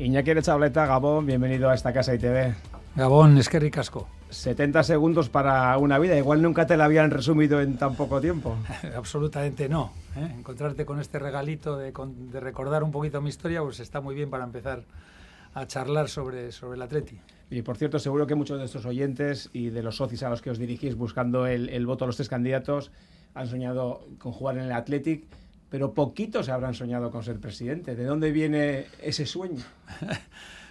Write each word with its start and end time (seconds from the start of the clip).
Iñaki 0.00 0.32
Chableta, 0.40 0.86
Gabón, 0.86 1.26
bienvenido 1.26 1.68
a 1.68 1.74
esta 1.74 1.92
casa 1.92 2.14
ITV. 2.14 2.54
Gabón, 2.96 3.36
es 3.36 3.50
que 3.50 3.60
ricasco. 3.60 4.08
70 4.30 4.82
segundos 4.82 5.28
para 5.28 5.76
una 5.76 5.98
vida, 5.98 6.16
igual 6.16 6.40
nunca 6.40 6.66
te 6.66 6.78
la 6.78 6.86
habían 6.86 7.10
resumido 7.10 7.60
en 7.60 7.76
tan 7.76 7.96
poco 7.96 8.18
tiempo. 8.18 8.56
Absolutamente 8.96 9.68
no. 9.68 9.92
¿eh? 10.16 10.36
Encontrarte 10.38 10.86
con 10.86 11.00
este 11.00 11.18
regalito 11.18 11.76
de, 11.76 11.92
de, 11.92 12.40
recordar 12.40 12.82
un 12.82 12.92
poquito 12.92 13.20
mi 13.20 13.28
historia, 13.28 13.60
pues 13.62 13.78
está 13.80 14.00
muy 14.00 14.14
bien 14.14 14.30
para 14.30 14.44
empezar 14.44 14.84
a 15.52 15.66
charlar 15.66 16.08
sobre, 16.08 16.50
sobre 16.50 16.76
el 16.76 16.82
Atleti. 16.82 17.20
Y 17.50 17.60
por 17.60 17.76
cierto, 17.76 17.98
seguro 17.98 18.26
que 18.26 18.34
muchos 18.34 18.58
de 18.58 18.64
estos 18.64 18.86
oyentes 18.86 19.50
y 19.52 19.68
de 19.68 19.82
los 19.82 19.96
socios 19.96 20.22
a 20.22 20.30
los 20.30 20.40
que 20.40 20.48
os 20.48 20.56
dirigís 20.56 20.94
buscando 20.94 21.46
el, 21.46 21.68
el 21.68 21.84
voto 21.84 22.04
a 22.04 22.06
los 22.06 22.16
tres 22.16 22.30
candidatos 22.30 22.90
han 23.34 23.48
soñado 23.48 24.06
con 24.18 24.32
jugar 24.32 24.56
en 24.56 24.64
el 24.64 24.72
Athletic 24.72 25.26
pero 25.70 25.94
poquitos 25.94 26.48
habrán 26.48 26.74
soñado 26.74 27.10
con 27.10 27.22
ser 27.22 27.38
presidente. 27.38 27.94
¿De 27.94 28.04
dónde 28.04 28.32
viene 28.32 28.86
ese 29.02 29.24
sueño? 29.24 29.64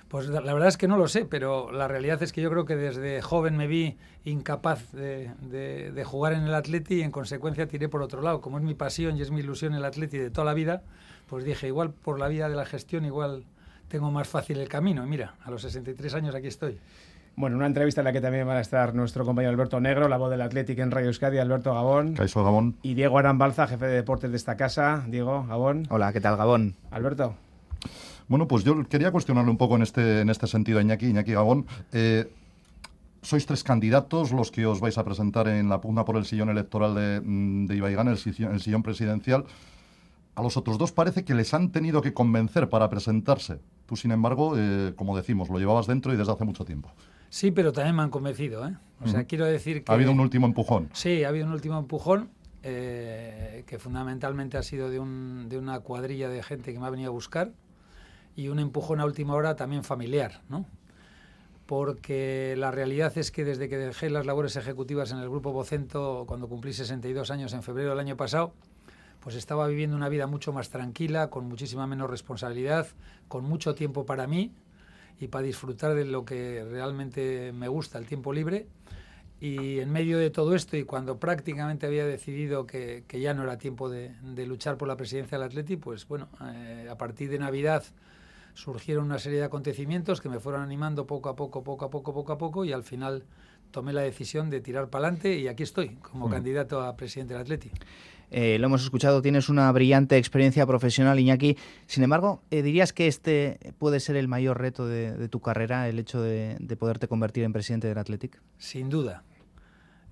Pues 0.09 0.25
la 0.25 0.41
verdad 0.41 0.69
es 0.69 0.77
que 0.77 0.87
no 0.87 0.97
lo 0.97 1.07
sé, 1.07 1.25
pero 1.25 1.71
la 1.71 1.87
realidad 1.87 2.23
es 2.23 2.33
que 2.33 2.41
yo 2.41 2.49
creo 2.49 2.65
que 2.65 2.75
desde 2.75 3.21
joven 3.21 3.55
me 3.55 3.67
vi 3.67 3.95
incapaz 4.25 4.91
de, 4.91 6.03
jugar 6.03 6.33
en 6.33 6.45
el 6.45 6.55
Atleti 6.55 6.95
y 6.95 7.01
en 7.03 7.11
consecuencia 7.11 7.67
tiré 7.67 7.89
por 7.89 8.01
otro 8.01 8.23
lado. 8.23 8.41
Como 8.41 8.57
es 8.57 8.63
mi 8.63 8.73
pasión 8.73 9.17
y 9.17 9.21
es 9.21 9.29
mi 9.29 9.41
ilusión 9.41 9.75
el 9.75 9.85
Atleti 9.85 10.17
de 10.17 10.31
toda 10.31 10.45
la 10.45 10.55
vida, 10.55 10.81
pues 11.27 11.45
dije, 11.45 11.67
igual 11.67 11.91
por 11.91 12.17
la 12.17 12.27
vía 12.27 12.49
de 12.49 12.55
la 12.55 12.65
gestión, 12.65 13.05
igual 13.05 13.43
tengo 13.87 14.09
más 14.09 14.27
fácil 14.27 14.57
el 14.57 14.67
camino. 14.67 15.05
Y 15.05 15.07
mira, 15.07 15.35
a 15.43 15.51
los 15.51 15.61
63 15.61 16.11
años 16.15 16.33
aquí 16.33 16.47
estoy. 16.47 16.79
Bueno, 17.39 17.55
una 17.55 17.67
entrevista 17.67 18.01
en 18.01 18.05
la 18.05 18.11
que 18.11 18.19
también 18.19 18.45
van 18.45 18.57
a 18.57 18.59
estar 18.59 18.93
nuestro 18.93 19.23
compañero 19.23 19.51
Alberto 19.51 19.79
Negro, 19.79 20.09
la 20.09 20.17
voz 20.17 20.29
del 20.29 20.41
Atlético 20.41 20.81
en 20.81 20.91
Radio 20.91 21.07
Euskadi, 21.07 21.37
Alberto 21.37 21.73
Gabón. 21.73 22.15
Caiso 22.15 22.43
Gabón. 22.43 22.75
Y 22.81 22.95
Diego 22.95 23.17
Arambalza, 23.17 23.65
jefe 23.65 23.85
de 23.85 23.95
deportes 23.95 24.29
de 24.29 24.35
esta 24.35 24.57
casa. 24.57 25.05
Diego, 25.07 25.45
Gabón. 25.47 25.87
Hola, 25.89 26.11
¿qué 26.11 26.19
tal, 26.19 26.35
Gabón? 26.35 26.75
Alberto. 26.91 27.35
Bueno, 28.27 28.45
pues 28.49 28.65
yo 28.65 28.83
quería 28.89 29.13
cuestionarle 29.13 29.49
un 29.49 29.55
poco 29.57 29.77
en 29.77 29.83
este, 29.83 30.19
en 30.19 30.29
este 30.29 30.47
sentido 30.47 30.79
a 30.79 30.81
Iñaki, 30.81 31.05
Iñaki 31.05 31.31
Gabón. 31.31 31.65
Eh, 31.93 32.29
sois 33.21 33.45
tres 33.45 33.63
candidatos 33.63 34.33
los 34.33 34.51
que 34.51 34.65
os 34.65 34.81
vais 34.81 34.97
a 34.97 35.05
presentar 35.05 35.47
en 35.47 35.69
la 35.69 35.79
pugna 35.79 36.03
por 36.03 36.17
el 36.17 36.25
sillón 36.25 36.49
electoral 36.49 36.93
de, 36.93 37.21
mm, 37.23 37.67
de 37.67 37.75
Ibaigán, 37.77 38.09
el 38.09 38.17
sillón, 38.17 38.53
el 38.53 38.59
sillón 38.59 38.83
presidencial. 38.83 39.45
A 40.35 40.43
los 40.43 40.57
otros 40.57 40.77
dos 40.77 40.91
parece 40.91 41.23
que 41.23 41.35
les 41.35 41.53
han 41.53 41.71
tenido 41.71 42.01
que 42.01 42.13
convencer 42.13 42.67
para 42.67 42.89
presentarse. 42.89 43.61
Tú, 43.85 43.95
sin 43.95 44.11
embargo, 44.11 44.55
eh, 44.57 44.91
como 44.97 45.15
decimos, 45.15 45.47
lo 45.47 45.57
llevabas 45.57 45.87
dentro 45.87 46.13
y 46.13 46.17
desde 46.17 46.33
hace 46.33 46.43
mucho 46.43 46.65
tiempo. 46.65 46.91
Sí, 47.29 47.51
pero 47.51 47.71
también 47.71 47.95
me 47.95 48.01
han 48.01 48.09
convencido. 48.09 48.67
¿eh? 48.67 48.75
O 49.01 49.07
sea, 49.07 49.23
quiero 49.25 49.45
decir 49.45 49.83
que... 49.83 49.91
Ha 49.91 49.95
habido 49.95 50.11
un 50.11 50.19
último 50.19 50.47
empujón. 50.47 50.89
Sí, 50.93 51.23
ha 51.23 51.29
habido 51.29 51.45
un 51.45 51.53
último 51.53 51.77
empujón 51.77 52.29
eh, 52.63 53.63
que 53.67 53.79
fundamentalmente 53.79 54.57
ha 54.57 54.63
sido 54.63 54.89
de, 54.89 54.99
un, 54.99 55.47
de 55.47 55.57
una 55.57 55.79
cuadrilla 55.79 56.27
de 56.29 56.43
gente 56.43 56.73
que 56.73 56.79
me 56.79 56.87
ha 56.87 56.89
venido 56.89 57.09
a 57.09 57.13
buscar 57.13 57.51
y 58.35 58.49
un 58.49 58.59
empujón 58.59 58.99
a 58.99 59.05
última 59.05 59.33
hora 59.33 59.55
también 59.55 59.83
familiar, 59.83 60.41
¿no? 60.49 60.65
Porque 61.65 62.55
la 62.57 62.71
realidad 62.71 63.15
es 63.17 63.31
que 63.31 63.45
desde 63.45 63.69
que 63.69 63.77
dejé 63.77 64.09
las 64.09 64.25
labores 64.25 64.55
ejecutivas 64.55 65.11
en 65.11 65.19
el 65.19 65.29
Grupo 65.29 65.51
Vocento, 65.51 66.23
cuando 66.27 66.47
cumplí 66.47 66.73
62 66.73 67.29
años 67.31 67.53
en 67.53 67.61
febrero 67.61 67.91
del 67.91 67.99
año 67.99 68.17
pasado, 68.17 68.53
pues 69.19 69.35
estaba 69.35 69.67
viviendo 69.67 69.95
una 69.95 70.09
vida 70.09 70.25
mucho 70.25 70.51
más 70.51 70.69
tranquila, 70.69 71.29
con 71.29 71.47
muchísima 71.47 71.85
menos 71.85 72.09
responsabilidad, 72.09 72.87
con 73.27 73.43
mucho 73.43 73.75
tiempo 73.75 74.05
para 74.05 74.25
mí, 74.25 74.51
y 75.19 75.27
para 75.27 75.43
disfrutar 75.43 75.95
de 75.95 76.05
lo 76.05 76.25
que 76.25 76.65
realmente 76.69 77.51
me 77.51 77.67
gusta, 77.67 77.97
el 77.97 78.05
tiempo 78.05 78.33
libre. 78.33 78.67
Y 79.41 79.79
en 79.79 79.89
medio 79.91 80.17
de 80.17 80.29
todo 80.31 80.53
esto, 80.53 80.75
y 80.75 80.83
cuando 80.83 81.17
prácticamente 81.17 81.85
había 81.85 82.05
decidido 82.05 82.65
que, 82.65 83.05
que 83.07 83.21
ya 83.21 83.33
no 83.33 83.43
era 83.43 83.57
tiempo 83.57 83.89
de, 83.89 84.13
de, 84.21 84.45
luchar 84.45 84.77
por 84.77 84.89
la 84.89 84.97
presidencia 84.97 85.37
del 85.37 85.47
Atleti, 85.47 85.77
pues 85.77 86.05
bueno, 86.07 86.27
eh, 86.41 86.87
a 86.91 86.97
partir 86.97 87.29
de 87.29 87.39
Navidad 87.39 87.83
surgieron 88.53 89.05
una 89.05 89.17
serie 89.17 89.39
de 89.39 89.45
acontecimientos 89.45 90.19
que 90.19 90.27
me 90.27 90.41
fueron 90.41 90.61
animando 90.61 91.07
poco 91.07 91.29
a 91.29 91.37
poco, 91.37 91.63
poco 91.63 91.85
a 91.85 91.89
poco, 91.89 92.13
poco 92.13 92.33
a 92.33 92.37
poco, 92.37 92.65
y 92.65 92.73
al 92.73 92.83
final 92.83 93.23
tomé 93.71 93.93
la 93.93 94.01
decisión 94.01 94.49
de 94.49 94.59
tirar 94.61 94.89
para 94.89 95.05
adelante 95.05 95.37
y 95.37 95.47
aquí 95.47 95.63
estoy 95.63 95.95
como 95.97 96.27
mm. 96.27 96.31
candidato 96.31 96.81
a 96.81 96.95
presidente 96.97 97.33
del 97.33 97.43
Atleti. 97.43 97.71
Eh, 98.31 98.57
lo 98.59 98.67
hemos 98.67 98.83
escuchado, 98.83 99.21
tienes 99.21 99.49
una 99.49 99.71
brillante 99.71 100.17
experiencia 100.17 100.65
profesional, 100.65 101.19
Iñaki. 101.19 101.57
Sin 101.87 102.03
embargo, 102.03 102.41
eh, 102.51 102.61
¿dirías 102.61 102.93
que 102.93 103.07
este 103.07 103.73
puede 103.77 103.99
ser 103.99 104.15
el 104.15 104.27
mayor 104.27 104.59
reto 104.59 104.87
de, 104.87 105.27
tu 105.29 105.39
carrera, 105.39 105.87
el 105.87 105.99
hecho 105.99 106.21
de, 106.21 106.57
poderte 106.77 107.07
convertir 107.07 107.43
en 107.43 107.53
presidente 107.53 107.87
del 107.87 107.97
Athletic? 107.97 108.39
Sin 108.57 108.89
duda. 108.89 109.23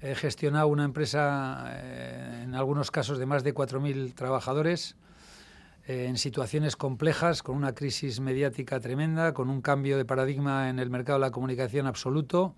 He 0.02 0.16
gestionado 0.16 0.68
una 0.68 0.84
empresa, 0.84 1.66
eh, 1.76 2.42
en 2.44 2.56
algunos 2.56 2.92
casos, 2.92 3.18
de 3.20 3.26
más 3.26 3.44
de 3.44 3.54
4.000 3.54 4.14
trabajadores, 4.14 4.96
en 5.90 6.18
situaciones 6.18 6.76
complejas, 6.76 7.42
con 7.42 7.56
una 7.56 7.74
crisis 7.74 8.20
mediática 8.20 8.82
tremenda, 8.82 9.34
con 9.34 9.50
un 9.50 9.62
cambio 9.62 9.96
de 9.96 10.04
paradigma 10.04 10.70
en 10.70 10.80
el 10.80 10.90
mercado 10.90 11.18
de 11.18 11.26
la 11.26 11.32
comunicación 11.32 11.88
absoluto, 11.88 12.56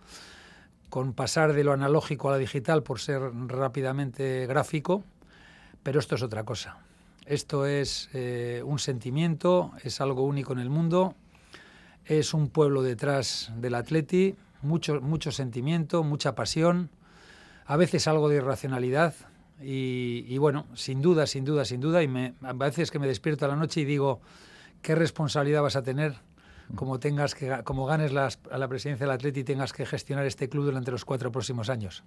con 0.89 1.13
pasar 1.13 1.53
de 1.53 1.63
lo 1.63 1.71
analógico 1.71 2.29
a 2.29 2.31
la 2.31 2.37
digital 2.39 2.81
por 2.81 2.99
ser 2.99 3.21
rápidamente 3.21 4.47
gráfico 4.47 5.03
pero 5.83 5.99
esto 5.99 6.15
es 6.15 6.23
otra 6.23 6.43
cosa. 6.43 6.77
Esto 7.25 7.65
es 7.65 8.09
eh, 8.13 8.63
un 8.65 8.79
sentimiento, 8.79 9.71
es 9.83 10.01
algo 10.01 10.23
único 10.23 10.53
en 10.53 10.59
el 10.59 10.69
mundo, 10.69 11.15
es 12.05 12.33
un 12.33 12.49
pueblo 12.49 12.81
detrás 12.81 13.51
del 13.57 13.75
atleti, 13.75 14.35
mucho, 14.61 14.99
mucho 14.99 15.31
sentimiento, 15.31 16.03
mucha 16.03 16.33
pasión, 16.33 16.89
a 17.65 17.77
veces 17.77 18.07
algo 18.07 18.29
de 18.29 18.37
irracionalidad 18.37 19.13
y, 19.61 20.37
bueno, 20.37 20.65
sin 20.73 21.01
duda, 21.01 21.27
sin 21.27 21.43
duda, 21.45 21.65
sin 21.65 21.81
duda, 21.81 22.01
y 22.01 22.07
me, 22.07 22.33
a 22.41 22.53
veces 22.53 22.91
que 22.91 22.97
me 22.97 23.07
despierto 23.07 23.45
a 23.45 23.49
la 23.49 23.55
noche 23.55 23.81
y 23.81 23.85
digo, 23.85 24.21
¿qué 24.81 24.95
responsabilidad 24.95 25.61
vas 25.61 25.75
a 25.75 25.83
tener 25.83 26.15
como 26.75 26.99
tengas 26.99 27.35
que 27.35 27.63
como 27.63 27.85
ganes 27.85 28.11
a 28.15 28.57
la 28.57 28.67
presidencia 28.67 29.05
del 29.05 29.13
Atleti 29.13 29.41
y 29.41 29.43
tengas 29.43 29.73
que 29.73 29.85
gestionar 29.85 30.25
este 30.25 30.49
club 30.49 30.65
durante 30.65 30.91
los 30.91 31.03
cuatro 31.03 31.31
próximos 31.31 31.69
años? 31.69 32.03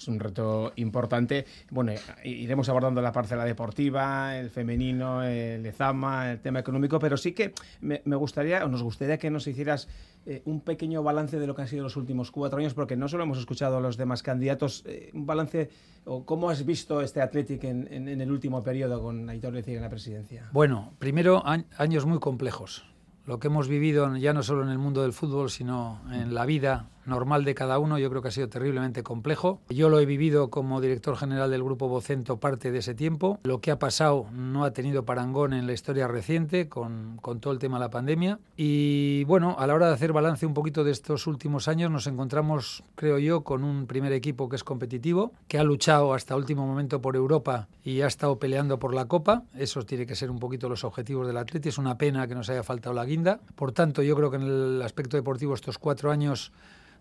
Es 0.00 0.08
un 0.08 0.18
reto 0.18 0.72
importante. 0.76 1.44
Bueno, 1.70 1.92
iremos 2.24 2.68
abordando 2.68 3.02
la 3.02 3.12
parcela 3.12 3.44
deportiva, 3.44 4.36
el 4.38 4.48
femenino, 4.48 5.22
el 5.22 5.64
Ezama, 5.66 6.32
el 6.32 6.40
tema 6.40 6.60
económico, 6.60 6.98
pero 6.98 7.16
sí 7.16 7.32
que 7.32 7.52
me, 7.80 8.00
gustaría, 8.16 8.64
o 8.64 8.68
nos 8.68 8.82
gustaría 8.82 9.18
que 9.18 9.30
nos 9.30 9.46
hicieras 9.46 9.88
eh, 10.24 10.42
un 10.46 10.62
pequeño 10.62 11.02
balance 11.02 11.38
de 11.38 11.46
lo 11.46 11.54
que 11.54 11.62
han 11.62 11.68
sido 11.68 11.82
los 11.82 11.96
últimos 11.96 12.30
cuatro 12.30 12.58
años, 12.58 12.72
porque 12.72 12.96
no 12.96 13.08
solo 13.08 13.24
hemos 13.24 13.38
escuchado 13.38 13.76
a 13.76 13.80
los 13.80 13.98
demás 13.98 14.22
candidatos, 14.22 14.84
eh, 14.86 15.10
un 15.12 15.26
balance, 15.26 15.68
o 16.06 16.24
cómo 16.24 16.48
has 16.48 16.64
visto 16.64 17.02
este 17.02 17.20
Athletic 17.20 17.64
en, 17.64 18.08
el 18.08 18.32
último 18.32 18.62
periodo 18.62 19.02
con 19.02 19.28
Aitor 19.28 19.56
en 19.56 19.82
la 19.82 19.90
presidencia. 19.90 20.48
Bueno, 20.52 20.94
primero, 20.98 21.42
años 21.44 22.06
muy 22.06 22.20
complejos. 22.20 22.86
Lo 23.26 23.38
que 23.38 23.48
hemos 23.48 23.68
vivido 23.68 24.16
ya 24.16 24.32
no 24.32 24.42
solo 24.42 24.62
en 24.62 24.70
el 24.70 24.78
mundo 24.78 25.02
del 25.02 25.12
fútbol, 25.12 25.50
sino 25.50 26.00
en 26.10 26.34
la 26.34 26.46
vida 26.46 26.88
normal 27.10 27.44
de 27.44 27.54
cada 27.54 27.78
uno, 27.78 27.98
yo 27.98 28.08
creo 28.08 28.22
que 28.22 28.28
ha 28.28 28.32
sido 28.32 28.48
terriblemente 28.48 29.02
complejo. 29.02 29.60
Yo 29.68 29.90
lo 29.90 30.00
he 30.00 30.06
vivido 30.06 30.48
como 30.48 30.80
director 30.80 31.16
general 31.16 31.50
del 31.50 31.62
Grupo 31.62 31.88
Vocento 31.88 32.40
parte 32.40 32.72
de 32.72 32.78
ese 32.78 32.94
tiempo. 32.94 33.38
Lo 33.42 33.60
que 33.60 33.70
ha 33.70 33.78
pasado 33.78 34.26
no 34.32 34.64
ha 34.64 34.72
tenido 34.72 35.04
parangón 35.04 35.52
en 35.52 35.66
la 35.66 35.74
historia 35.74 36.08
reciente 36.08 36.68
con, 36.68 37.18
con 37.20 37.40
todo 37.40 37.52
el 37.52 37.58
tema 37.58 37.76
de 37.78 37.84
la 37.84 37.90
pandemia. 37.90 38.38
Y 38.56 39.24
bueno, 39.24 39.56
a 39.58 39.66
la 39.66 39.74
hora 39.74 39.88
de 39.88 39.94
hacer 39.94 40.12
balance 40.12 40.46
un 40.46 40.54
poquito 40.54 40.84
de 40.84 40.92
estos 40.92 41.26
últimos 41.26 41.68
años, 41.68 41.90
nos 41.90 42.06
encontramos, 42.06 42.82
creo 42.94 43.18
yo, 43.18 43.42
con 43.42 43.64
un 43.64 43.86
primer 43.86 44.12
equipo 44.12 44.48
que 44.48 44.56
es 44.56 44.64
competitivo, 44.64 45.32
que 45.48 45.58
ha 45.58 45.64
luchado 45.64 46.14
hasta 46.14 46.36
último 46.36 46.66
momento 46.66 47.02
por 47.02 47.16
Europa 47.16 47.68
y 47.84 48.00
ha 48.02 48.06
estado 48.06 48.38
peleando 48.38 48.78
por 48.78 48.94
la 48.94 49.06
Copa. 49.06 49.42
Eso 49.56 49.82
tiene 49.82 50.06
que 50.06 50.14
ser 50.14 50.30
un 50.30 50.38
poquito 50.38 50.68
los 50.68 50.84
objetivos 50.84 51.26
del 51.26 51.36
Atleti. 51.36 51.68
Es 51.68 51.78
una 51.78 51.98
pena 51.98 52.26
que 52.26 52.34
nos 52.34 52.48
haya 52.48 52.62
faltado 52.62 52.94
la 52.94 53.04
guinda. 53.04 53.40
Por 53.56 53.72
tanto, 53.72 54.02
yo 54.02 54.14
creo 54.16 54.30
que 54.30 54.36
en 54.36 54.42
el 54.42 54.82
aspecto 54.82 55.16
deportivo 55.16 55.54
estos 55.54 55.78
cuatro 55.78 56.10
años 56.10 56.52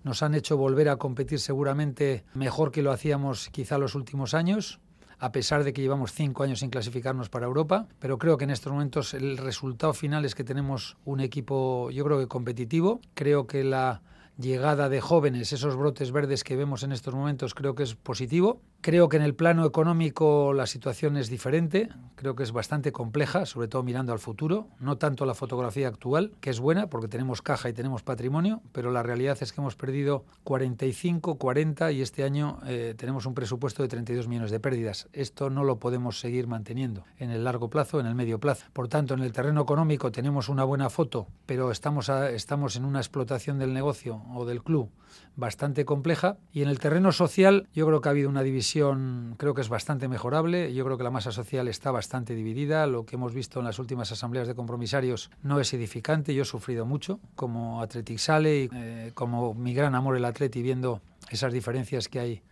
nos 0.03 0.23
han 0.23 0.35
hecho 0.35 0.57
volver 0.57 0.89
a 0.89 0.97
competir 0.97 1.39
seguramente 1.39 2.23
mejor 2.33 2.71
que 2.71 2.81
lo 2.81 2.91
hacíamos 2.91 3.49
quizá 3.49 3.77
los 3.77 3.95
últimos 3.95 4.33
años 4.33 4.79
a 5.19 5.31
pesar 5.31 5.63
de 5.63 5.73
que 5.73 5.81
llevamos 5.81 6.13
cinco 6.13 6.43
años 6.43 6.59
sin 6.59 6.69
clasificarnos 6.69 7.29
para 7.29 7.45
Europa, 7.45 7.87
pero 7.99 8.17
creo 8.17 8.37
que 8.37 8.45
en 8.45 8.51
estos 8.51 8.71
momentos 8.71 9.13
el 9.13 9.37
resultado 9.37 9.93
final 9.93 10.23
es 10.23 10.33
que 10.33 10.45
tenemos 10.45 10.97
un 11.03 11.19
equipo, 11.19 11.91
yo 11.91 12.05
creo 12.05 12.19
que 12.19 12.27
competitivo. 12.27 13.01
Creo 13.15 13.45
que 13.45 13.65
la 13.65 14.01
llegada 14.37 14.87
de 14.87 15.01
jóvenes, 15.01 15.51
esos 15.51 15.75
brotes 15.75 16.13
verdes 16.13 16.45
que 16.45 16.55
vemos 16.55 16.83
en 16.83 16.93
estos 16.93 17.13
momentos, 17.13 17.53
creo 17.53 17.75
que 17.75 17.83
es 17.83 17.95
positivo. 17.95 18.61
Creo 18.81 19.09
que 19.09 19.17
en 19.17 19.23
el 19.23 19.35
plano 19.35 19.65
económico 19.65 20.53
la 20.53 20.65
situación 20.65 21.17
es 21.17 21.29
diferente, 21.29 21.89
creo 22.15 22.37
que 22.37 22.43
es 22.43 22.53
bastante 22.53 22.93
compleja, 22.93 23.45
sobre 23.45 23.67
todo 23.67 23.83
mirando 23.83 24.13
al 24.13 24.19
futuro, 24.19 24.69
no 24.79 24.97
tanto 24.97 25.25
la 25.25 25.33
fotografía 25.33 25.89
actual, 25.89 26.31
que 26.39 26.49
es 26.49 26.61
buena 26.61 26.87
porque 26.87 27.09
tenemos 27.09 27.41
caja 27.41 27.67
y 27.67 27.73
tenemos 27.73 28.03
patrimonio, 28.03 28.61
pero 28.71 28.89
la 28.89 29.03
realidad 29.03 29.37
es 29.41 29.51
que 29.51 29.59
hemos 29.59 29.75
perdido 29.75 30.23
45, 30.45 31.35
40 31.35 31.91
y 31.91 32.01
este 32.01 32.23
año 32.23 32.61
eh, 32.67 32.95
tenemos 32.97 33.25
un 33.25 33.33
presupuesto 33.33 33.83
de 33.83 33.89
32 33.89 34.29
millones 34.29 34.49
de 34.49 34.61
pérdidas. 34.61 35.09
Esto 35.11 35.49
no 35.49 35.65
lo 35.65 35.77
podemos 35.77 36.21
seguir 36.21 36.47
manteniendo 36.47 37.03
en 37.17 37.31
el 37.31 37.43
largo 37.43 37.69
plazo, 37.69 37.99
en 37.99 38.05
el 38.05 38.15
medio 38.15 38.39
plazo. 38.39 38.67
Por 38.71 38.87
tanto, 38.87 39.13
en 39.13 39.19
el 39.19 39.33
terreno 39.33 39.61
económico 39.61 40.09
tenemos 40.09 40.47
una 40.47 40.63
buena 40.63 40.89
foto, 40.89 41.27
pero 41.45 41.71
estamos, 41.71 42.07
estamos 42.07 42.77
en 42.77 42.85
una 42.85 42.99
explotación 42.99 43.59
del 43.59 43.73
negocio 43.73 44.21
o 44.33 44.45
del 44.45 44.63
club 44.63 44.89
bastante 45.35 45.85
compleja 45.85 46.37
y 46.53 46.61
en 46.61 46.69
el 46.69 46.79
terreno 46.79 47.11
social 47.11 47.67
yo 47.73 47.87
creo 47.87 47.99
que 47.99 48.09
ha 48.09 48.11
habido 48.11 48.29
una 48.29 48.43
división 48.43 48.68
creo 48.73 49.53
que 49.53 49.61
es 49.61 49.69
bastante 49.69 50.07
mejorable. 50.07 50.73
Yo 50.73 50.85
creo 50.85 50.97
que 50.97 51.03
la 51.03 51.11
masa 51.11 51.31
social 51.31 51.67
está 51.67 51.91
bastante 51.91 52.35
dividida. 52.35 52.87
Lo 52.87 53.05
que 53.05 53.15
hemos 53.15 53.33
visto 53.33 53.59
en 53.59 53.65
las 53.65 53.79
últimas 53.79 54.11
asambleas 54.11 54.47
de 54.47 54.55
compromisarios 54.55 55.31
no 55.43 55.59
es 55.59 55.73
edificante. 55.73 56.33
Yo 56.33 56.43
he 56.43 56.45
sufrido 56.45 56.85
mucho 56.85 57.19
como 57.35 57.81
Athletic 57.81 58.17
Sale 58.17 58.63
y 58.63 58.69
eh, 58.73 59.11
como 59.13 59.53
mi 59.53 59.73
gran 59.73 59.95
amor 59.95 60.17
el 60.17 60.25
Atleti 60.25 60.61
viendo 60.61 61.01
esas 61.29 61.53
diferencias 61.53 62.07
que 62.07 62.19
hay 62.19 62.43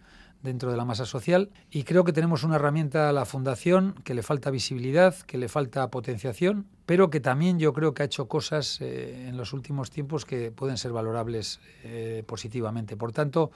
dentro 0.43 0.71
de 0.71 0.77
la 0.77 0.85
masa 0.85 1.05
social 1.05 1.49
y 1.71 1.83
creo 1.83 2.03
que 2.03 2.13
tenemos 2.13 2.43
una 2.43 2.55
herramienta, 2.55 3.11
la 3.11 3.25
Fundación, 3.25 3.95
que 4.03 4.13
le 4.13 4.23
falta 4.23 4.51
visibilidad, 4.51 5.15
que 5.15 5.37
le 5.37 5.49
falta 5.49 5.89
potenciación, 5.89 6.67
pero 6.85 7.09
que 7.09 7.19
también 7.19 7.59
yo 7.59 7.73
creo 7.73 7.93
que 7.93 8.03
ha 8.03 8.05
hecho 8.05 8.27
cosas 8.27 8.79
eh, 8.81 9.27
en 9.27 9.37
los 9.37 9.53
últimos 9.53 9.89
tiempos 9.89 10.25
que 10.25 10.51
pueden 10.51 10.77
ser 10.77 10.91
valorables 10.93 11.59
eh, 11.83 12.23
positivamente. 12.25 12.95
Por 12.95 13.11
tanto, 13.11 13.51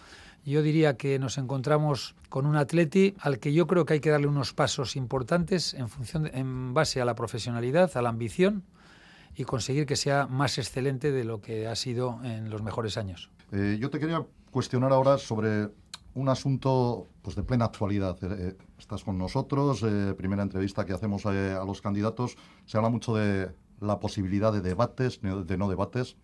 yo 0.46 0.62
diría 0.62 0.98
que 0.98 1.20
nos 1.20 1.38
encontramos 1.38 2.16
con 2.30 2.46
un 2.46 2.56
atleti 2.56 3.16
al 3.20 3.40
que 3.40 3.54
yo 3.54 3.68
creo 3.68 3.86
que 3.86 3.94
hay 3.94 4.00
que 4.00 4.10
darle 4.10 4.28
unos 4.28 4.54
pasos 4.54 4.96
importantes 4.96 5.74
en, 5.74 5.90
función 5.90 6.30
en 6.34 6.74
base 6.74 7.02
a 7.02 7.06
la 7.06 7.16
profesionalidad, 7.16 7.96
a 7.96 8.02
la 8.02 8.10
ambición 8.10 8.64
y 9.36 9.44
conseguir 9.44 9.86
que 9.86 9.96
sea 9.96 10.28
más 10.28 10.58
excelente 10.58 11.12
de 11.12 11.24
lo 11.24 11.42
que 11.42 11.68
ha 11.68 11.76
sido 11.76 12.20
en 12.24 12.50
los 12.50 12.62
mejores 12.62 12.98
años. 12.98 13.30
Eh, 13.52 13.78
yo 13.80 13.90
te 13.90 14.00
quería 14.00 14.26
cuestionar 14.52 14.92
ahora 14.92 15.18
sobre 15.18 15.70
un 16.14 16.30
asunto 16.30 17.08
pues, 17.22 17.36
de 17.36 17.44
plena 17.44 17.66
actualidad. 17.66 18.18
Eh, 18.24 18.28
eh, 18.40 18.58
estás 18.78 19.04
con 19.04 19.18
nosotros, 19.18 19.84
eh, 19.84 20.14
primera 20.18 20.44
entrevista 20.44 20.86
que 20.86 20.94
hacemos 20.94 21.26
a 21.26 21.64
los 21.66 21.82
candidatos. 21.82 22.38
Se 22.66 22.78
habla 22.78 22.90
mucho 22.90 23.16
de 23.16 23.52
la 23.80 24.00
posibilidad 24.00 24.52
de 24.52 24.62
debates, 24.62 25.22
de 25.22 25.58
no 25.58 25.70
debates. 25.70 26.18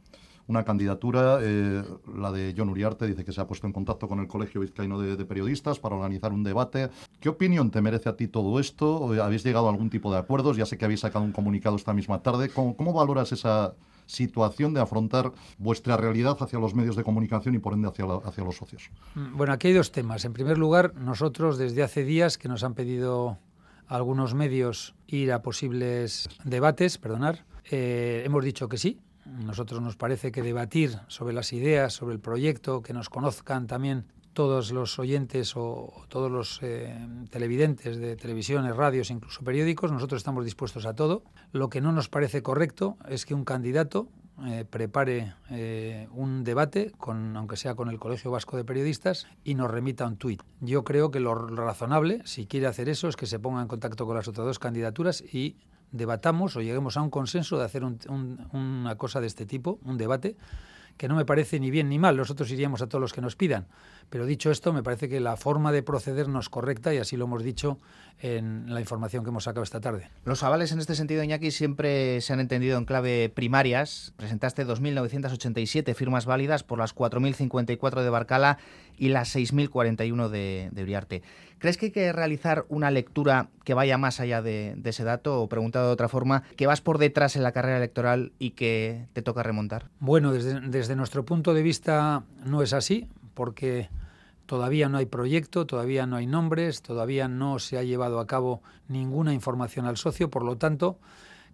Una 0.48 0.64
candidatura, 0.64 1.40
la 1.40 2.32
de 2.32 2.54
John 2.58 2.70
Uriarte, 2.70 3.06
dice 3.06 3.26
que 3.26 3.34
se 3.34 3.42
ha 3.42 3.48
puesto 3.48 3.68
en 3.68 3.74
contacto 3.74 4.08
con 4.08 4.20
el 4.20 4.28
Colegio 4.28 4.62
Vizcaíno 4.62 5.00
de, 5.00 5.26
Periodistas 5.26 5.80
para 5.80 5.96
organizar 5.96 6.32
un 6.32 6.44
debate. 6.44 6.90
¿Qué 7.20 7.28
opinión 7.30 7.70
te 7.70 7.82
merece 7.82 8.08
a 8.08 8.16
ti 8.16 8.28
todo 8.28 8.60
esto? 8.60 9.12
¿Habéis 9.22 9.44
llegado 9.44 9.68
a 9.68 9.72
algún 9.72 9.90
tipo 9.90 10.12
de 10.12 10.20
acuerdos? 10.20 10.56
Ya 10.56 10.66
sé 10.66 10.78
que 10.78 10.86
habéis 10.86 11.02
sacado 11.02 11.26
un 11.26 11.34
comunicado 11.34 11.76
esta 11.76 11.94
misma 11.94 12.24
tarde. 12.24 12.50
cómo 12.50 12.94
valoras 12.94 13.32
esa, 13.34 13.76
situación 14.08 14.74
de 14.74 14.82
afrontar 14.82 15.32
vuestra 15.60 15.98
realidad 15.98 16.38
hacia 16.40 16.58
los 16.58 16.74
medios 16.74 16.96
de 16.96 17.04
comunicación 17.04 17.54
y 17.54 17.60
por 17.60 17.74
ende 17.74 17.88
hacia, 17.90 18.06
hacia 18.26 18.44
los 18.44 18.56
socios? 18.56 18.90
Mm, 19.14 19.38
bueno, 19.38 19.54
aquí 19.54 19.68
hay 19.68 19.74
dos 19.74 19.92
temas. 19.92 20.26
En 20.26 20.34
primer 20.34 20.58
lugar, 20.58 20.96
nosotros 20.96 21.58
desde 21.58 21.84
hace 21.84 22.04
días 22.04 22.38
que 22.38 22.48
nos 22.48 22.64
han 22.64 22.74
pedido 22.74 23.38
algunos 23.86 24.34
medios 24.34 24.96
ir 25.06 25.32
a 25.32 25.42
posibles 25.42 26.28
debates, 26.44 26.98
perdonar, 26.98 27.46
eh, 27.70 28.24
hemos 28.26 28.44
dicho 28.44 28.68
que 28.68 28.78
sí. 28.78 29.00
Nosotros 29.28 29.82
nos 29.82 29.96
parece 29.96 30.32
que 30.32 30.42
debatir 30.42 31.00
sobre 31.08 31.34
las 31.34 31.54
ideas, 31.54 31.94
sobre 31.94 32.16
el 32.16 32.20
proyecto, 32.20 32.82
que 32.82 32.94
nos 32.94 33.10
conozcan 33.10 33.68
también 33.68 34.06
todos 34.38 34.72
los 34.72 35.00
oyentes 35.00 35.54
o, 35.56 36.06
todos 36.10 36.32
los 36.32 36.60
eh, 36.62 36.96
televidentes 37.32 37.98
de 37.98 38.16
televisiones, 38.16 38.76
radios, 38.76 39.10
incluso 39.10 39.44
periódicos, 39.44 39.92
nosotros 39.92 40.20
estamos 40.20 40.46
dispuestos 40.46 40.86
a 40.86 40.94
todo. 40.94 41.24
Lo 41.52 41.70
que 41.70 41.82
no 41.82 41.92
nos 41.92 42.08
parece 42.08 42.44
correcto 42.44 42.98
es 43.10 43.26
que 43.26 43.34
un 43.34 43.46
candidato 43.46 44.10
eh, 44.46 44.64
prepare 44.70 45.34
eh, 45.50 46.08
un 46.12 46.44
debate, 46.44 46.92
con, 47.00 47.36
aunque 47.36 47.58
sea 47.58 47.74
con 47.74 47.90
el 47.90 47.98
Colegio 47.98 48.30
Vasco 48.30 48.56
de 48.56 48.64
Periodistas, 48.64 49.26
y 49.44 49.56
nos 49.56 49.72
remita 49.72 50.06
un 50.06 50.18
tuit. 50.18 50.44
Yo 50.62 50.84
creo 50.84 51.10
que 51.10 51.20
lo 51.20 51.34
razonable, 51.34 52.22
si 52.26 52.46
quiere 52.46 52.68
hacer 52.68 52.90
eso, 52.90 53.08
es 53.08 53.16
que 53.16 53.26
se 53.26 53.40
ponga 53.40 53.64
en 53.64 53.68
contacto 53.68 54.06
con 54.06 54.16
las 54.16 54.28
otras 54.28 54.46
dos 54.46 54.60
candidaturas 54.60 55.22
y 55.22 55.56
debatamos 55.92 56.56
o 56.56 56.62
lleguemos 56.62 56.98
a 56.98 57.02
un 57.02 57.10
consenso 57.10 57.58
de 57.58 57.66
hacer 57.66 57.84
una 57.84 58.96
cosa 58.96 59.22
de 59.22 59.28
este 59.28 59.46
tipo, 59.46 59.80
un 59.84 59.98
debate, 59.98 60.36
que 60.98 61.08
no 61.08 61.16
me 61.16 61.26
parece 61.26 61.60
ni 61.60 61.72
bien 61.72 61.90
ni 61.90 62.00
mal. 62.00 62.18
Nosotros 62.18 62.50
iríamos 62.52 62.82
a 62.82 62.88
todos 62.88 63.02
los 63.02 63.14
que 63.14 63.22
nos 63.22 63.36
pidan. 63.36 63.68
Pero 64.10 64.26
dicho 64.26 64.52
esto, 64.52 64.72
me 64.72 64.84
parece 64.84 65.10
que 65.10 65.20
la 65.20 65.36
forma 65.36 65.72
de 65.72 65.84
proceder 65.84 66.30
no 66.30 66.40
es 66.40 66.50
correcta 66.50 66.94
y 66.94 66.98
así 66.98 67.18
lo 67.18 67.26
hemos 67.26 67.44
dicho 67.44 67.78
en 68.20 68.74
la 68.74 68.80
información 68.80 69.24
que 69.24 69.30
hemos 69.30 69.44
sacado 69.44 69.64
esta 69.64 69.82
tarde. 69.82 70.10
Los 70.24 70.44
avales 70.44 70.72
en 70.72 70.80
este 70.80 70.96
sentido, 70.96 71.24
Iñaki, 71.24 71.52
siempre 71.52 72.22
se 72.22 72.34
han 72.34 72.40
entendido 72.40 72.78
en 72.78 72.86
clave 72.86 73.30
primarias. 73.30 74.14
Presentaste 74.18 74.66
2.987 74.66 75.94
firmas 75.94 76.26
válidas 76.26 76.64
por 76.64 76.80
las 76.80 76.96
4.054 76.96 78.02
de 78.02 78.10
Barcala 78.10 78.58
y 78.98 79.10
las 79.10 79.36
6.041 79.36 80.30
de, 80.30 80.70
de 80.72 80.84
Uriarte. 80.84 81.22
¿Crees 81.60 81.78
que 81.78 81.88
hay 81.88 81.92
que 81.92 82.14
realizar 82.14 82.66
una 82.70 82.92
lectura 82.92 83.50
que 83.64 83.74
vaya 83.74 83.98
más 83.98 84.20
allá 84.20 84.42
de, 84.42 84.78
ese 84.84 85.04
dato? 85.04 85.42
O 85.42 85.50
preguntado 85.50 85.88
de 85.88 85.94
otra 85.94 86.08
forma, 86.08 86.44
que 86.56 86.68
vas 86.68 86.82
por 86.82 87.00
detrás 87.00 87.36
en 87.36 87.44
la 87.44 87.52
carrera 87.52 87.78
electoral 87.78 88.32
y 88.38 88.52
que 88.52 89.08
te 89.14 89.24
toca 89.24 89.42
remontar? 89.42 89.90
Bueno, 90.00 90.32
desde, 90.34 90.62
desde 90.62 90.96
nuestro 90.96 91.26
punto 91.26 91.54
de 91.54 91.64
vista 91.64 92.24
no 92.46 92.62
es 92.62 92.74
así, 92.74 93.08
porque 93.38 93.92
todavía 94.48 94.90
no 94.90 94.98
hay 94.98 95.06
proyecto, 95.06 95.68
todavía 95.68 96.08
no 96.08 96.16
hay 96.16 96.26
nombres, 96.26 96.82
todavía 96.82 97.28
no 97.28 97.60
se 97.60 97.78
ha 97.78 97.84
llevado 97.84 98.20
a 98.20 98.26
cabo 98.26 98.64
ninguna 98.88 99.32
información 99.32 99.86
al 99.86 99.98
socio, 99.98 100.32
por 100.32 100.44
lo 100.44 100.58
tanto, 100.58 100.98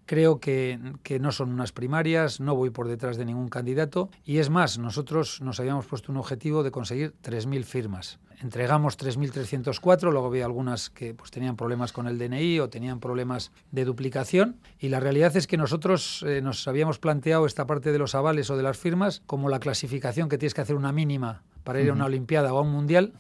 Creo 0.06 0.42
que, 0.42 0.80
no 1.22 1.32
son 1.32 1.54
unas 1.54 1.72
primarias, 1.72 2.42
no 2.42 2.56
voy 2.56 2.72
por 2.72 2.90
detrás 2.90 3.16
de 3.16 3.24
ningún 3.24 3.48
candidato. 3.48 4.10
Y 4.26 4.40
es 4.40 4.50
más, 4.50 4.78
nosotros 4.78 5.40
nos 5.42 5.62
habíamos 5.62 5.86
puesto 5.86 6.12
un 6.12 6.18
objetivo 6.18 6.62
de 6.62 6.72
conseguir 6.72 7.14
3.000 7.24 7.64
firmas. 7.64 8.20
Entregamos 8.42 8.98
3.304, 9.00 10.12
luego 10.12 10.28
había 10.28 10.44
algunas 10.44 10.90
que 10.90 11.14
pues, 11.14 11.32
tenían 11.32 11.56
problemas 11.56 11.94
con 11.94 12.08
el 12.08 12.18
DNI 12.18 12.60
o 12.60 12.70
tenían 12.70 13.00
problemas 13.00 13.54
de 13.72 13.86
duplicación. 13.86 14.58
Y 14.78 14.90
la 14.90 15.00
realidad 15.00 15.38
es 15.38 15.48
que 15.48 15.56
nosotros 15.56 16.26
eh, 16.28 16.42
nos 16.42 16.68
habíamos 16.68 17.00
planteado 17.00 17.46
esta 17.46 17.66
parte 17.66 17.94
de 17.94 18.00
los 18.00 18.14
avales 18.14 18.50
o 18.50 18.58
de 18.58 18.64
las 18.64 18.78
firmas 18.78 19.22
como 19.26 19.48
la 19.48 19.60
clasificación 19.60 20.28
que 20.28 20.38
tienes 20.38 20.54
que 20.54 20.62
hacer 20.62 20.76
una 20.76 20.92
mínima 20.92 21.44
para 21.64 21.82
ir 21.82 21.90
a 21.90 21.94
una 21.94 22.06
Olimpiada 22.06 22.54
o 22.54 22.58
a 22.58 22.62
un 22.62 22.72
Mundial 22.72 23.14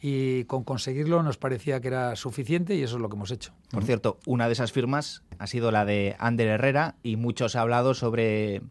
y 0.00 0.44
con 0.44 0.64
conseguirlo 0.64 1.22
nos 1.22 1.36
parecía 1.36 1.80
que 1.80 1.88
era 1.88 2.16
suficiente 2.16 2.74
y 2.74 2.82
eso 2.82 2.96
es 2.96 3.02
lo 3.02 3.08
que 3.08 3.16
hemos 3.16 3.30
hecho. 3.30 3.52
Por 3.70 3.84
cierto, 3.84 4.18
una 4.26 4.46
de 4.46 4.52
esas 4.52 4.72
firmas 4.72 5.22
ha 5.38 5.46
sido 5.46 5.70
la 5.70 5.84
de 5.84 6.16
Ander 6.18 6.48
Herrera 6.48 6.96
y 7.02 7.16
muchos 7.16 7.56
ha 7.56 7.60
hablado 7.62 7.94
sobre 7.94 8.62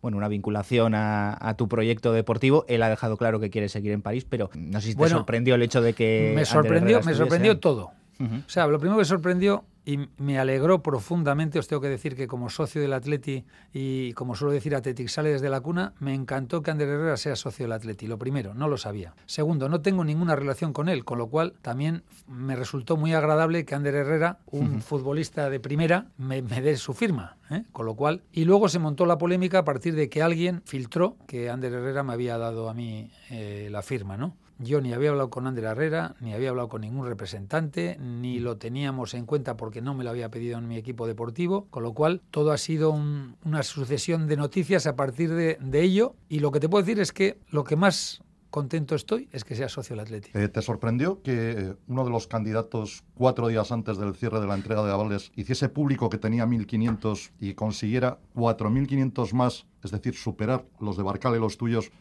bueno, 0.00 0.18
una 0.18 0.28
vinculación 0.28 0.94
a, 0.94 1.54
tu 1.56 1.68
proyecto 1.68 2.12
deportivo. 2.12 2.64
Él 2.68 2.82
ha 2.82 2.88
dejado 2.88 3.16
claro 3.16 3.40
que 3.40 3.50
quiere 3.50 3.68
seguir 3.68 3.92
en 3.92 4.02
París, 4.02 4.24
pero 4.28 4.50
no 4.54 4.80
sé 4.80 4.88
si 4.88 4.94
te 4.94 5.08
sorprendió 5.08 5.54
el 5.54 5.62
hecho 5.62 5.80
de 5.80 5.94
que... 5.94 6.32
Me 6.34 6.44
sorprendió, 6.44 7.02
me 7.02 7.14
sorprendió 7.14 7.58
todo. 7.58 7.92
O 8.18 8.48
sea, 8.48 8.66
lo 8.66 8.78
primero 8.78 8.98
que 8.98 9.04
sorprendió 9.04 9.64
y 9.86 10.08
me 10.18 10.38
alegró 10.38 10.82
profundamente, 10.82 11.60
os 11.60 11.68
tengo 11.68 11.80
que 11.80 11.88
decir 11.88 12.16
que 12.16 12.26
como 12.26 12.50
socio 12.50 12.82
del 12.82 12.92
Atleti 12.92 13.44
y 13.72 14.12
como 14.14 14.34
suelo 14.34 14.52
decir 14.52 14.74
Atletic 14.74 15.06
sale 15.06 15.30
desde 15.30 15.48
la 15.48 15.60
cuna, 15.60 15.94
me 16.00 16.12
encantó 16.12 16.60
que 16.60 16.72
Ander 16.72 16.88
Herrera 16.88 17.16
sea 17.16 17.36
socio 17.36 17.66
del 17.66 17.72
Atleti. 17.72 18.08
Lo 18.08 18.18
primero, 18.18 18.52
no 18.52 18.66
lo 18.66 18.78
sabía. 18.78 19.14
Segundo, 19.26 19.68
no 19.68 19.80
tengo 19.82 20.04
ninguna 20.04 20.34
relación 20.34 20.72
con 20.72 20.88
él, 20.88 21.04
con 21.04 21.18
lo 21.18 21.28
cual 21.28 21.54
también 21.62 22.02
me 22.26 22.56
resultó 22.56 22.96
muy 22.96 23.14
agradable 23.14 23.64
que 23.64 23.76
Ander 23.76 23.94
Herrera, 23.94 24.40
un 24.46 24.82
futbolista 24.82 25.48
de 25.50 25.60
primera, 25.60 26.08
me, 26.18 26.42
dé 26.42 26.76
su 26.76 26.92
firma. 26.92 27.36
¿eh? 27.50 27.62
Con 27.70 27.86
lo 27.86 27.94
cual, 27.94 28.22
y 28.32 28.44
luego 28.44 28.68
se 28.68 28.80
montó 28.80 29.06
la 29.06 29.18
polémica 29.18 29.60
a 29.60 29.64
partir 29.64 29.94
de 29.94 30.08
que 30.08 30.20
alguien 30.20 30.62
filtró 30.64 31.16
que 31.28 31.48
Ander 31.48 31.72
Herrera 31.72 32.02
me 32.02 32.12
había 32.12 32.38
dado 32.38 32.68
a 32.68 32.74
mí 32.74 33.12
eh, 33.30 33.68
la 33.70 33.82
firma, 33.82 34.16
¿no? 34.16 34.34
Yo 34.58 34.80
ni 34.80 34.92
había 34.92 35.10
hablado 35.10 35.28
con 35.28 35.46
Ander 35.46 35.64
Herrera, 35.64 36.16
ni 36.20 36.32
había 36.32 36.48
hablado 36.48 36.68
con 36.68 36.80
ningún 36.80 37.06
representante, 37.06 37.98
ni 38.00 38.38
lo 38.38 38.56
teníamos 38.56 39.12
en 39.12 39.26
cuenta 39.26 39.56
porque 39.56 39.82
no 39.82 39.94
me 39.94 40.02
lo 40.02 40.10
había 40.10 40.30
pedido 40.30 40.58
en 40.58 40.66
mi 40.66 40.76
equipo 40.76 41.06
deportivo, 41.06 41.66
con 41.70 41.82
lo 41.82 41.92
cual 41.92 42.22
todo 42.30 42.52
ha 42.52 42.58
sido 42.58 42.90
una 42.90 43.62
sucesión 43.62 44.26
de 44.26 44.36
noticias 44.36 44.86
a 44.86 44.96
partir 44.96 45.34
de, 45.34 45.58
ello. 45.76 46.14
Y 46.30 46.38
lo 46.38 46.52
que 46.52 46.60
te 46.60 46.70
puedo 46.70 46.82
decir 46.82 47.00
es 47.00 47.12
que 47.12 47.38
lo 47.50 47.64
que 47.64 47.76
más 47.76 48.22
contento 48.48 48.94
estoy 48.94 49.28
es 49.32 49.44
que 49.44 49.54
sea 49.54 49.68
socio 49.68 49.94
del 49.94 50.04
Atlético. 50.06 50.38
Eh, 50.38 50.48
¿Te 50.48 50.62
sorprendió 50.62 51.20
que 51.20 51.50
eh, 51.50 51.74
uno 51.88 52.04
de 52.04 52.10
los 52.10 52.26
candidatos 52.26 53.04
cuatro 53.14 53.48
días 53.48 53.70
antes 53.70 53.98
del 53.98 54.14
cierre 54.14 54.40
de 54.40 54.46
la 54.46 54.54
entrega 54.54 54.82
de 54.82 54.90
avales 54.90 55.32
hiciese 55.36 55.68
público 55.68 56.08
que 56.08 56.16
tenía 56.16 56.46
1.500 56.46 57.32
y 57.38 57.52
consiguiera 57.52 58.18
4.500 58.34 59.32
más, 59.34 59.66
es 59.84 59.90
decir, 59.90 60.14
superar 60.14 60.64
los 60.80 60.96
de 60.96 61.02
Barcal 61.02 61.36
y 61.36 61.38
los 61.38 61.58
tuyos 61.58 61.92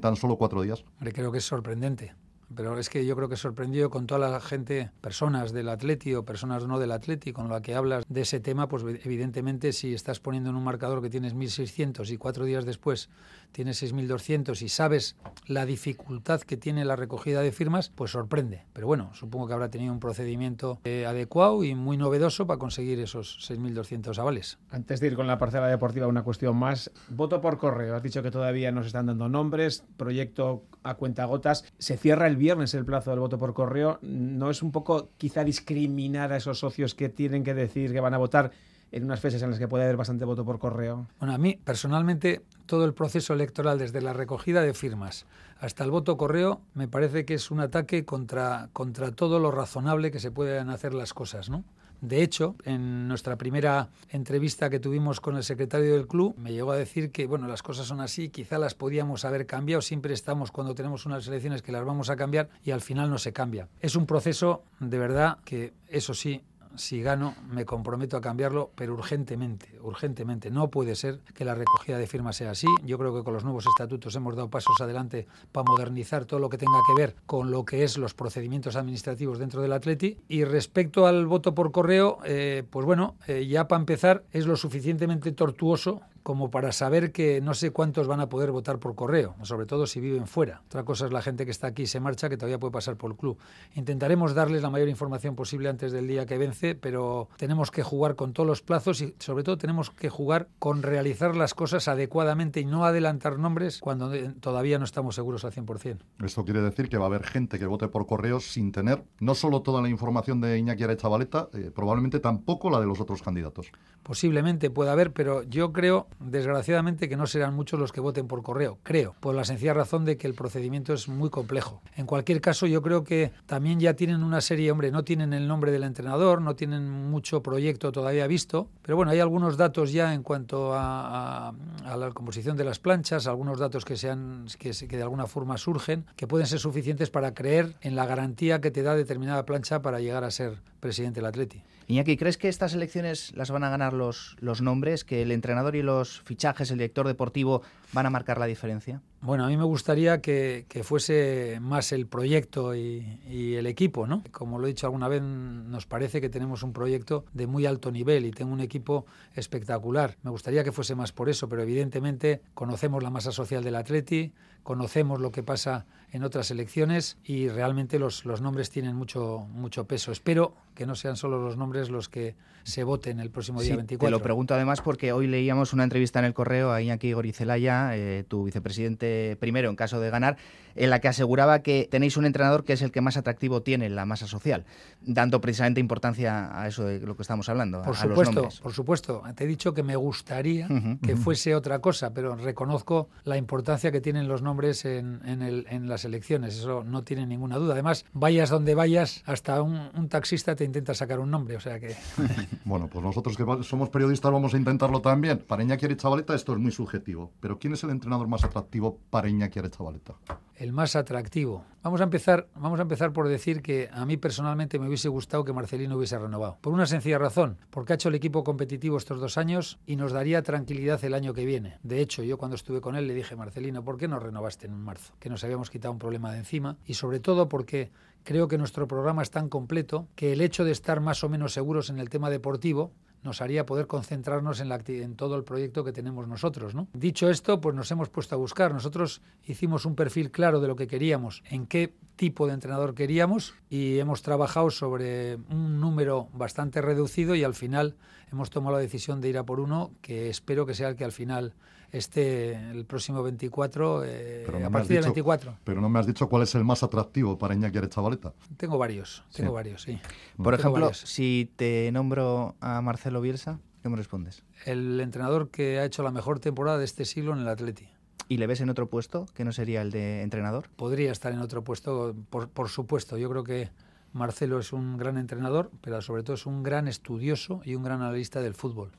tan 0.00 0.16
solo 0.16 0.36
cuatro 0.36 0.62
días? 0.62 0.84
creo 1.12 1.32
que 1.32 1.38
es 1.38 1.44
sorprendente. 1.44 2.14
Pero 2.54 2.78
es 2.78 2.90
que 2.90 3.06
yo 3.06 3.16
creo 3.16 3.28
que 3.28 3.36
sorprendió 3.36 3.88
con 3.88 4.06
toda 4.06 4.28
la 4.30 4.40
gente, 4.40 4.90
personas 5.00 5.52
del 5.52 5.68
Atleti 5.68 6.14
o 6.14 6.24
personas 6.24 6.66
no 6.66 6.78
del 6.78 6.92
Atleti, 6.92 7.32
con 7.32 7.48
la 7.48 7.62
que 7.62 7.74
hablas 7.74 8.04
de 8.08 8.20
ese 8.20 8.40
tema, 8.40 8.68
pues 8.68 8.82
evidentemente 9.04 9.72
si 9.72 9.94
estás 9.94 10.20
poniendo 10.20 10.50
en 10.50 10.56
un 10.56 10.64
marcador 10.64 11.00
que 11.00 11.08
tienes 11.08 11.34
1.600 11.34 12.10
y 12.10 12.18
cuatro 12.18 12.44
días 12.44 12.66
después 12.66 13.08
tienes 13.52 13.82
6.200 13.82 14.60
y 14.62 14.68
sabes 14.68 15.16
la 15.46 15.66
dificultad 15.66 16.40
que 16.40 16.56
tiene 16.56 16.84
la 16.84 16.96
recogida 16.96 17.40
de 17.42 17.52
firmas, 17.52 17.90
pues 17.90 18.10
sorprende. 18.10 18.64
Pero 18.72 18.86
bueno, 18.86 19.10
supongo 19.14 19.46
que 19.46 19.52
habrá 19.52 19.70
tenido 19.70 19.92
un 19.92 20.00
procedimiento 20.00 20.78
eh, 20.84 21.06
adecuado 21.06 21.62
y 21.64 21.74
muy 21.74 21.96
novedoso 21.96 22.46
para 22.46 22.58
conseguir 22.58 22.98
esos 23.00 23.38
6.200 23.50 24.18
avales. 24.18 24.58
Antes 24.70 25.00
de 25.00 25.08
ir 25.08 25.14
con 25.14 25.26
la 25.26 25.38
parcela 25.38 25.68
deportiva, 25.68 26.06
una 26.06 26.24
cuestión 26.24 26.56
más. 26.56 26.90
Voto 27.08 27.40
por 27.40 27.58
correo. 27.58 27.94
Has 27.94 28.02
dicho 28.02 28.22
que 28.22 28.30
todavía 28.30 28.72
no 28.72 28.82
se 28.82 28.88
están 28.88 29.06
dando 29.06 29.28
nombres, 29.28 29.84
proyecto 29.96 30.64
a 30.82 30.94
cuentagotas. 30.94 31.64
Se 31.78 31.96
cierra 31.96 32.26
el 32.26 32.36
viernes 32.36 32.74
el 32.74 32.84
plazo 32.84 33.10
del 33.10 33.20
voto 33.20 33.38
por 33.38 33.54
correo. 33.54 33.98
¿No 34.02 34.50
es 34.50 34.62
un 34.62 34.72
poco 34.72 35.10
quizá 35.18 35.44
discriminar 35.44 36.32
a 36.32 36.36
esos 36.38 36.58
socios 36.58 36.94
que 36.94 37.08
tienen 37.08 37.44
que 37.44 37.54
decir 37.54 37.92
que 37.92 38.00
van 38.00 38.14
a 38.14 38.18
votar? 38.18 38.52
En 38.92 39.04
unas 39.04 39.20
fechas 39.20 39.42
en 39.42 39.50
las 39.50 39.58
que 39.58 39.66
puede 39.66 39.84
haber 39.84 39.96
bastante 39.96 40.24
voto 40.24 40.44
por 40.44 40.58
correo? 40.58 41.08
Bueno, 41.18 41.34
a 41.34 41.38
mí 41.38 41.58
personalmente 41.64 42.42
todo 42.66 42.84
el 42.84 42.94
proceso 42.94 43.32
electoral, 43.32 43.78
desde 43.78 44.00
la 44.00 44.12
recogida 44.12 44.62
de 44.62 44.74
firmas 44.74 45.26
hasta 45.58 45.84
el 45.84 45.90
voto 45.90 46.16
correo, 46.16 46.60
me 46.74 46.88
parece 46.88 47.24
que 47.24 47.34
es 47.34 47.50
un 47.50 47.60
ataque 47.60 48.04
contra, 48.04 48.68
contra 48.72 49.12
todo 49.12 49.38
lo 49.38 49.50
razonable 49.50 50.10
que 50.10 50.20
se 50.20 50.30
pueden 50.30 50.70
hacer 50.70 50.92
las 50.92 51.14
cosas, 51.14 51.50
¿no? 51.50 51.64
De 52.00 52.20
hecho, 52.20 52.56
en 52.64 53.06
nuestra 53.06 53.36
primera 53.36 53.88
entrevista 54.08 54.68
que 54.68 54.80
tuvimos 54.80 55.20
con 55.20 55.36
el 55.36 55.44
secretario 55.44 55.92
del 55.92 56.08
club, 56.08 56.34
me 56.36 56.52
llegó 56.52 56.72
a 56.72 56.76
decir 56.76 57.12
que, 57.12 57.28
bueno, 57.28 57.46
las 57.46 57.62
cosas 57.62 57.86
son 57.86 58.00
así, 58.00 58.28
quizá 58.28 58.58
las 58.58 58.74
podíamos 58.74 59.24
haber 59.24 59.46
cambiado, 59.46 59.80
siempre 59.82 60.12
estamos 60.12 60.50
cuando 60.50 60.74
tenemos 60.74 61.06
unas 61.06 61.28
elecciones 61.28 61.62
que 61.62 61.70
las 61.70 61.84
vamos 61.84 62.10
a 62.10 62.16
cambiar 62.16 62.48
y 62.64 62.72
al 62.72 62.80
final 62.80 63.08
no 63.08 63.18
se 63.18 63.32
cambia. 63.32 63.68
Es 63.80 63.94
un 63.94 64.06
proceso 64.06 64.64
de 64.80 64.98
verdad 64.98 65.38
que, 65.44 65.74
eso 65.86 66.12
sí, 66.12 66.42
si 66.76 67.02
gano, 67.02 67.34
me 67.48 67.64
comprometo 67.64 68.16
a 68.16 68.20
cambiarlo, 68.20 68.70
pero 68.74 68.94
urgentemente, 68.94 69.78
urgentemente. 69.82 70.50
No 70.50 70.70
puede 70.70 70.94
ser 70.94 71.20
que 71.34 71.44
la 71.44 71.54
recogida 71.54 71.98
de 71.98 72.06
firmas 72.06 72.36
sea 72.36 72.50
así. 72.50 72.66
Yo 72.84 72.98
creo 72.98 73.14
que 73.14 73.24
con 73.24 73.34
los 73.34 73.44
nuevos 73.44 73.66
estatutos 73.66 74.14
hemos 74.16 74.36
dado 74.36 74.50
pasos 74.50 74.80
adelante 74.80 75.26
para 75.52 75.64
modernizar 75.64 76.24
todo 76.24 76.40
lo 76.40 76.48
que 76.48 76.58
tenga 76.58 76.78
que 76.86 77.00
ver 77.00 77.16
con 77.26 77.50
lo 77.50 77.64
que 77.64 77.84
es 77.84 77.98
los 77.98 78.14
procedimientos 78.14 78.76
administrativos 78.76 79.38
dentro 79.38 79.62
del 79.62 79.72
Atleti. 79.72 80.18
Y 80.28 80.44
respecto 80.44 81.06
al 81.06 81.26
voto 81.26 81.54
por 81.54 81.72
correo, 81.72 82.18
eh, 82.24 82.64
pues 82.68 82.86
bueno, 82.86 83.16
eh, 83.26 83.46
ya 83.46 83.68
para 83.68 83.80
empezar 83.80 84.24
es 84.32 84.46
lo 84.46 84.56
suficientemente 84.56 85.32
tortuoso 85.32 86.00
como 86.22 86.50
para 86.50 86.72
saber 86.72 87.12
que 87.12 87.40
no 87.40 87.54
sé 87.54 87.70
cuántos 87.70 88.06
van 88.06 88.20
a 88.20 88.28
poder 88.28 88.52
votar 88.52 88.78
por 88.78 88.94
correo, 88.94 89.34
sobre 89.42 89.66
todo 89.66 89.86
si 89.86 90.00
viven 90.00 90.26
fuera. 90.26 90.62
Otra 90.66 90.84
cosa 90.84 91.06
es 91.06 91.12
la 91.12 91.22
gente 91.22 91.44
que 91.44 91.50
está 91.50 91.68
aquí 91.68 91.82
y 91.82 91.86
se 91.86 92.00
marcha, 92.00 92.28
que 92.28 92.36
todavía 92.36 92.58
puede 92.58 92.72
pasar 92.72 92.96
por 92.96 93.10
el 93.10 93.16
club. 93.16 93.38
Intentaremos 93.74 94.34
darles 94.34 94.62
la 94.62 94.70
mayor 94.70 94.88
información 94.88 95.34
posible 95.34 95.68
antes 95.68 95.92
del 95.92 96.06
día 96.06 96.26
que 96.26 96.38
vence, 96.38 96.74
pero 96.74 97.28
tenemos 97.36 97.70
que 97.70 97.82
jugar 97.82 98.14
con 98.14 98.32
todos 98.32 98.46
los 98.46 98.62
plazos 98.62 99.00
y 99.00 99.14
sobre 99.18 99.44
todo 99.44 99.58
tenemos 99.58 99.90
que 99.90 100.08
jugar 100.08 100.48
con 100.58 100.82
realizar 100.82 101.36
las 101.36 101.54
cosas 101.54 101.88
adecuadamente 101.88 102.60
y 102.60 102.64
no 102.64 102.84
adelantar 102.84 103.38
nombres 103.38 103.80
cuando 103.80 104.10
todavía 104.40 104.78
no 104.78 104.84
estamos 104.84 105.14
seguros 105.14 105.44
al 105.44 105.52
100%. 105.52 105.98
Esto 106.24 106.44
quiere 106.44 106.60
decir 106.62 106.88
que 106.88 106.98
va 106.98 107.04
a 107.04 107.08
haber 107.08 107.24
gente 107.24 107.58
que 107.58 107.66
vote 107.66 107.88
por 107.88 108.06
correo 108.06 108.40
sin 108.40 108.72
tener 108.72 109.04
no 109.20 109.34
solo 109.34 109.62
toda 109.62 109.82
la 109.82 109.88
información 109.88 110.40
de 110.40 110.58
Iñaki 110.58 110.84
Arechavaleta, 110.84 111.48
eh, 111.52 111.70
probablemente 111.74 112.20
tampoco 112.20 112.70
la 112.70 112.80
de 112.80 112.86
los 112.86 113.00
otros 113.00 113.22
candidatos. 113.22 113.72
Posiblemente 114.02 114.70
pueda 114.70 114.92
haber, 114.92 115.12
pero 115.12 115.42
yo 115.44 115.72
creo 115.72 116.06
desgraciadamente 116.20 117.08
que 117.08 117.16
no 117.16 117.26
serán 117.26 117.54
muchos 117.54 117.78
los 117.78 117.92
que 117.92 118.00
voten 118.00 118.26
por 118.26 118.42
correo, 118.42 118.78
creo, 118.82 119.14
por 119.20 119.34
la 119.34 119.44
sencilla 119.44 119.74
razón 119.74 120.04
de 120.04 120.16
que 120.16 120.26
el 120.26 120.34
procedimiento 120.34 120.92
es 120.92 121.08
muy 121.08 121.30
complejo. 121.30 121.82
En 121.96 122.06
cualquier 122.06 122.40
caso, 122.40 122.66
yo 122.66 122.82
creo 122.82 123.04
que 123.04 123.32
también 123.46 123.80
ya 123.80 123.94
tienen 123.94 124.22
una 124.22 124.40
serie, 124.40 124.70
hombre, 124.70 124.90
no 124.90 125.04
tienen 125.04 125.32
el 125.32 125.48
nombre 125.48 125.72
del 125.72 125.84
entrenador, 125.84 126.40
no 126.40 126.54
tienen 126.54 126.88
mucho 126.90 127.42
proyecto 127.42 127.92
todavía 127.92 128.26
visto, 128.26 128.68
pero 128.82 128.96
bueno, 128.96 129.12
hay 129.12 129.20
algunos 129.20 129.56
datos 129.56 129.92
ya 129.92 130.14
en 130.14 130.22
cuanto 130.22 130.72
a, 130.74 131.54
la 131.84 132.10
composición 132.10 132.56
de 132.56 132.64
las 132.64 132.78
planchas, 132.78 133.26
algunos 133.26 133.58
datos 133.58 133.84
que, 133.84 133.96
sean, 133.96 134.46
que, 134.58 134.70
que 134.70 134.96
de 134.96 135.02
alguna 135.02 135.26
forma 135.26 135.58
surgen, 135.58 136.06
que 136.16 136.26
pueden 136.26 136.46
ser 136.46 136.58
suficientes 136.58 137.10
para 137.10 137.34
creer 137.34 137.74
en 137.80 137.96
la 137.96 138.06
garantía 138.06 138.60
que 138.60 138.70
te 138.70 138.82
da 138.82 138.94
determinada 138.94 139.44
plancha 139.44 139.82
para 139.82 140.00
llegar 140.00 140.24
a 140.24 140.30
ser 140.30 140.60
presidente 140.80 141.20
del 141.20 141.26
Atleti. 141.26 141.62
Iñaki, 141.86 142.16
¿crees 142.16 142.38
que 142.38 142.48
estas 142.48 142.74
elecciones 142.74 143.32
las 143.34 143.50
van 143.50 143.64
a 143.64 143.70
ganar 143.70 143.92
los, 143.92 144.36
los 144.40 144.60
nombres, 144.60 145.04
que 145.04 145.22
el 145.22 145.32
entrenador 145.32 145.76
y 145.76 145.82
los 145.82 146.20
fichajes, 146.22 146.70
el 146.70 146.78
director 146.78 147.06
deportivo, 147.06 147.62
van 147.92 148.06
a 148.06 148.10
marcar 148.10 148.38
la 148.38 148.46
diferencia? 148.46 149.00
Bueno, 149.20 149.44
a 149.44 149.48
mí 149.48 149.56
me 149.56 149.62
gustaría 149.62 150.20
que, 150.20 150.66
fuese 150.82 151.58
más 151.60 151.92
el 151.92 152.08
proyecto 152.08 152.74
y, 152.74 153.54
el 153.54 153.66
equipo, 153.66 154.06
¿no? 154.06 154.24
Como 154.32 154.58
lo 154.58 154.66
he 154.66 154.70
dicho 154.70 154.86
alguna 154.86 155.06
vez, 155.06 155.22
nos 155.22 155.86
parece 155.86 156.20
que 156.20 156.28
tenemos 156.28 156.64
un 156.64 156.72
proyecto 156.72 157.24
de 157.32 157.46
muy 157.46 157.64
alto 157.64 157.92
nivel 157.92 158.26
y 158.26 158.32
tengo 158.32 158.52
un 158.52 158.60
equipo 158.60 159.06
espectacular. 159.34 160.16
Me 160.24 160.30
gustaría 160.30 160.64
que 160.64 160.72
fuese 160.72 160.96
más 160.96 161.12
por 161.12 161.28
eso, 161.28 161.48
pero 161.48 161.62
evidentemente 161.62 162.42
conocemos 162.54 163.00
la 163.02 163.10
masa 163.10 163.30
social 163.30 163.62
del 163.62 163.76
Atleti, 163.76 164.32
conocemos 164.62 165.20
lo 165.20 165.32
que 165.32 165.42
pasa 165.42 165.86
en 166.12 166.24
otras 166.24 166.50
elecciones 166.50 167.16
y 167.24 167.48
realmente 167.48 167.98
los, 167.98 168.26
los 168.26 168.42
nombres 168.42 168.70
tienen 168.70 168.94
mucho, 168.94 169.46
mucho 169.52 169.86
peso. 169.86 170.12
Espero 170.12 170.54
que 170.74 170.86
no 170.86 170.94
sean 170.94 171.16
solo 171.16 171.42
los 171.42 171.56
nombres 171.56 171.88
los 171.88 172.08
que 172.08 172.34
se 172.64 172.84
voten 172.84 173.18
el 173.18 173.30
próximo 173.30 173.60
día 173.60 173.76
24. 173.76 174.06
Te 174.06 174.10
lo 174.10 174.22
pregunto 174.22 174.54
además 174.54 174.80
porque 174.80 175.12
hoy 175.12 175.26
leíamos 175.26 175.72
una 175.72 175.84
entrevista 175.84 176.18
en 176.18 176.26
el 176.26 176.34
correo 176.34 176.70
a 176.70 176.80
Iñaki 176.80 177.12
Gorizelaya, 177.12 177.96
eh, 177.96 178.24
tu 178.28 178.44
vicepresidente 178.44 179.36
primero 179.40 179.68
en 179.70 179.76
caso 179.76 180.00
de 180.00 180.10
ganar, 180.10 180.36
en 180.74 180.90
la 180.90 181.00
que 181.00 181.08
aseguraba 181.08 181.62
que 181.62 181.88
tenéis 181.90 182.16
un 182.16 182.24
entrenador 182.24 182.64
que 182.64 182.74
es 182.74 182.82
el 182.82 182.92
que 182.92 183.00
más 183.00 183.16
atractivo 183.16 183.62
tiene 183.62 183.86
en 183.86 183.96
la 183.96 184.06
masa 184.06 184.26
social, 184.26 184.64
dando 185.00 185.40
precisamente 185.40 185.80
importancia 185.80 186.60
a 186.60 186.68
eso 186.68 186.84
de 186.84 187.00
lo 187.00 187.16
que 187.16 187.22
estamos 187.22 187.48
hablando. 187.48 187.82
Por 187.82 187.94
a, 187.94 188.00
supuesto, 188.00 188.42
los 188.42 188.60
por 188.60 188.72
supuesto. 188.72 189.22
Te 189.34 189.44
he 189.44 189.46
dicho 189.46 189.74
que 189.74 189.82
me 189.82 189.96
gustaría 189.96 190.68
que 191.02 191.16
fuese 191.16 191.54
otra 191.54 191.80
cosa, 191.80 192.14
pero 192.14 192.36
reconozco 192.36 193.08
la 193.24 193.36
importancia 193.36 193.90
que 193.90 194.00
tienen 194.00 194.28
los 194.28 194.42
nombres 194.42 194.51
en, 194.84 195.20
en, 195.24 195.88
las 195.88 196.04
elecciones. 196.04 196.56
Eso 196.56 196.84
no 196.84 197.02
tiene 197.02 197.26
ninguna 197.26 197.56
duda. 197.56 197.74
Además, 197.74 198.04
vayas 198.12 198.50
donde 198.50 198.74
vayas, 198.74 199.22
hasta 199.26 199.60
un, 199.62 199.90
un 199.94 200.08
taxista 200.08 200.54
te 200.54 200.64
intenta 200.64 200.94
sacar 200.94 201.20
un 201.20 201.30
nombre, 201.30 201.56
o 201.56 201.60
sea 201.60 201.80
que... 201.80 201.96
bueno, 202.64 202.88
pues 202.88 203.04
nosotros 203.04 203.36
que 203.36 203.44
somos 203.64 203.90
periodistas 203.90 204.30
vamos 204.30 204.54
a 204.54 204.58
intentarlo 204.58 205.00
también. 205.00 205.38
Para 205.38 205.62
Iñaki 205.62 205.96
Chavaleta 205.96 206.34
esto 206.34 206.52
es 206.52 206.58
muy 206.58 206.72
subjetivo, 206.72 207.32
pero 207.40 207.58
¿quién 207.58 207.72
es 207.72 207.84
el 207.84 207.90
entrenador 207.90 208.28
más 208.28 208.44
atractivo 208.44 208.98
para 209.10 209.28
Iñaki 209.28 209.60
Chavaleta? 209.70 210.14
El 210.56 210.72
más 210.72 210.94
atractivo. 210.94 211.64
Vamos 211.82 212.00
a 212.00 212.04
empezar, 212.04 212.46
vamos 212.54 212.78
a 212.78 212.82
empezar 212.82 213.12
por 213.12 213.26
decir 213.26 213.60
que 213.62 213.88
a 213.92 214.06
mí 214.06 214.16
personalmente 214.16 214.78
me 214.78 214.86
hubiese 214.86 215.08
gustado 215.08 215.44
que 215.44 215.52
Marcelino 215.52 215.96
hubiese 215.96 216.16
renovado. 216.16 216.58
Por 216.60 216.72
una 216.72 216.86
sencilla 216.86 217.18
razón, 217.18 217.58
porque 217.70 217.92
ha 217.92 217.96
hecho 217.96 218.08
el 218.08 218.14
equipo 218.14 218.44
competitivo 218.44 218.96
estos 218.96 219.18
dos 219.18 219.36
años 219.36 219.80
y 219.84 219.96
nos 219.96 220.12
daría 220.12 220.42
tranquilidad 220.42 221.04
el 221.04 221.14
año 221.14 221.34
que 221.34 221.44
viene. 221.44 221.78
De 221.82 222.00
hecho, 222.00 222.22
yo 222.22 222.38
cuando 222.38 222.54
estuve 222.54 222.80
con 222.80 222.94
él 222.94 223.08
le 223.08 223.14
dije, 223.14 223.34
Marcelino, 223.34 223.82
¿por 223.82 223.96
qué 223.96 224.06
no 224.06 224.20
renovaste 224.42 224.66
en 224.66 224.74
marzo? 224.74 225.14
Que 225.20 225.30
nos 225.30 225.44
habíamos 225.44 225.70
quitado 225.70 225.92
un 225.92 225.98
problema 225.98 226.32
de 226.32 226.38
encima 226.38 226.76
y 226.86 226.94
sobre 226.94 227.20
todo 227.20 227.48
porque 227.48 227.90
creo 228.24 228.48
que 228.48 228.58
nuestro 228.58 228.88
programa 228.88 229.22
es 229.22 229.30
tan 229.30 229.48
completo 229.48 230.08
que 230.16 230.32
el 230.32 230.40
hecho 230.40 230.64
de 230.64 230.72
estar 230.72 231.00
más 231.00 231.22
o 231.22 231.28
menos 231.28 231.52
seguros 231.52 231.90
en 231.90 231.98
el 231.98 232.08
tema 232.08 232.28
deportivo 232.28 232.92
nos 233.22 233.40
haría 233.40 233.64
poder 233.64 233.86
concentrarnos 233.86 234.58
en, 234.58 234.68
la, 234.68 234.82
en 234.84 235.14
todo 235.14 235.36
el 235.36 235.44
proyecto 235.44 235.84
que 235.84 235.92
tenemos 235.92 236.26
nosotros. 236.26 236.74
¿no? 236.74 236.88
Dicho 236.92 237.30
esto, 237.30 237.60
pues 237.60 237.76
nos 237.76 237.88
hemos 237.92 238.08
puesto 238.08 238.34
a 238.34 238.38
buscar. 238.38 238.72
Nosotros 238.72 239.22
hicimos 239.44 239.86
un 239.86 239.94
perfil 239.94 240.32
claro 240.32 240.60
de 240.60 240.66
lo 240.66 240.74
que 240.74 240.88
queríamos, 240.88 241.44
en 241.48 241.66
qué 241.66 241.94
tipo 242.16 242.48
de 242.48 242.54
entrenador 242.54 242.96
queríamos 242.96 243.54
y 243.70 244.00
hemos 244.00 244.22
trabajado 244.22 244.70
sobre 244.70 245.36
un 245.36 245.80
número 245.80 246.28
bastante 246.32 246.82
reducido 246.82 247.36
y 247.36 247.44
al 247.44 247.54
final 247.54 247.94
hemos 248.32 248.50
tomado 248.50 248.76
la 248.76 248.82
decisión 248.82 249.20
de 249.20 249.28
ir 249.28 249.38
a 249.38 249.44
por 249.44 249.60
uno 249.60 249.92
que 250.00 250.28
espero 250.28 250.66
que 250.66 250.74
sea 250.74 250.88
el 250.88 250.96
que 250.96 251.04
al 251.04 251.12
final 251.12 251.54
esté 251.92 252.54
el 252.70 252.86
próximo 252.86 253.22
24, 253.22 254.04
eh, 254.04 254.46
a 254.64 254.70
partir 254.70 254.96
del 254.96 255.04
24. 255.04 255.58
Pero 255.62 255.80
no 255.80 255.88
me 255.88 255.98
has 255.98 256.06
dicho 256.06 256.28
cuál 256.28 256.42
es 256.42 256.54
el 256.54 256.64
más 256.64 256.82
atractivo 256.82 257.38
para 257.38 257.54
Iñaki 257.54 257.78
Chavaleta. 257.88 258.32
Tengo 258.56 258.78
varios, 258.78 259.22
tengo 259.32 259.52
varios, 259.52 259.82
sí. 259.82 260.00
Por 260.42 260.54
ejemplo, 260.54 260.92
si 260.94 261.52
te 261.56 261.90
nombro 261.92 262.56
a 262.60 262.80
Marcelo 262.80 263.20
Bielsa, 263.20 263.60
¿qué 263.82 263.88
me 263.90 263.96
respondes? 263.96 264.42
El 264.64 265.00
entrenador 265.00 265.50
que 265.50 265.78
ha 265.78 265.84
hecho 265.84 266.02
la 266.02 266.10
mejor 266.10 266.40
temporada 266.40 266.78
de 266.78 266.86
este 266.86 267.04
siglo 267.04 267.34
en 267.34 267.40
el 267.40 267.48
Atleti. 267.48 267.88
¿Y 268.28 268.38
le 268.38 268.46
ves 268.46 268.62
en 268.62 268.70
otro 268.70 268.88
puesto 268.88 269.26
que 269.34 269.44
no 269.44 269.52
sería 269.52 269.82
el 269.82 269.90
de 269.90 270.22
entrenador? 270.22 270.70
Podría 270.76 271.12
estar 271.12 271.32
en 271.32 271.40
otro 271.40 271.62
puesto, 271.62 272.14
por, 272.30 272.48
por 272.48 272.70
supuesto. 272.70 273.18
Yo 273.18 273.28
creo 273.28 273.44
que 273.44 273.70
Marcelo 274.14 274.58
es 274.58 274.72
un 274.72 274.96
gran 274.96 275.18
entrenador, 275.18 275.70
pero 275.82 276.00
sobre 276.00 276.22
todo 276.22 276.34
es 276.34 276.46
un 276.46 276.62
gran 276.62 276.88
estudioso 276.88 277.60
y 277.64 277.74
un 277.74 277.82
gran 277.82 278.00
analista 278.00 278.40
del 278.40 278.54
fútbol. 278.54 278.92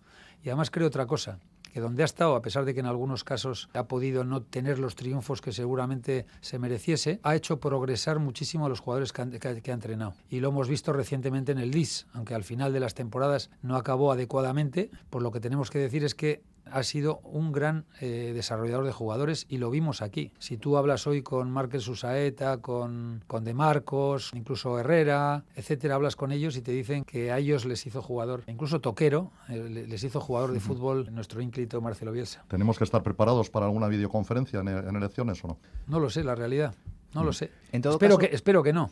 Y 0.43 0.49
además 0.49 0.69
creo 0.69 0.87
otra 0.87 1.07
cosa, 1.07 1.39
que 1.73 1.81
donde 1.81 2.03
ha 2.03 2.05
estado, 2.05 2.35
a 2.35 2.41
pesar 2.41 2.65
de 2.65 2.73
que 2.73 2.81
en 2.81 2.85
algunos 2.85 3.23
casos 3.23 3.67
ha 3.73 3.87
podido 3.87 4.23
no 4.23 4.43
tener 4.43 4.77
los 4.77 4.95
triunfos 4.95 5.41
que 5.41 5.51
seguramente 5.51 6.27
se 6.39 6.59
mereciese, 6.59 7.19
ha 7.23 7.35
hecho 7.35 7.59
progresar 7.59 8.19
muchísimo 8.19 8.67
a 8.67 8.69
los 8.69 8.79
jugadores 8.79 9.11
que, 9.11 9.21
ha 9.21 9.73
entrenado. 9.73 10.13
Y 10.29 10.39
lo 10.39 10.49
hemos 10.49 10.67
visto 10.69 10.93
recientemente 10.93 11.51
en 11.51 11.57
el 11.57 11.71
LIS, 11.71 12.05
aunque 12.13 12.35
al 12.35 12.43
final 12.43 12.73
de 12.73 12.79
las 12.79 12.93
temporadas 12.93 13.49
no 13.63 13.75
acabó 13.75 14.11
adecuadamente, 14.11 14.91
por 15.09 15.23
lo 15.23 15.31
que 15.31 15.39
tenemos 15.39 15.71
que 15.71 15.79
decir 15.79 16.03
es 16.03 16.13
que 16.13 16.43
ha 16.71 16.83
sido 16.83 17.19
un 17.23 17.51
gran 17.51 17.85
eh, 18.01 18.31
desarrollador 18.33 18.85
de 18.85 18.91
jugadores 18.91 19.45
y 19.49 19.57
lo 19.57 19.69
vimos 19.69 20.01
aquí. 20.01 20.31
Si 20.39 20.57
tú 20.57 20.77
hablas 20.77 21.07
hoy 21.07 21.21
con 21.21 21.51
Márquez 21.51 21.83
Susaeta, 21.83 22.57
con, 22.57 23.23
con 23.27 23.43
De 23.43 23.53
Marcos, 23.53 24.31
incluso 24.33 24.79
Herrera, 24.79 25.43
etcétera, 25.55 25.95
hablas 25.95 26.15
con 26.15 26.31
ellos 26.31 26.57
y 26.57 26.61
te 26.61 26.71
dicen 26.71 27.03
que 27.03 27.31
a 27.31 27.37
ellos 27.37 27.65
les 27.65 27.85
hizo 27.85 28.01
jugador, 28.01 28.43
incluso 28.47 28.81
Toquero, 28.81 29.31
eh, 29.49 29.85
les 29.87 30.03
hizo 30.03 30.19
jugador 30.19 30.51
de 30.51 30.59
fútbol 30.59 31.13
nuestro 31.13 31.41
ínclito 31.41 31.81
Marcelo 31.81 32.11
Bielsa. 32.11 32.43
¿Tenemos 32.47 32.77
que 32.77 32.83
estar 32.83 33.03
preparados 33.03 33.49
para 33.49 33.65
alguna 33.65 33.87
videoconferencia 33.87 34.59
en, 34.59 34.95
elecciones 34.95 35.43
o 35.43 35.47
no? 35.49 35.57
No 35.87 35.99
lo 35.99 36.09
sé, 36.09 36.23
la 36.23 36.35
realidad. 36.35 36.73
No 37.13 37.23
lo 37.23 37.31
mm. 37.31 37.33
sé. 37.33 37.51
espero, 37.71 38.17
que, 38.17 38.29
espero 38.31 38.63
que 38.63 38.73
no. 38.73 38.89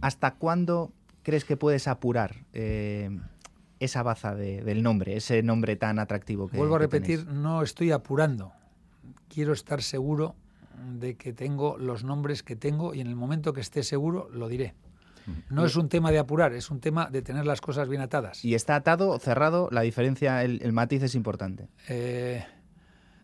¿Hasta 0.00 0.34
cuándo 0.34 0.92
crees 1.22 1.44
que 1.44 1.56
puedes 1.56 1.88
apurar 1.88 2.44
eh, 2.52 3.10
esa 3.84 4.02
baza 4.02 4.34
del 4.34 4.82
nombre, 4.82 5.16
ese 5.16 5.42
nombre 5.42 5.76
tan 5.76 5.98
atractivo 5.98 6.48
que 6.48 6.56
Vuelvo 6.56 6.76
a 6.76 6.78
repetir, 6.78 7.26
no 7.26 7.62
estoy 7.62 7.90
apurando. 7.90 8.52
Quiero 9.28 9.52
estar 9.52 9.82
seguro 9.82 10.36
de 10.98 11.16
que 11.16 11.32
tengo 11.32 11.76
los 11.78 12.04
nombres 12.04 12.42
que 12.42 12.56
tengo 12.56 12.94
y 12.94 13.00
en 13.00 13.06
el 13.06 13.16
momento 13.16 13.52
que 13.52 13.60
esté 13.60 13.82
seguro 13.82 14.28
lo 14.32 14.48
diré. 14.48 14.74
No 15.50 15.64
es 15.64 15.76
un 15.76 15.88
tema 15.88 16.10
de 16.10 16.18
apurar, 16.18 16.52
es 16.52 16.70
un 16.70 16.80
tema 16.80 17.08
de 17.08 17.22
tener 17.22 17.46
las 17.46 17.60
cosas 17.60 17.88
bien 17.88 18.02
atadas. 18.02 18.44
¿Y 18.44 18.54
está 18.54 18.74
atado 18.74 19.10
o 19.10 19.18
cerrado? 19.20 19.68
La 19.70 19.82
diferencia, 19.82 20.42
el, 20.42 20.72
matiz 20.72 21.02
es 21.04 21.14
importante. 21.14 21.68
Eh, 21.88 22.44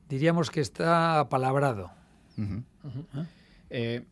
diríamos 0.09 0.51
que 0.51 0.61
está 0.61 1.19
apalabrado. 1.19 1.91
¿Eh? 3.71 4.05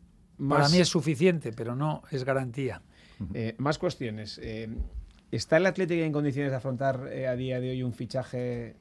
Para 0.49 0.67
mí 0.67 0.79
es 0.79 0.89
suficiente, 0.89 1.53
pero 1.53 1.75
no 1.75 2.03
es 2.11 2.25
garantía. 2.25 2.81
más 3.57 3.77
cuestiones. 3.77 4.39
¿Está 5.29 5.57
el 5.57 5.65
Atlético 5.65 6.03
en 6.03 6.13
condiciones 6.13 6.51
de 6.51 6.57
afrontar 6.57 7.07
a 7.07 7.35
día 7.35 7.59
de 7.59 7.71
hoy 7.71 7.83
un 7.83 7.91
fichaje 7.91 8.77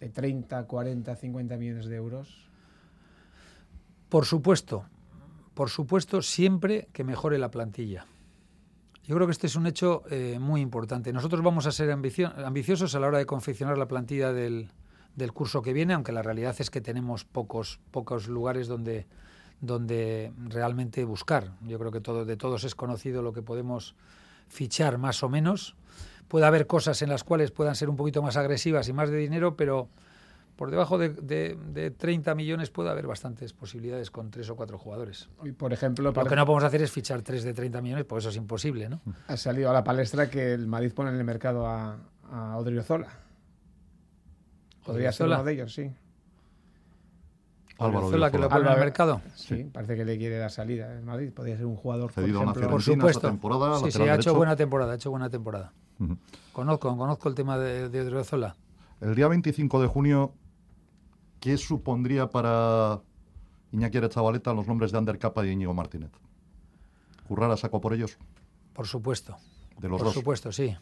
de 0.00 0.08
30, 0.08 0.66
40, 0.66 1.14
50 1.14 1.56
millones 1.58 1.86
de 1.86 1.96
euros? 1.96 2.48
Por 4.08 4.24
supuesto, 4.24 4.86
por 5.52 5.68
supuesto, 5.68 6.22
siempre 6.22 6.88
que 6.94 7.04
mejore 7.04 7.38
la 7.38 7.50
plantilla. 7.50 8.06
Yo 9.06 9.14
creo 9.14 9.26
que 9.26 9.32
este 9.32 9.46
es 9.46 9.56
un 9.56 9.66
hecho 9.66 10.04
eh, 10.10 10.38
muy 10.40 10.62
importante. 10.62 11.12
Nosotros 11.12 11.42
vamos 11.42 11.66
a 11.66 11.72
ser 11.72 11.90
ambiciosos 11.90 12.94
a 12.94 13.00
la 13.00 13.06
hora 13.06 13.18
de 13.18 13.26
confeccionar 13.26 13.76
la 13.76 13.86
plantilla 13.86 14.32
del, 14.32 14.70
curso 15.34 15.60
que 15.60 15.74
viene, 15.74 15.92
aunque 15.92 16.12
la 16.12 16.22
realidad 16.22 16.56
es 16.60 16.70
que 16.70 16.80
tenemos 16.80 17.26
pocos, 17.26 17.78
pocos 17.90 18.26
lugares 18.26 18.68
donde, 18.68 19.06
donde 19.60 20.32
realmente 20.38 21.04
buscar. 21.04 21.52
Yo 21.60 21.78
creo 21.78 21.92
que 21.92 22.00
de 22.00 22.36
todos 22.38 22.64
es 22.64 22.74
conocido 22.74 23.20
lo 23.20 23.34
que 23.34 23.42
podemos 23.42 23.94
fichar 24.48 24.98
más 24.98 25.22
o 25.22 25.28
menos. 25.28 25.76
Puede 26.28 26.46
haber 26.46 26.66
cosas 26.66 27.00
en 27.02 27.10
las 27.10 27.24
cuales 27.24 27.50
puedan 27.50 27.74
ser 27.74 27.88
un 27.88 27.96
poquito 27.96 28.22
más 28.22 28.36
agresivas 28.36 28.88
y 28.88 28.92
más 28.92 29.10
de 29.10 29.18
dinero, 29.18 29.56
pero 29.56 29.88
por 30.56 30.70
debajo 30.70 30.98
de, 30.98 31.10
de, 31.10 31.90
30 31.90 32.34
millones 32.34 32.70
puede 32.70 32.90
haber 32.90 33.06
bastantes 33.06 33.52
posibilidades 33.52 34.10
con 34.10 34.30
tres 34.30 34.48
o 34.50 34.56
cuatro 34.56 34.78
jugadores. 34.78 35.28
Y 35.42 35.52
por 35.52 35.72
ejemplo, 35.72 36.12
lo 36.12 36.24
que 36.24 36.36
no 36.36 36.46
podemos 36.46 36.64
hacer 36.64 36.82
es 36.82 36.90
fichar 36.90 37.22
tres 37.22 37.42
de 37.42 37.52
30 37.52 37.80
millones, 37.80 38.04
pues 38.04 38.22
eso 38.22 38.30
es 38.30 38.36
imposible, 38.36 38.88
¿no? 38.88 39.00
Ha 39.28 39.36
salido 39.36 39.70
a 39.70 39.72
la 39.72 39.84
palestra 39.84 40.30
que 40.30 40.52
el 40.52 40.66
Madrid 40.66 40.92
pone 40.92 41.10
en 41.10 41.16
el 41.16 41.24
mercado 41.24 41.66
a, 41.66 41.98
a 42.30 42.56
Odriozola. 42.56 43.08
Podría 44.84 45.12
ser 45.12 45.26
uno 45.26 45.44
de 45.44 45.52
ellos, 45.52 45.74
sí. 45.74 45.90
Álvaro 47.78 48.10
que 48.30 48.38
lo 48.38 48.48
pone 48.48 48.72
el 48.72 48.78
mercado. 48.78 49.20
Sí, 49.34 49.64
parece 49.72 49.96
que 49.96 50.04
le 50.04 50.16
quiere 50.16 50.38
dar 50.38 50.50
salida 50.50 50.96
en 50.96 51.04
Madrid. 51.04 51.32
Podría 51.32 51.56
ser 51.56 51.66
un 51.66 51.76
jugador, 51.76 52.12
por, 52.12 52.24
ejemplo, 52.24 52.70
por 52.70 52.82
supuesto. 52.82 53.28
Temporada, 53.28 53.78
sí, 53.80 53.90
sí, 53.90 54.02
ha 54.02 54.14
hecho 54.14 54.34
buena 54.34 54.54
temporada, 54.54 54.92
ha 54.92 54.96
hecho 54.96 55.10
buena 55.10 55.28
temporada. 55.28 55.72
Conozco, 56.52 56.96
conozco 56.96 57.28
el 57.28 57.34
tema 57.34 57.58
de, 57.58 57.88
de. 57.88 58.54
El 59.00 59.14
día 59.14 59.28
25 59.28 59.82
de 59.82 59.86
junio 59.88 60.32
¿qué 61.44 61.58
supondría 61.58 62.30
para 62.30 63.02
Iñaki 63.70 64.00
Chavaleta 64.08 64.54
los 64.54 64.66
nombres 64.66 64.92
de 64.92 64.98
Ander 64.98 65.18
Capa 65.18 65.44
y 65.44 65.50
Íñigo 65.50 65.74
Martínez? 65.74 66.10
¿Currar 67.28 67.50
a 67.50 67.56
saco 67.58 67.82
por 67.82 67.92
ellos? 67.92 68.16
Por 68.72 68.86
supuesto. 68.86 69.36
De 69.78 69.90
los 69.90 70.00
por 70.00 70.12
supuesto, 70.12 70.52
sí. 70.52 70.74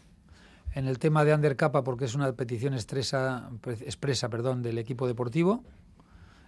En 0.76 0.86
el 0.86 1.00
tema 1.00 1.24
de 1.24 1.32
Ander 1.32 1.56
Capa, 1.56 1.82
porque 1.82 2.04
es 2.04 2.14
una 2.14 2.32
petición 2.32 2.74
expresa, 2.74 3.50
expresa 3.80 4.28
perdón, 4.28 4.62
del 4.62 4.78
equipo 4.78 5.08
deportivo, 5.08 5.64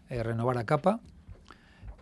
eh, 0.08 0.22
renovar 0.22 0.58
a 0.58 0.64
Capa. 0.64 1.00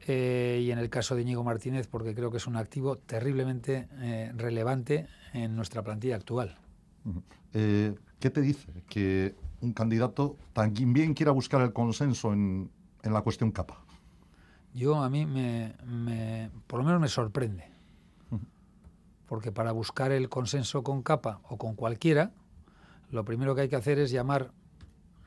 Eh, 0.07 0.61
y 0.65 0.73
en 0.73 0.79
el 0.79 0.91
caso 0.91 1.15
de 1.15 1.23
Íñigo 1.23 1.45
Martínez, 1.45 1.87
porque 1.87 2.15
creo 2.15 2.31
que 2.31 2.39
es 2.39 2.47
un 2.49 2.57
activo 2.57 2.99
terriblemente 2.99 3.89
eh, 3.99 4.33
relevante 4.35 5.07
en 5.33 5.55
nuestra 5.55 5.83
plantilla 5.83 6.17
actual. 6.17 6.57
¿Qué 7.53 8.31
te 8.31 8.41
dice 8.41 8.83
que 8.89 9.35
un 9.61 9.73
candidato 9.73 10.37
también 10.53 11.15
quiera 11.15 11.31
buscar 11.31 11.61
el 11.61 11.73
consenso 11.73 12.33
en, 12.33 12.71
la 13.05 13.21
cuestión 13.21 13.53
capa? 13.53 13.85
Yo 14.75 14.97
a 14.97 15.11
mí 15.11 15.27
me, 15.27 15.75
por 16.67 16.81
lo 16.81 16.85
menos 16.85 17.01
me 17.01 17.09
sorprende. 17.09 17.71
Porque 19.29 19.53
para 19.53 19.73
buscar 19.73 20.13
el 20.13 20.29
consenso 20.29 20.83
con 20.83 21.03
capa 21.03 21.41
o 21.45 21.57
con 21.59 21.75
cualquiera, 21.75 22.33
lo 23.11 23.25
primero 23.25 23.55
que 23.55 23.63
hay 23.63 23.69
que 23.69 23.77
hacer 23.77 23.99
es 23.99 24.11
llamar, 24.11 24.53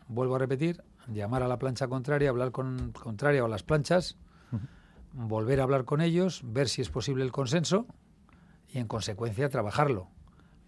vuelvo 0.07 0.35
a 0.35 0.39
repetir, 0.39 0.83
llamar 1.07 1.43
a 1.43 1.47
la 1.47 1.59
plancha 1.59 1.87
contraria, 1.87 2.29
hablar 2.29 2.51
con 2.51 2.91
contraria 2.91 3.43
o 3.43 3.47
las 3.47 3.63
planchas, 3.63 4.17
volver 5.13 5.59
a 5.59 5.63
hablar 5.63 5.85
con 5.85 6.01
ellos, 6.01 6.41
ver 6.43 6.67
si 6.67 6.81
es 6.81 6.89
posible 6.89 7.23
el 7.23 7.31
consenso 7.31 7.87
y 8.69 8.79
en 8.79 8.87
consecuencia 8.87 9.49
trabajarlo. 9.49 10.09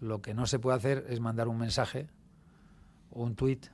Lo 0.00 0.22
que 0.22 0.34
no 0.34 0.46
se 0.46 0.58
puede 0.58 0.76
hacer 0.76 1.06
es 1.08 1.20
mandar 1.20 1.48
un 1.48 1.58
mensaje 1.58 2.08
un 3.10 3.34
tuit 3.34 3.66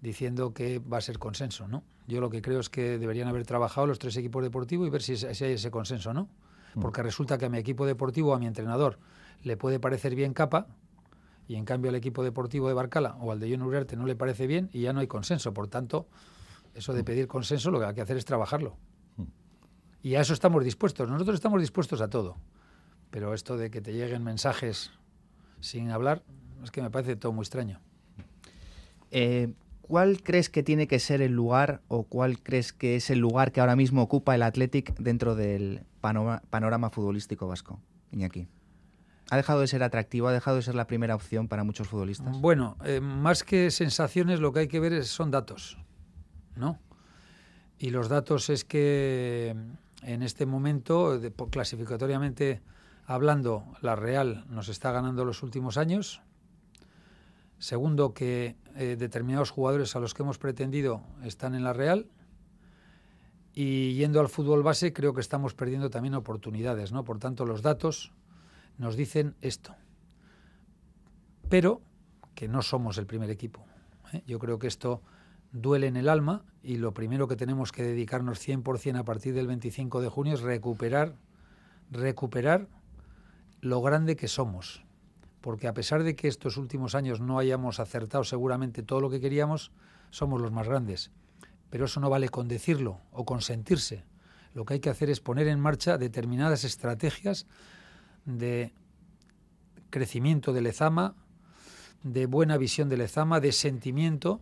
diciendo 0.00 0.52
que 0.52 0.78
va 0.78 0.98
a 0.98 1.00
ser 1.00 1.18
consenso, 1.18 1.66
¿no? 1.68 1.82
Yo 2.06 2.20
lo 2.20 2.30
que 2.30 2.40
creo 2.40 2.60
es 2.60 2.70
que 2.70 2.98
deberían 2.98 3.28
haber 3.28 3.44
trabajado 3.44 3.86
los 3.86 3.98
tres 3.98 4.16
equipos 4.16 4.42
deportivos 4.42 4.86
y 4.86 4.90
ver 4.90 5.02
si, 5.02 5.14
hay 5.26 5.52
ese 5.52 5.70
consenso, 5.70 6.14
¿no? 6.14 6.28
Mm. 6.74 6.80
Porque 6.80 7.02
resulta 7.02 7.38
que 7.38 7.46
a 7.46 7.48
mi 7.48 7.58
equipo 7.58 7.86
deportivo, 7.86 8.34
a 8.34 8.38
mi 8.38 8.46
entrenador, 8.46 8.98
le 9.42 9.56
puede 9.56 9.80
parecer 9.80 10.14
bien 10.14 10.32
capa 10.32 10.68
y 11.48 11.54
en 11.56 11.64
cambio 11.64 11.90
al 11.90 11.94
equipo 11.94 12.24
deportivo 12.24 12.68
de 12.68 12.74
Barcala 12.74 13.16
o 13.20 13.32
al 13.32 13.40
de 13.40 13.50
John 13.50 13.62
Uriarte 13.62 13.96
no 13.96 14.06
le 14.06 14.16
parece 14.16 14.46
bien 14.46 14.68
y 14.72 14.82
ya 14.82 14.92
no 14.92 15.00
hay 15.00 15.06
consenso. 15.06 15.54
Por 15.54 15.68
tanto, 15.68 16.08
eso 16.74 16.92
de 16.92 17.02
mm. 17.02 17.04
pedir 17.04 17.28
consenso 17.28 17.70
lo 17.70 17.78
que 17.78 17.86
hay 17.86 17.94
que 17.94 18.00
hacer 18.00 18.16
es 18.16 18.24
trabajarlo. 18.24 18.76
Mm. 19.16 19.24
Y 20.02 20.14
a 20.16 20.20
eso 20.20 20.32
estamos 20.32 20.64
dispuestos. 20.64 21.08
Nosotros 21.08 21.34
estamos 21.34 21.60
dispuestos 21.60 22.00
a 22.00 22.08
todo. 22.08 22.36
Pero 23.10 23.32
esto 23.34 23.56
de 23.56 23.70
que 23.70 23.80
te 23.80 23.92
lleguen 23.92 24.24
mensajes 24.24 24.90
sin 25.60 25.90
hablar, 25.90 26.22
es 26.62 26.70
que 26.70 26.82
me 26.82 26.90
parece 26.90 27.16
todo 27.16 27.32
muy 27.32 27.42
extraño. 27.42 27.80
Eh, 29.10 29.52
¿Cuál 29.82 30.22
crees 30.22 30.50
que 30.50 30.64
tiene 30.64 30.88
que 30.88 30.98
ser 30.98 31.22
el 31.22 31.32
lugar 31.32 31.80
o 31.86 32.02
cuál 32.02 32.42
crees 32.42 32.72
que 32.72 32.96
es 32.96 33.08
el 33.08 33.20
lugar 33.20 33.52
que 33.52 33.60
ahora 33.60 33.76
mismo 33.76 34.02
ocupa 34.02 34.34
el 34.34 34.42
Athletic 34.42 34.96
dentro 34.98 35.36
del 35.36 35.84
panorama, 36.00 36.90
futbolístico 36.90 37.46
vasco, 37.46 37.80
Iñaki? 38.10 38.48
¿Ha 39.30 39.36
dejado 39.36 39.60
de 39.60 39.66
ser 39.66 39.82
atractivo? 39.82 40.28
¿Ha 40.28 40.32
dejado 40.32 40.56
de 40.56 40.62
ser 40.62 40.74
la 40.74 40.86
primera 40.86 41.14
opción 41.14 41.48
para 41.48 41.64
muchos 41.64 41.88
futbolistas? 41.88 42.40
Bueno, 42.40 42.76
eh, 42.84 43.00
más 43.00 43.42
que 43.42 43.70
sensaciones, 43.70 44.40
lo 44.40 44.52
que 44.52 44.60
hay 44.60 44.68
que 44.68 44.80
ver 44.80 45.04
son 45.04 45.30
datos, 45.30 45.78
¿no? 46.54 46.78
Y 47.78 47.90
los 47.90 48.08
datos 48.08 48.48
es 48.50 48.64
que 48.64 49.54
en 50.02 50.22
este 50.22 50.46
momento, 50.46 51.20
clasificatoriamente 51.50 52.62
hablando, 53.04 53.64
la 53.82 53.96
Real 53.96 54.44
nos 54.48 54.68
está 54.68 54.92
ganando 54.92 55.24
los 55.24 55.42
últimos 55.42 55.76
años, 55.76 56.22
Segundo, 57.58 58.12
que 58.12 58.56
eh, 58.74 58.96
determinados 58.98 59.50
jugadores 59.50 59.96
a 59.96 60.00
los 60.00 60.12
que 60.12 60.22
hemos 60.22 60.38
pretendido 60.38 61.02
están 61.24 61.54
en 61.54 61.64
la 61.64 61.72
Real. 61.72 62.06
Y 63.54 63.94
yendo 63.94 64.20
al 64.20 64.28
fútbol 64.28 64.62
base, 64.62 64.92
creo 64.92 65.14
que 65.14 65.22
estamos 65.22 65.54
perdiendo 65.54 65.88
también 65.88 66.14
oportunidades, 66.14 66.92
¿no? 66.92 67.04
Por 67.04 67.18
tanto, 67.18 67.46
los 67.46 67.62
datos 67.62 68.12
nos 68.78 68.96
dicen 68.96 69.34
esto. 69.40 69.74
Pero 71.48 71.80
que 72.34 72.48
no 72.48 72.62
somos 72.62 72.98
el 72.98 73.06
primer 73.06 73.30
equipo. 73.30 73.64
¿eh? 74.12 74.22
Yo 74.26 74.38
creo 74.38 74.58
que 74.58 74.66
esto 74.66 75.02
duele 75.52 75.86
en 75.86 75.96
el 75.96 76.08
alma 76.08 76.44
y 76.62 76.76
lo 76.76 76.92
primero 76.92 77.28
que 77.28 77.36
tenemos 77.36 77.72
que 77.72 77.82
dedicarnos 77.82 78.46
100% 78.46 78.98
a 78.98 79.04
partir 79.04 79.34
del 79.34 79.46
25 79.46 80.00
de 80.00 80.08
junio 80.08 80.34
es 80.34 80.40
recuperar, 80.40 81.14
recuperar 81.90 82.68
lo 83.60 83.80
grande 83.80 84.16
que 84.16 84.28
somos 84.28 84.86
porque 85.46 85.68
a 85.68 85.74
pesar 85.74 86.02
de 86.02 86.16
que 86.16 86.26
estos 86.26 86.56
últimos 86.56 86.96
años 86.96 87.20
no 87.20 87.38
hayamos 87.38 87.78
acertado 87.78 88.24
seguramente 88.24 88.82
todo 88.82 89.00
lo 89.00 89.10
que 89.10 89.20
queríamos, 89.20 89.70
somos 90.10 90.40
los 90.40 90.50
más 90.50 90.66
grandes. 90.66 91.12
Pero 91.70 91.84
eso 91.84 92.00
no 92.00 92.10
vale 92.10 92.30
con 92.30 92.48
decirlo 92.48 92.98
o 93.12 93.24
con 93.24 93.40
sentirse. 93.42 94.02
Lo 94.54 94.64
que 94.64 94.74
hay 94.74 94.80
que 94.80 94.90
hacer 94.90 95.08
es 95.08 95.20
poner 95.20 95.46
en 95.46 95.60
marcha 95.60 95.98
determinadas 95.98 96.64
estrategias 96.64 97.46
de 98.26 98.72
crecimiento 99.90 100.52
del 100.52 100.64
Lezama, 100.64 101.14
de 102.02 102.26
buena 102.26 102.58
visión 102.58 102.88
del 102.88 102.98
Lezama, 102.98 103.40
de 103.40 103.52
sentimiento, 103.52 104.40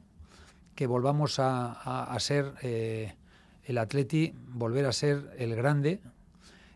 que 0.74 0.86
volvamos 0.86 1.36
a, 1.38 2.16
ser 2.18 2.54
eh, 2.62 3.14
el 3.64 3.78
atleti, 3.78 4.34
volver 4.48 4.86
a 4.86 4.92
ser 4.92 5.30
el 5.38 5.54
grande, 5.54 6.00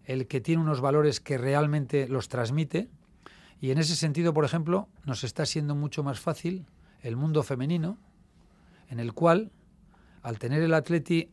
el 0.05 0.27
que 0.27 0.41
tiene 0.41 0.63
unos 0.63 0.81
valores 0.81 1.21
que 1.21 1.37
realmente 1.37 2.09
los 2.09 2.29
transmite. 2.29 2.89
Y 3.61 3.73
en 3.73 3.79
ese 3.79 3.97
sentido, 3.97 4.33
por 4.33 4.45
ejemplo, 4.45 4.89
nos 5.05 5.25
está 5.25 5.45
siendo 5.45 5.75
mucho 5.75 6.05
más 6.05 6.21
fácil 6.21 6.65
el 7.03 7.17
mundo 7.17 7.43
femenino, 7.43 7.99
en 8.89 9.01
el 9.01 9.13
cual, 9.13 9.51
al 10.23 10.39
tener 10.39 10.63
el 10.63 10.75
Atleti 10.75 11.29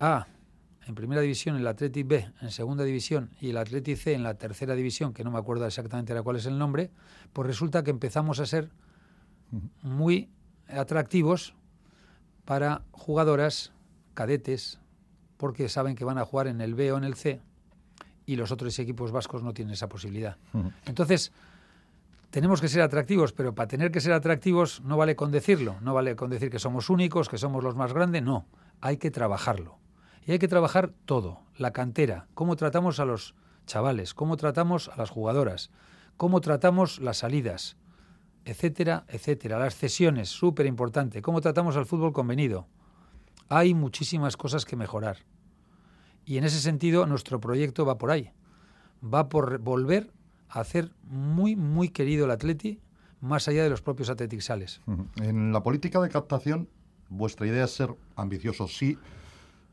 en 0.88 0.96
primera 0.96 1.22
división, 1.22 1.56
el 1.56 1.68
Atleti 1.68 2.04
B 2.04 2.32
en 2.42 2.52
segunda 2.52 2.84
división 2.84 3.32
y 3.40 3.50
el 3.50 3.58
Atleti 3.58 3.96
C 3.96 4.14
en 4.14 4.24
la 4.24 4.36
tercera 4.36 4.76
división, 4.76 5.14
que 5.14 5.24
no 5.24 5.32
me 5.32 5.40
acuerdo 5.40 5.66
exactamente 5.66 6.14
de 6.14 6.22
cuál 6.22 6.36
es 6.36 6.46
el 6.46 6.58
nombre, 6.58 6.92
pues 7.34 7.48
resulta 7.48 7.84
que 7.84 7.92
empezamos 7.92 8.40
a 8.40 8.46
ser 8.46 8.70
muy 9.82 10.30
atractivos 10.68 11.56
para 12.46 12.84
jugadoras 12.92 13.72
cadetes, 14.14 14.80
porque 15.38 15.70
saben 15.70 15.96
que 15.96 16.06
van 16.06 16.18
a 16.18 16.26
jugar 16.26 16.48
en 16.48 16.62
el 16.62 16.76
B 16.76 16.92
o 16.92 16.98
en 16.98 17.04
el 17.04 17.16
C 17.16 17.42
y 18.26 18.36
los 18.36 18.52
otros 18.52 18.78
equipos 18.80 19.12
vascos 19.12 19.44
no 19.44 19.54
tienen 19.54 19.74
esa 19.74 19.90
posibilidad. 19.90 20.38
Entonces, 20.86 21.32
tenemos 22.30 22.62
que 22.62 22.68
ser 22.68 22.82
atractivos, 22.82 23.34
pero 23.34 23.56
para 23.56 23.68
tener 23.68 23.92
que 23.92 24.02
ser 24.02 24.14
atractivos 24.14 24.82
no 24.82 24.98
vale 24.98 25.16
con 25.16 25.32
decirlo, 25.32 25.78
no 25.82 25.94
vale 25.94 26.16
con 26.16 26.30
decir 26.30 26.50
que 26.50 26.60
somos 26.60 26.90
únicos, 26.90 27.30
que 27.30 27.38
somos 27.38 27.64
los 27.64 27.76
más 27.76 27.94
grandes, 27.94 28.24
no, 28.24 28.46
hay 28.82 28.98
que 28.98 29.12
trabajarlo. 29.12 29.78
Y 30.26 30.32
hay 30.32 30.40
que 30.40 30.48
trabajar 30.48 30.92
todo, 31.06 31.42
la 31.58 31.72
cantera, 31.72 32.28
cómo 32.34 32.56
tratamos 32.56 33.00
a 33.00 33.06
los 33.06 33.36
chavales, 33.68 34.14
cómo 34.14 34.38
tratamos 34.38 34.90
a 34.90 34.98
las 34.98 35.10
jugadoras, 35.10 35.70
cómo 36.18 36.42
tratamos 36.42 37.00
las 37.00 37.18
salidas, 37.18 37.78
etcétera, 38.46 39.06
etcétera. 39.08 39.60
Las 39.60 39.76
cesiones, 39.76 40.30
súper 40.30 40.66
importante, 40.66 41.22
cómo 41.22 41.42
tratamos 41.42 41.78
al 41.78 41.86
fútbol 41.86 42.14
convenido. 42.14 42.68
Hay 43.50 43.74
muchísimas 43.74 44.38
cosas 44.38 44.66
que 44.66 44.76
mejorar. 44.76 45.18
Y 46.26 46.38
en 46.38 46.44
ese 46.44 46.60
sentido 46.60 47.06
nuestro 47.06 47.40
proyecto 47.40 47.86
va 47.86 47.98
por 47.98 48.10
ahí. 48.10 48.32
Va 49.04 49.30
por 49.30 49.60
volver 49.60 50.12
a 50.50 50.62
hacer 50.62 50.92
muy, 51.04 51.56
muy 51.56 51.90
querido 51.90 52.26
el 52.26 52.32
Atleti 52.32 52.80
más 53.22 53.48
allá 53.48 53.64
de 53.64 53.70
los 53.70 53.82
propios 53.82 54.10
Athletic 54.10 54.42
Sales. 54.42 54.82
En 55.18 55.52
la 55.52 55.62
política 55.62 56.00
de 56.00 56.10
captación, 56.10 56.70
vuestra 57.10 57.48
idea 57.48 57.66
es 57.66 57.72
ser 57.72 57.96
ambiciosos, 58.16 58.76
sí. 58.76 58.98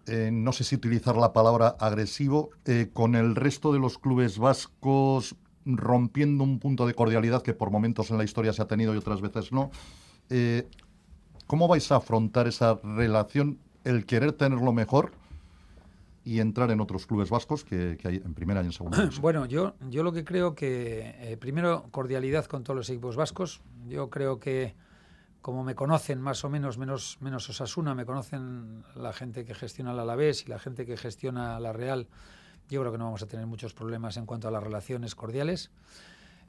Eh, 0.06 0.30
no 0.32 0.52
sé 0.52 0.64
si 0.64 0.74
utilizar 0.74 1.16
la 1.16 1.32
palabra 1.32 1.76
agresivo, 1.78 2.50
eh, 2.64 2.90
con 2.92 3.14
el 3.14 3.36
resto 3.36 3.72
de 3.72 3.78
los 3.78 3.98
clubes 3.98 4.38
vascos 4.38 5.36
rompiendo 5.64 6.42
un 6.42 6.58
punto 6.58 6.88
de 6.88 6.94
cordialidad 6.94 7.42
que 7.42 7.54
por 7.54 7.70
momentos 7.70 8.10
en 8.10 8.18
la 8.18 8.24
historia 8.24 8.52
se 8.52 8.62
ha 8.62 8.66
tenido 8.66 8.94
y 8.94 8.96
otras 8.96 9.20
veces 9.20 9.52
no. 9.52 9.70
Eh, 10.28 10.66
¿Cómo 11.46 11.68
vais 11.68 11.92
a 11.92 11.96
afrontar 11.96 12.48
esa 12.48 12.80
relación, 12.82 13.58
el 13.84 14.04
querer 14.04 14.32
tenerlo 14.32 14.72
mejor 14.72 15.12
y 16.24 16.40
entrar 16.40 16.72
en 16.72 16.80
otros 16.80 17.06
clubes 17.06 17.30
vascos 17.30 17.62
que, 17.64 17.98
hay 18.02 18.16
en 18.16 18.34
primera 18.34 18.62
y 18.62 18.66
en 18.66 18.72
segunda. 18.72 19.08
Bueno, 19.20 19.46
yo, 19.46 19.74
yo 19.90 20.02
lo 20.02 20.12
que 20.12 20.24
creo 20.24 20.54
que, 20.54 21.36
primero, 21.40 21.86
cordialidad 21.90 22.46
con 22.46 22.62
todos 22.62 22.76
los 22.76 22.90
equipos 22.90 23.16
vascos. 23.16 23.60
Yo 23.88 24.08
creo 24.08 24.38
que, 24.38 24.74
como 25.42 25.62
me 25.64 25.74
conocen 25.74 26.20
más 26.20 26.44
o 26.44 26.48
menos, 26.48 26.78
menos, 26.78 27.18
menos 27.20 27.48
Osasuna, 27.50 27.94
me 27.94 28.06
conocen 28.06 28.84
la 28.94 29.12
gente 29.12 29.44
que 29.44 29.54
gestiona 29.54 29.92
la 29.92 30.02
Alavés 30.02 30.44
y 30.46 30.48
la 30.48 30.58
gente 30.58 30.86
que 30.86 30.96
gestiona 30.96 31.60
la 31.60 31.72
Real, 31.72 32.08
yo 32.68 32.80
creo 32.80 32.92
que 32.92 32.98
no 32.98 33.04
vamos 33.04 33.22
a 33.22 33.26
tener 33.26 33.46
muchos 33.46 33.74
problemas 33.74 34.16
en 34.16 34.24
cuanto 34.24 34.48
a 34.48 34.50
las 34.50 34.62
relaciones 34.62 35.14
cordiales. 35.14 35.70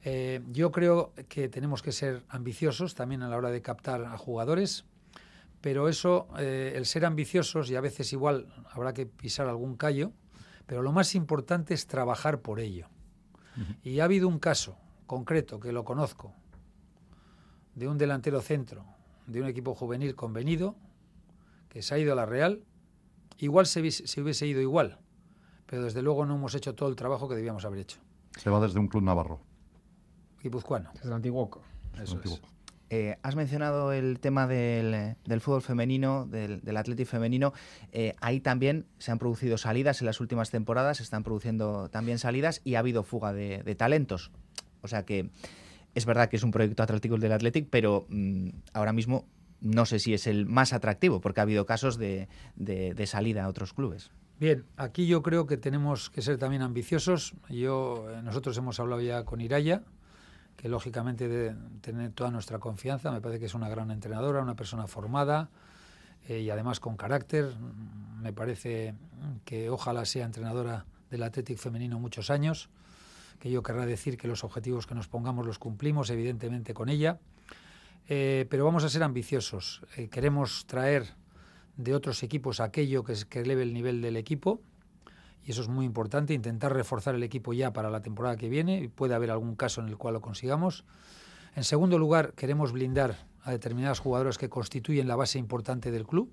Eh, 0.04 0.40
yo 0.52 0.70
creo 0.70 1.12
que 1.28 1.48
tenemos 1.48 1.82
que 1.82 1.92
ser 1.92 2.24
ambiciosos 2.28 2.94
también 2.94 3.22
a 3.22 3.28
la 3.28 3.36
hora 3.36 3.50
de 3.50 3.60
captar 3.60 4.04
a 4.04 4.16
jugadores 4.16 4.84
pero 5.64 5.88
eso, 5.88 6.28
eh, 6.38 6.74
el 6.76 6.84
ser 6.84 7.06
ambiciosos, 7.06 7.70
y 7.70 7.74
a 7.74 7.80
veces 7.80 8.12
igual 8.12 8.52
habrá 8.70 8.92
que 8.92 9.06
pisar 9.06 9.48
algún 9.48 9.78
callo, 9.78 10.12
pero 10.66 10.82
lo 10.82 10.92
más 10.92 11.14
importante 11.14 11.72
es 11.72 11.86
trabajar 11.86 12.42
por 12.42 12.60
ello. 12.60 12.88
Y 13.82 14.00
ha 14.00 14.04
habido 14.04 14.28
un 14.28 14.38
caso 14.38 14.76
concreto 15.06 15.60
que 15.60 15.72
lo 15.72 15.82
conozco, 15.86 16.34
de 17.74 17.88
un 17.88 17.98
delantero 17.98 18.40
centro, 18.40 18.84
de 19.26 19.40
un 19.42 19.48
equipo 19.48 19.74
juvenil 19.74 20.14
convenido, 20.14 20.76
que 21.68 21.82
se 21.82 21.94
ha 21.94 21.98
ido 21.98 22.12
a 22.12 22.16
la 22.16 22.26
Real, 22.26 22.62
igual 23.38 23.66
se, 23.66 23.80
hubiese 23.80 24.46
ido 24.46 24.60
igual, 24.60 24.98
pero 25.66 25.82
desde 25.82 26.02
luego 26.02 26.26
no 26.26 26.36
hemos 26.36 26.54
hecho 26.54 26.74
todo 26.74 26.88
el 26.88 26.96
trabajo 26.96 27.28
que 27.28 27.34
debíamos 27.34 27.64
haber 27.64 27.80
hecho. 27.80 27.98
Se 28.38 28.50
va 28.50 28.60
desde 28.60 28.78
un 28.78 28.88
club 28.88 29.02
navarro. 29.02 29.40
Guipuzcoano. 30.42 30.90
Desde 30.94 31.08
el 31.08 31.14
Antiguoco. 31.14 31.62
Eso 32.00 32.20
es. 32.22 32.40
Eh, 32.90 33.18
has 33.22 33.34
mencionado 33.34 33.92
el 33.92 34.20
tema 34.20 34.46
del, 34.46 35.16
fútbol 35.40 35.62
femenino, 35.62 36.26
del, 36.26 36.60
del 36.60 36.76
atletismo 36.76 37.10
femenino. 37.10 37.52
Eh, 37.92 38.14
ahí 38.20 38.40
también 38.40 38.86
se 38.98 39.10
han 39.10 39.18
producido 39.18 39.58
salidas 39.58 40.00
en 40.00 40.06
las 40.06 40.20
últimas 40.20 40.50
temporadas, 40.50 40.98
se 40.98 41.02
están 41.02 41.24
produciendo 41.24 41.88
también 41.88 42.18
salidas 42.18 42.60
y 42.62 42.74
ha 42.74 42.80
habido 42.80 43.02
fuga 43.02 43.32
de, 43.32 43.74
talentos. 43.74 44.30
O 44.82 44.88
sea 44.88 45.04
que 45.04 45.30
es 45.94 46.06
verdad 46.06 46.28
que 46.28 46.36
es 46.36 46.42
un 46.42 46.50
proyecto 46.50 46.82
atractivo 46.82 47.16
el 47.16 47.20
del 47.20 47.32
Athletic, 47.32 47.68
pero 47.70 48.06
mm, 48.08 48.48
ahora 48.72 48.92
mismo 48.92 49.26
no 49.60 49.86
sé 49.86 49.98
si 49.98 50.12
es 50.14 50.26
el 50.26 50.46
más 50.46 50.72
atractivo, 50.72 51.20
porque 51.20 51.40
ha 51.40 51.42
habido 51.42 51.64
casos 51.64 51.96
de, 51.96 52.28
de, 52.56 53.06
salida 53.06 53.44
a 53.44 53.48
otros 53.48 53.72
clubes. 53.72 54.10
Bien, 54.38 54.64
aquí 54.76 55.06
yo 55.06 55.22
creo 55.22 55.46
que 55.46 55.56
tenemos 55.56 56.10
que 56.10 56.20
ser 56.20 56.36
también 56.38 56.60
ambiciosos. 56.62 57.34
Yo, 57.48 58.06
eh, 58.10 58.22
nosotros 58.22 58.56
hemos 58.58 58.78
hablado 58.78 59.00
ya 59.00 59.24
con 59.24 59.40
Iraya, 59.40 59.82
que 60.56 60.68
lógicamente 60.68 61.28
debe 61.28 61.56
tener 61.80 62.12
toda 62.12 62.30
nuestra 62.30 62.58
confianza. 62.58 63.10
Me 63.10 63.20
parece 63.20 63.40
que 63.40 63.46
es 63.46 63.54
una 63.54 63.68
gran 63.68 63.90
entrenadora, 63.90 64.42
una 64.42 64.54
persona 64.54 64.86
formada 64.86 65.48
eh, 66.28 66.40
y 66.40 66.50
además 66.50 66.78
con 66.78 66.96
carácter. 66.96 67.54
Me 68.20 68.32
parece 68.32 68.94
que 69.44 69.70
ojalá 69.70 70.04
sea 70.04 70.26
entrenadora 70.26 70.84
del 71.10 71.22
Atlético 71.22 71.60
femenino 71.60 71.98
muchos 71.98 72.28
años, 72.28 72.68
que 73.38 73.50
yo 73.50 73.62
querrá 73.62 73.86
decir 73.86 74.16
que 74.16 74.28
los 74.28 74.44
objetivos 74.44 74.86
que 74.86 74.94
nos 74.94 75.08
pongamos 75.08 75.46
los 75.46 75.58
cumplimos, 75.58 76.10
evidentemente, 76.10 76.74
con 76.74 76.88
ella. 76.88 77.18
Eh, 78.08 78.46
pero 78.50 78.64
vamos 78.64 78.84
a 78.84 78.88
ser 78.88 79.02
ambiciosos. 79.02 79.82
Eh, 79.96 80.08
queremos 80.08 80.66
traer 80.66 81.14
de 81.76 81.94
otros 81.94 82.22
equipos 82.22 82.60
aquello 82.60 83.02
que, 83.04 83.14
que 83.28 83.40
eleve 83.40 83.62
el 83.62 83.72
nivel 83.72 84.00
del 84.00 84.16
equipo 84.16 84.60
y 85.46 85.50
eso 85.50 85.62
es 85.62 85.68
muy 85.68 85.84
importante, 85.84 86.32
intentar 86.32 86.72
reforzar 86.72 87.14
el 87.14 87.22
equipo 87.22 87.52
ya 87.52 87.72
para 87.72 87.90
la 87.90 88.00
temporada 88.00 88.36
que 88.36 88.48
viene, 88.48 88.80
y 88.80 88.88
puede 88.88 89.14
haber 89.14 89.30
algún 89.30 89.56
caso 89.56 89.80
en 89.80 89.88
el 89.88 89.98
cual 89.98 90.14
lo 90.14 90.20
consigamos. 90.20 90.84
En 91.54 91.64
segundo 91.64 91.98
lugar, 91.98 92.32
queremos 92.32 92.72
blindar 92.72 93.26
a 93.42 93.50
determinadas 93.50 93.98
jugadoras 93.98 94.38
que 94.38 94.48
constituyen 94.48 95.06
la 95.06 95.16
base 95.16 95.38
importante 95.38 95.90
del 95.90 96.06
club, 96.06 96.30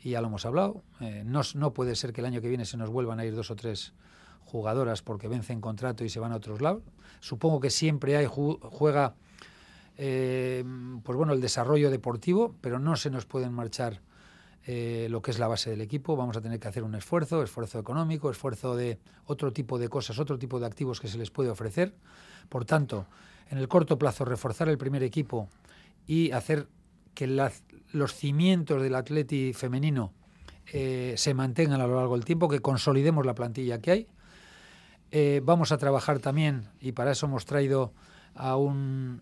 y 0.00 0.10
ya 0.10 0.20
lo 0.20 0.28
hemos 0.28 0.46
hablado. 0.46 0.84
Eh, 1.00 1.24
no, 1.26 1.40
no, 1.54 1.74
puede 1.74 1.96
ser 1.96 2.12
que 2.12 2.20
el 2.20 2.26
año 2.26 2.40
que 2.40 2.48
viene 2.48 2.64
se 2.64 2.76
nos 2.76 2.90
vuelvan 2.90 3.18
a 3.18 3.24
ir 3.24 3.34
dos 3.34 3.50
o 3.50 3.56
tres 3.56 3.92
jugadoras 4.48 5.02
porque 5.02 5.28
vencen 5.28 5.60
contrato 5.60 6.04
y 6.04 6.08
se 6.08 6.20
van 6.20 6.32
a 6.32 6.36
otros 6.36 6.60
lados. 6.60 6.82
Supongo 7.20 7.60
que 7.60 7.70
siempre 7.70 8.16
hay 8.16 8.26
juega 8.26 9.14
eh, 9.96 10.64
pues 11.02 11.16
bueno 11.16 11.32
el 11.32 11.40
desarrollo 11.40 11.90
deportivo, 11.90 12.54
pero 12.60 12.78
no 12.78 12.96
se 12.96 13.10
nos 13.10 13.26
pueden 13.26 13.52
marchar 13.52 14.00
eh, 14.66 15.08
lo 15.10 15.22
que 15.22 15.30
es 15.30 15.38
la 15.38 15.48
base 15.48 15.70
del 15.70 15.80
equipo. 15.80 16.16
Vamos 16.16 16.36
a 16.36 16.40
tener 16.40 16.58
que 16.60 16.68
hacer 16.68 16.82
un 16.82 16.94
esfuerzo, 16.94 17.42
esfuerzo 17.42 17.78
económico, 17.78 18.30
esfuerzo 18.30 18.76
de 18.76 18.98
otro 19.26 19.52
tipo 19.52 19.78
de 19.78 19.88
cosas, 19.88 20.18
otro 20.18 20.38
tipo 20.38 20.60
de 20.60 20.66
activos 20.66 21.00
que 21.00 21.08
se 21.08 21.18
les 21.18 21.30
puede 21.30 21.50
ofrecer. 21.50 21.94
Por 22.48 22.64
tanto, 22.64 23.06
en 23.50 23.58
el 23.58 23.68
corto 23.68 23.98
plazo, 23.98 24.24
reforzar 24.24 24.68
el 24.68 24.78
primer 24.78 25.02
equipo 25.02 25.48
y 26.06 26.30
hacer 26.32 26.68
que 27.14 27.26
los 27.26 28.14
cimientos 28.14 28.80
del 28.80 28.94
atleti 28.94 29.52
femenino 29.52 30.12
eh, 30.72 31.14
se 31.16 31.34
mantengan 31.34 31.80
a 31.80 31.86
lo 31.86 31.96
largo 31.96 32.14
del 32.14 32.24
tiempo, 32.24 32.48
que 32.48 32.60
consolidemos 32.60 33.24
la 33.26 33.34
plantilla 33.34 33.80
que 33.80 33.90
hay. 33.90 34.06
Eh, 35.10 35.40
vamos 35.42 35.72
a 35.72 35.78
trabajar 35.78 36.18
también, 36.18 36.68
y 36.80 36.92
para 36.92 37.12
eso 37.12 37.26
hemos 37.26 37.46
traído 37.46 37.92
a 38.34 38.56
un 38.56 39.20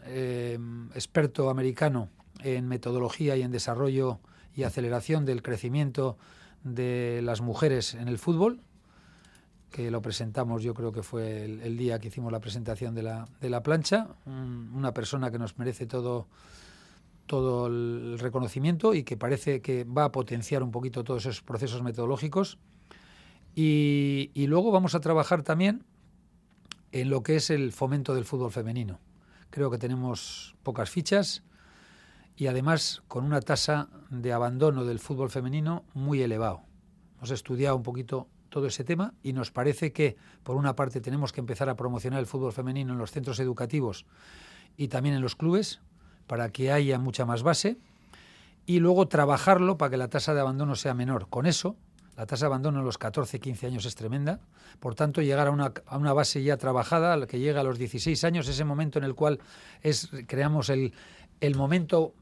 experto 0.95 1.49
americano 1.49 2.11
en 2.43 2.69
metodología 2.69 3.37
y 3.37 3.43
en 3.43 3.51
desarrollo 3.51 4.19
y 4.55 4.65
aceleración 4.65 5.25
del 5.25 5.43
crecimiento 5.43 6.19
de 6.65 7.21
las 7.23 7.41
mujeres 7.41 7.95
en 7.95 8.09
el 8.09 8.19
fútbol, 8.19 8.61
que 9.71 9.91
lo 9.91 10.01
presentamos, 10.01 10.63
yo 10.63 10.75
creo 10.75 10.93
que 10.93 11.03
fue 11.03 11.45
el, 11.45 11.77
día 11.77 11.99
que 11.99 12.09
hicimos 12.09 12.33
la 12.33 12.41
presentación 12.41 12.95
de 12.95 13.03
la, 13.03 13.29
de 13.41 13.51
la 13.51 13.63
plancha, 13.63 14.09
una 14.27 14.93
persona 14.93 15.31
que 15.31 15.39
nos 15.39 15.59
merece 15.59 15.87
todo, 15.87 16.27
todo 17.27 17.67
el 17.67 18.19
reconocimiento 18.19 18.95
y 18.95 19.03
que 19.03 19.17
parece 19.17 19.61
que 19.61 19.85
va 19.85 20.05
a 20.05 20.13
potenciar 20.13 20.63
un 20.63 20.71
poquito 20.71 21.05
todos 21.05 21.27
esos 21.27 21.43
procesos 21.43 21.83
metodológicos. 21.83 22.59
Y, 23.59 24.47
luego 24.49 24.71
vamos 24.71 24.95
a 24.95 25.01
trabajar 25.01 25.43
también 25.43 25.83
en 26.93 27.09
lo 27.09 27.23
que 27.23 27.37
es 27.37 27.49
el 27.49 27.73
fomento 27.73 28.15
del 28.15 28.27
fútbol 28.27 28.53
femenino. 28.53 29.01
Creo 29.49 29.71
que 29.71 29.79
tenemos 29.79 30.55
pocas 30.63 30.91
fichas, 30.91 31.43
y 32.37 32.49
además 32.49 33.03
con 33.09 33.25
una 33.25 33.41
tasa 33.41 33.89
de 34.11 34.35
abandono 34.35 34.85
del 34.85 34.99
fútbol 34.99 35.31
femenino 35.31 35.85
muy 35.95 36.21
elevado. 36.21 36.65
Hemos 37.17 37.31
estudiado 37.31 37.77
un 37.77 37.83
poquito 37.83 38.29
todo 38.51 38.67
ese 38.67 38.85
tema 38.85 39.15
y 39.23 39.33
nos 39.33 39.51
parece 39.51 39.91
que, 39.91 40.19
por 40.43 40.57
una 40.57 40.77
parte, 40.77 41.01
tenemos 41.01 41.33
que 41.33 41.41
empezar 41.41 41.71
a 41.71 41.77
promocionar 41.77 42.21
el 42.21 42.27
fútbol 42.27 42.53
femenino 42.53 42.93
en 42.93 42.99
los 42.99 43.11
centros 43.11 43.41
educativos 43.41 44.05
y 44.77 44.89
también 44.89 45.15
en 45.15 45.23
los 45.23 45.35
clubes, 45.35 45.81
para 46.27 46.51
que 46.51 46.73
haya 46.73 46.99
mucha 46.99 47.25
más 47.25 47.43
base, 47.43 47.79
y 48.67 48.81
luego 48.81 49.09
trabajarlo 49.09 49.79
para 49.79 49.93
que 49.93 49.97
la 49.97 50.09
tasa 50.09 50.35
de 50.35 50.41
abandono 50.41 50.77
sea 50.77 50.93
menor. 50.93 51.31
Con 51.31 51.47
eso, 51.47 51.77
la 52.17 52.27
tasa 52.27 52.45
de 52.45 52.47
abandono 52.47 52.79
en 52.79 52.85
los 52.85 52.99
14, 52.99 53.41
15 53.41 53.67
años 53.67 53.85
es 53.85 53.95
tremenda. 53.95 54.41
Por 54.81 54.95
tanto, 54.95 55.21
llegar 55.23 55.49
a 55.49 55.51
una, 55.51 55.73
a 55.87 55.99
una 55.99 56.13
base 56.13 56.43
ya 56.43 56.57
trabajada, 56.57 57.27
que 57.27 57.39
llega 57.39 57.61
a 57.61 57.65
los 57.65 57.79
16 57.79 58.25
años, 58.25 58.49
ese 58.49 58.65
momento 58.65 58.99
en 58.99 59.05
el 59.05 59.15
cual 59.15 59.39
es, 59.83 60.11
creamos 60.27 60.71
el, 60.71 60.95
el 61.41 61.55
momento 61.57 62.15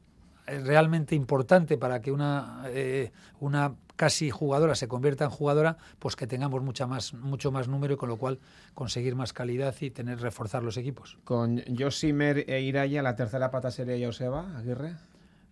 realmente 0.47 1.15
importante 1.15 1.77
para 1.77 2.01
que 2.01 2.11
una, 2.11 2.63
eh, 2.67 3.11
una 3.39 3.73
casi 3.95 4.29
jugadora 4.29 4.75
se 4.75 4.87
convierta 4.87 5.25
en 5.25 5.29
jugadora, 5.29 5.77
pues 5.99 6.15
que 6.15 6.27
tengamos 6.27 6.61
mucha 6.61 6.85
más, 6.87 7.13
mucho 7.13 7.51
más 7.51 7.67
número 7.67 7.93
y 7.93 7.97
con 7.97 8.09
lo 8.09 8.17
cual 8.17 8.39
conseguir 8.73 9.15
más 9.15 9.33
calidad 9.33 9.75
y 9.79 9.89
tener 9.89 10.19
reforzar 10.19 10.63
los 10.63 10.77
equipos. 10.77 11.17
Con 11.23 11.63
Josimer 11.77 12.49
e 12.49 12.61
Iraya, 12.61 13.01
la 13.01 13.15
tercera 13.15 13.51
pata 13.51 13.71
sería 13.71 14.05
Joseba 14.05 14.57
Aguirre. 14.57 14.95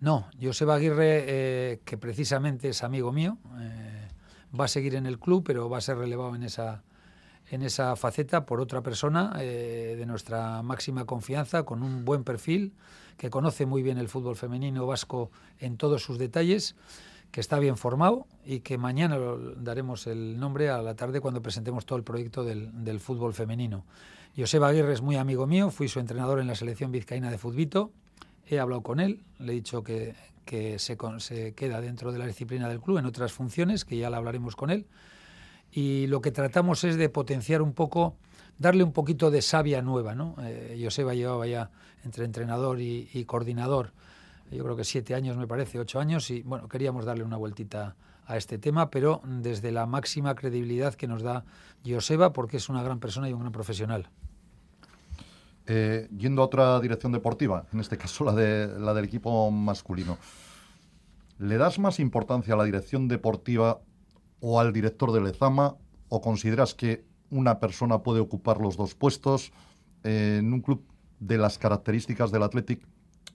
No, 0.02 0.28
Joseba 0.42 0.76
Aguirre, 0.76 1.24
eh, 1.28 1.80
que 1.86 1.98
precisamente 1.98 2.70
es 2.70 2.84
amigo 2.84 3.14
mío, 3.14 3.38
eh, 3.60 4.03
va 4.58 4.66
a 4.66 4.68
seguir 4.68 4.96
en 4.96 5.06
el 5.06 5.20
club, 5.20 5.44
pero 5.46 5.70
va 5.70 5.78
a 5.78 5.82
ser 5.82 5.98
relevado 5.98 6.36
en 6.36 6.44
esa 6.44 6.84
en 7.50 7.62
esa 7.62 7.96
faceta 7.96 8.46
por 8.46 8.62
otra 8.62 8.82
persona 8.82 9.34
de 9.38 10.04
nuestra 10.08 10.62
máxima 10.64 11.06
confianza, 11.06 11.64
con 11.64 11.84
un 11.84 12.06
buen 12.06 12.24
perfil, 12.24 12.74
que 13.18 13.30
conoce 13.30 13.66
muy 13.66 13.84
bien 13.84 13.98
el 13.98 14.10
fútbol 14.10 14.36
femenino 14.36 14.88
vasco 14.88 15.30
en 15.60 15.78
todos 15.78 16.04
sus 16.04 16.18
detalles, 16.18 16.76
que 17.32 17.42
está 17.42 17.60
bien 17.60 17.78
formado 17.78 18.28
y 18.46 18.62
que 18.62 18.78
mañana 18.78 19.18
daremos 19.58 20.08
el 20.08 20.40
nombre 20.40 20.70
a 20.70 20.82
la 20.82 20.96
tarde 20.96 21.20
cuando 21.20 21.42
presentemos 21.42 21.86
todo 21.86 21.98
el 21.98 22.04
proyecto 22.04 22.44
del, 22.44 22.84
del 22.84 23.00
fútbol 23.00 23.34
femenino. 23.34 23.86
Joseba 24.38 24.70
Aguirre 24.70 24.94
es 24.94 25.02
muy 25.02 25.16
amigo 25.18 25.46
mío, 25.46 25.70
fui 25.70 25.88
su 25.88 26.00
entrenador 26.00 26.40
en 26.40 26.48
la 26.48 26.56
selección 26.56 26.92
vizcaína 26.92 27.30
de 27.30 27.38
futbito, 27.38 27.92
he 28.48 28.60
hablado 28.60 28.82
con 28.82 29.00
él, 29.00 29.22
le 29.38 29.52
he 29.52 29.56
dicho 29.56 29.84
que, 29.84 30.16
que 30.46 30.80
se, 30.80 30.98
queda 31.56 31.82
dentro 31.82 32.12
de 32.12 32.20
la 32.20 32.26
disciplina 32.26 32.70
del 32.70 32.82
club 32.82 32.98
en 32.98 33.06
otras 33.06 33.32
funciones, 33.32 33.86
que 33.86 33.98
ya 33.98 34.10
la 34.10 34.18
hablaremos 34.18 34.56
con 34.56 34.70
él, 34.70 34.86
y 35.72 36.08
lo 36.08 36.22
que 36.22 36.32
tratamos 36.32 36.84
es 36.84 36.98
de 36.98 37.10
potenciar 37.10 37.62
un 37.62 37.74
poco, 37.74 38.16
darle 38.58 38.84
un 38.84 38.94
poquito 38.94 39.32
de 39.32 39.42
savia 39.42 39.82
nueva. 39.82 40.16
¿no? 40.16 40.36
Eh, 40.42 40.80
Joseba 40.82 41.14
llevaba 41.14 41.48
ya 41.48 41.72
entre 42.04 42.26
entrenador 42.26 42.80
y, 42.80 43.10
y 43.14 43.26
coordinador 43.26 43.92
yo 44.54 44.64
creo 44.64 44.76
que 44.76 44.84
siete 44.84 45.16
años 45.16 45.38
me 45.38 45.48
parece, 45.48 45.80
ocho 45.80 46.00
años, 46.00 46.30
y 46.30 46.42
bueno, 46.44 46.68
queríamos 46.68 47.06
darle 47.06 47.24
una 47.24 47.38
vueltita 47.38 47.96
a 48.26 48.38
este 48.38 48.58
tema, 48.58 48.90
pero 48.90 49.22
desde 49.26 49.72
la 49.72 49.86
máxima 49.86 50.36
credibilidad 50.36 50.94
que 50.94 51.08
nos 51.08 51.22
da 51.22 51.44
Joseba, 51.86 52.34
porque 52.34 52.58
es 52.58 52.70
una 52.70 52.84
gran 52.84 53.00
persona 53.00 53.30
y 53.30 53.34
un 53.34 53.40
gran 53.40 53.52
profesional. 53.52 54.10
Eh, 55.66 56.10
yendo 56.18 56.42
a 56.42 56.46
otra 56.46 56.80
dirección 56.82 57.12
deportiva, 57.14 57.66
en 57.72 57.80
este 57.80 57.98
caso 57.98 58.26
la, 58.26 58.34
de, 58.34 58.68
la 58.80 58.94
del 58.94 59.06
equipo 59.06 59.50
masculino, 59.50 60.18
¿le 61.40 61.58
das 61.58 61.80
más 61.80 62.00
importancia 62.00 62.54
a 62.54 62.58
la 62.58 62.66
dirección 62.66 63.08
deportiva 63.08 63.80
o 64.42 64.60
al 64.60 64.74
director 64.74 65.12
del 65.14 65.24
Lezama 65.24 65.76
o 66.10 66.22
consideras 66.22 66.74
que 66.74 67.06
una 67.30 67.60
persona 67.60 68.00
puede 68.00 68.20
ocupar 68.20 68.60
los 68.60 68.76
dos 68.76 68.94
puestos 68.94 69.54
eh, 70.04 70.38
en 70.40 70.52
un 70.52 70.62
club 70.62 70.84
de 71.20 71.38
las 71.38 71.58
características 71.58 72.32
del 72.32 72.44
Athletic 72.44 72.86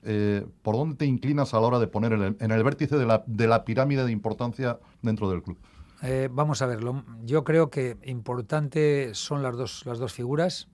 eh, 0.03 0.47
¿por 0.63 0.77
dónde 0.77 0.97
te 0.97 1.07
inclinas 1.07 1.55
a 1.55 1.61
la 1.61 1.67
hora 1.67 1.79
de 1.79 1.89
poner 1.89 2.13
en 2.13 2.51
el, 2.51 2.65
vértice 2.65 2.97
de 2.97 3.47
la, 3.47 3.65
pirámide 3.65 4.05
de 4.05 4.13
importancia 4.13 4.79
dentro 5.03 5.29
del 5.31 5.43
club? 5.43 5.59
Eh, 6.03 6.29
vamos 6.31 6.63
a 6.63 6.67
verlo. 6.67 7.05
Yo 7.25 7.43
creo 7.43 7.71
que 7.71 7.97
importante 8.05 9.15
son 9.15 9.43
las 9.43 9.57
dos, 9.57 9.85
las 9.87 9.99
dos 9.99 10.13
figuras. 10.13 10.69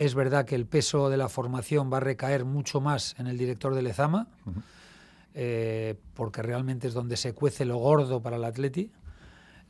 Es 0.00 0.14
verdad 0.14 0.46
que 0.46 0.54
el 0.54 0.64
peso 0.64 1.10
de 1.10 1.18
la 1.18 1.28
formación 1.28 1.92
va 1.92 1.98
a 1.98 2.00
recaer 2.00 2.46
mucho 2.46 2.80
más 2.80 3.14
en 3.18 3.26
el 3.26 3.36
director 3.36 3.74
de 3.74 3.82
Lezama, 3.82 4.28
eh, 5.34 5.94
porque 6.14 6.40
realmente 6.40 6.88
es 6.88 6.94
donde 6.94 7.18
se 7.18 7.34
cuece 7.34 7.66
lo 7.66 7.76
gordo 7.76 8.22
para 8.22 8.36
el 8.36 8.44
Atleti. 8.44 8.90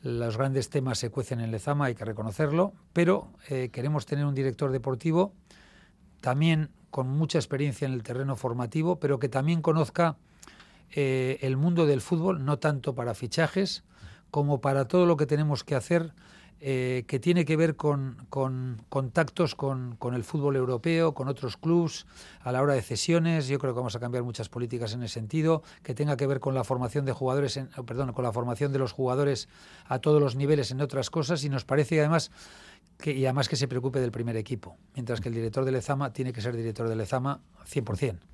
Los 0.03 0.37
grandes 0.37 0.69
temas 0.69 0.99
se 0.99 1.09
cuecen 1.09 1.41
en 1.41 1.51
Lezama, 1.51 1.87
hay 1.87 1.95
que 1.95 2.05
reconocerlo, 2.05 2.71
pero 2.93 3.27
queremos 3.73 4.05
tener 4.05 4.25
un 4.25 4.33
director 4.33 4.71
deportivo 4.71 5.33
también 6.21 6.69
con 6.91 7.09
mucha 7.09 7.37
experiencia 7.37 7.85
en 7.85 7.93
el 7.93 8.01
terreno 8.01 8.37
formativo, 8.37 9.01
pero 9.01 9.19
que 9.19 9.27
también 9.27 9.61
conozca 9.61 10.15
eh, 10.91 11.39
el 11.41 11.57
mundo 11.57 11.85
del 11.85 11.99
fútbol, 11.99 12.45
no 12.45 12.57
tanto 12.57 12.95
para 12.95 13.15
fichajes 13.15 13.83
como 14.29 14.61
para 14.61 14.85
todo 14.87 15.05
lo 15.05 15.17
que 15.17 15.25
tenemos 15.25 15.65
que 15.65 15.75
hacer 15.75 16.13
eh, 16.63 17.05
que 17.07 17.19
tiene 17.19 17.43
que 17.43 17.57
ver 17.57 17.75
con, 17.75 18.27
contactos 18.29 19.55
con, 19.55 19.97
el 20.13 20.23
fútbol 20.23 20.55
europeo, 20.55 21.15
con 21.15 21.27
otros 21.27 21.57
clubes, 21.57 22.05
a 22.41 22.51
la 22.51 22.61
hora 22.61 22.75
de 22.75 22.83
cesiones. 22.83 23.47
Yo 23.47 23.57
creo 23.57 23.73
que 23.73 23.79
vamos 23.79 23.95
a 23.95 23.99
cambiar 23.99 24.23
muchas 24.23 24.47
políticas 24.47 24.93
en 24.93 25.01
ese 25.01 25.15
sentido, 25.15 25.63
que 25.81 25.95
tenga 25.95 26.17
que 26.17 26.27
ver 26.27 26.39
con 26.39 26.53
la 26.53 26.63
formación 26.63 27.03
de 27.05 27.13
jugadores, 27.13 27.59
perdón, 27.87 28.13
con 28.13 28.23
la 28.23 28.31
formación 28.31 28.71
de 28.71 28.77
los 28.77 28.91
jugadores 28.91 29.49
a 29.87 29.97
todos 29.97 30.21
los 30.21 30.35
niveles 30.35 30.69
en 30.69 30.81
otras 30.81 31.09
cosas. 31.09 31.43
Y 31.43 31.49
nos 31.49 31.65
parece 31.65 31.99
además 31.99 32.29
y 33.03 33.25
además 33.25 33.49
que 33.49 33.55
se 33.55 33.67
preocupe 33.67 33.99
del 33.99 34.11
primer 34.11 34.37
equipo, 34.37 34.77
mientras 34.93 35.19
que 35.19 35.29
el 35.29 35.35
director 35.35 35.65
de 35.65 35.71
Lezama 35.71 36.13
tiene 36.13 36.31
que 36.31 36.41
ser 36.41 36.55
director 36.55 36.87
de 36.87 36.95
Lezama 36.95 37.41
100%. 37.67 38.30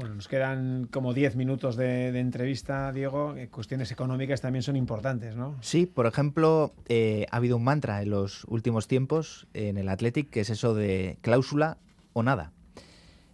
Bueno, 0.00 0.14
nos 0.14 0.28
quedan 0.28 0.88
como 0.90 1.12
10 1.12 1.36
minutos 1.36 1.76
de, 1.76 2.18
entrevista, 2.18 2.90
Diego. 2.90 3.36
Eh, 3.36 3.48
cuestiones 3.48 3.92
económicas 3.92 4.40
también 4.40 4.62
son 4.62 4.76
importantes, 4.76 5.36
¿no? 5.36 5.56
Sí, 5.60 5.84
por 5.84 6.06
ejemplo, 6.06 6.72
eh, 6.88 7.26
ha 7.30 7.36
habido 7.36 7.58
un 7.58 7.64
mantra 7.64 8.00
en 8.00 8.08
los 8.08 8.44
últimos 8.44 8.88
tiempos 8.88 9.46
en 9.52 9.76
el 9.76 9.90
Athletic, 9.90 10.30
que 10.30 10.40
es 10.40 10.48
eso 10.48 10.72
de 10.72 11.18
cláusula 11.20 11.76
o 12.14 12.22
nada. 12.22 12.50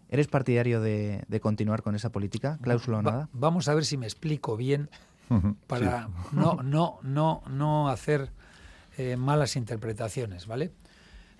¿Eres 0.08 0.26
partidario 0.26 0.80
de, 0.80 1.24
continuar 1.40 1.82
con 1.82 1.94
esa 1.94 2.10
política, 2.10 2.58
cláusula 2.60 2.98
o 2.98 3.02
nada? 3.02 3.28
vamos 3.32 3.68
a 3.68 3.74
ver 3.74 3.84
si 3.84 3.96
me 3.96 4.06
explico 4.06 4.56
bien 4.56 4.90
para 5.68 6.08
no, 6.32 6.64
no, 6.64 6.98
no, 7.04 7.44
no 7.48 7.88
hacer 7.88 8.32
eh, 8.98 9.16
malas 9.16 9.54
interpretaciones, 9.54 10.48
¿vale? 10.48 10.72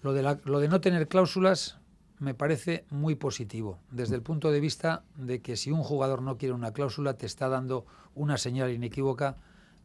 Lo 0.03 0.13
de, 0.13 0.23
lo 0.45 0.61
de 0.61 0.69
no 0.69 0.81
tener 0.81 1.09
cláusulas 1.09 1.79
me 2.19 2.35
parece 2.35 2.85
muy 2.91 3.15
positivo, 3.15 3.79
desde 3.91 4.15
el 4.15 4.23
punto 4.23 4.51
de 4.51 4.61
vista 4.61 5.05
de 5.17 5.43
que 5.43 5.57
si 5.57 5.71
un 5.71 5.83
jugador 5.83 6.23
no 6.23 6.39
quiere 6.39 6.55
una 6.55 6.73
cláusula, 6.73 7.15
te 7.15 7.27
está 7.27 7.49
dando 7.49 7.85
una 8.15 8.39
señal 8.39 8.73
inequívoca 8.73 9.37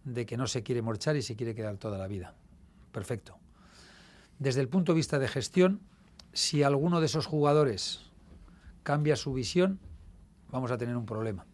de 0.05 0.25
que 0.25 0.37
no 0.37 0.47
se 0.47 0.63
quiere 0.63 0.81
marchar 0.81 1.15
y 1.15 1.21
se 1.21 1.35
quiere 1.35 1.53
quedar 1.53 1.77
toda 1.77 1.97
la 1.97 2.07
vida. 2.07 2.33
Perfecto. 2.91 3.37
Desde 4.39 4.61
el 4.61 4.69
punto 4.69 4.93
de 4.93 4.97
vista 4.97 5.19
de 5.19 5.27
gestión, 5.27 5.81
si 6.33 6.63
alguno 6.63 6.99
de 6.99 7.07
esos 7.07 7.25
jugadores 7.25 8.09
cambia 8.83 9.15
su 9.15 9.33
visión, 9.33 9.79
vamos 10.49 10.71
a 10.71 10.77
tener 10.77 10.95
un 10.95 11.05
problema. 11.05 11.45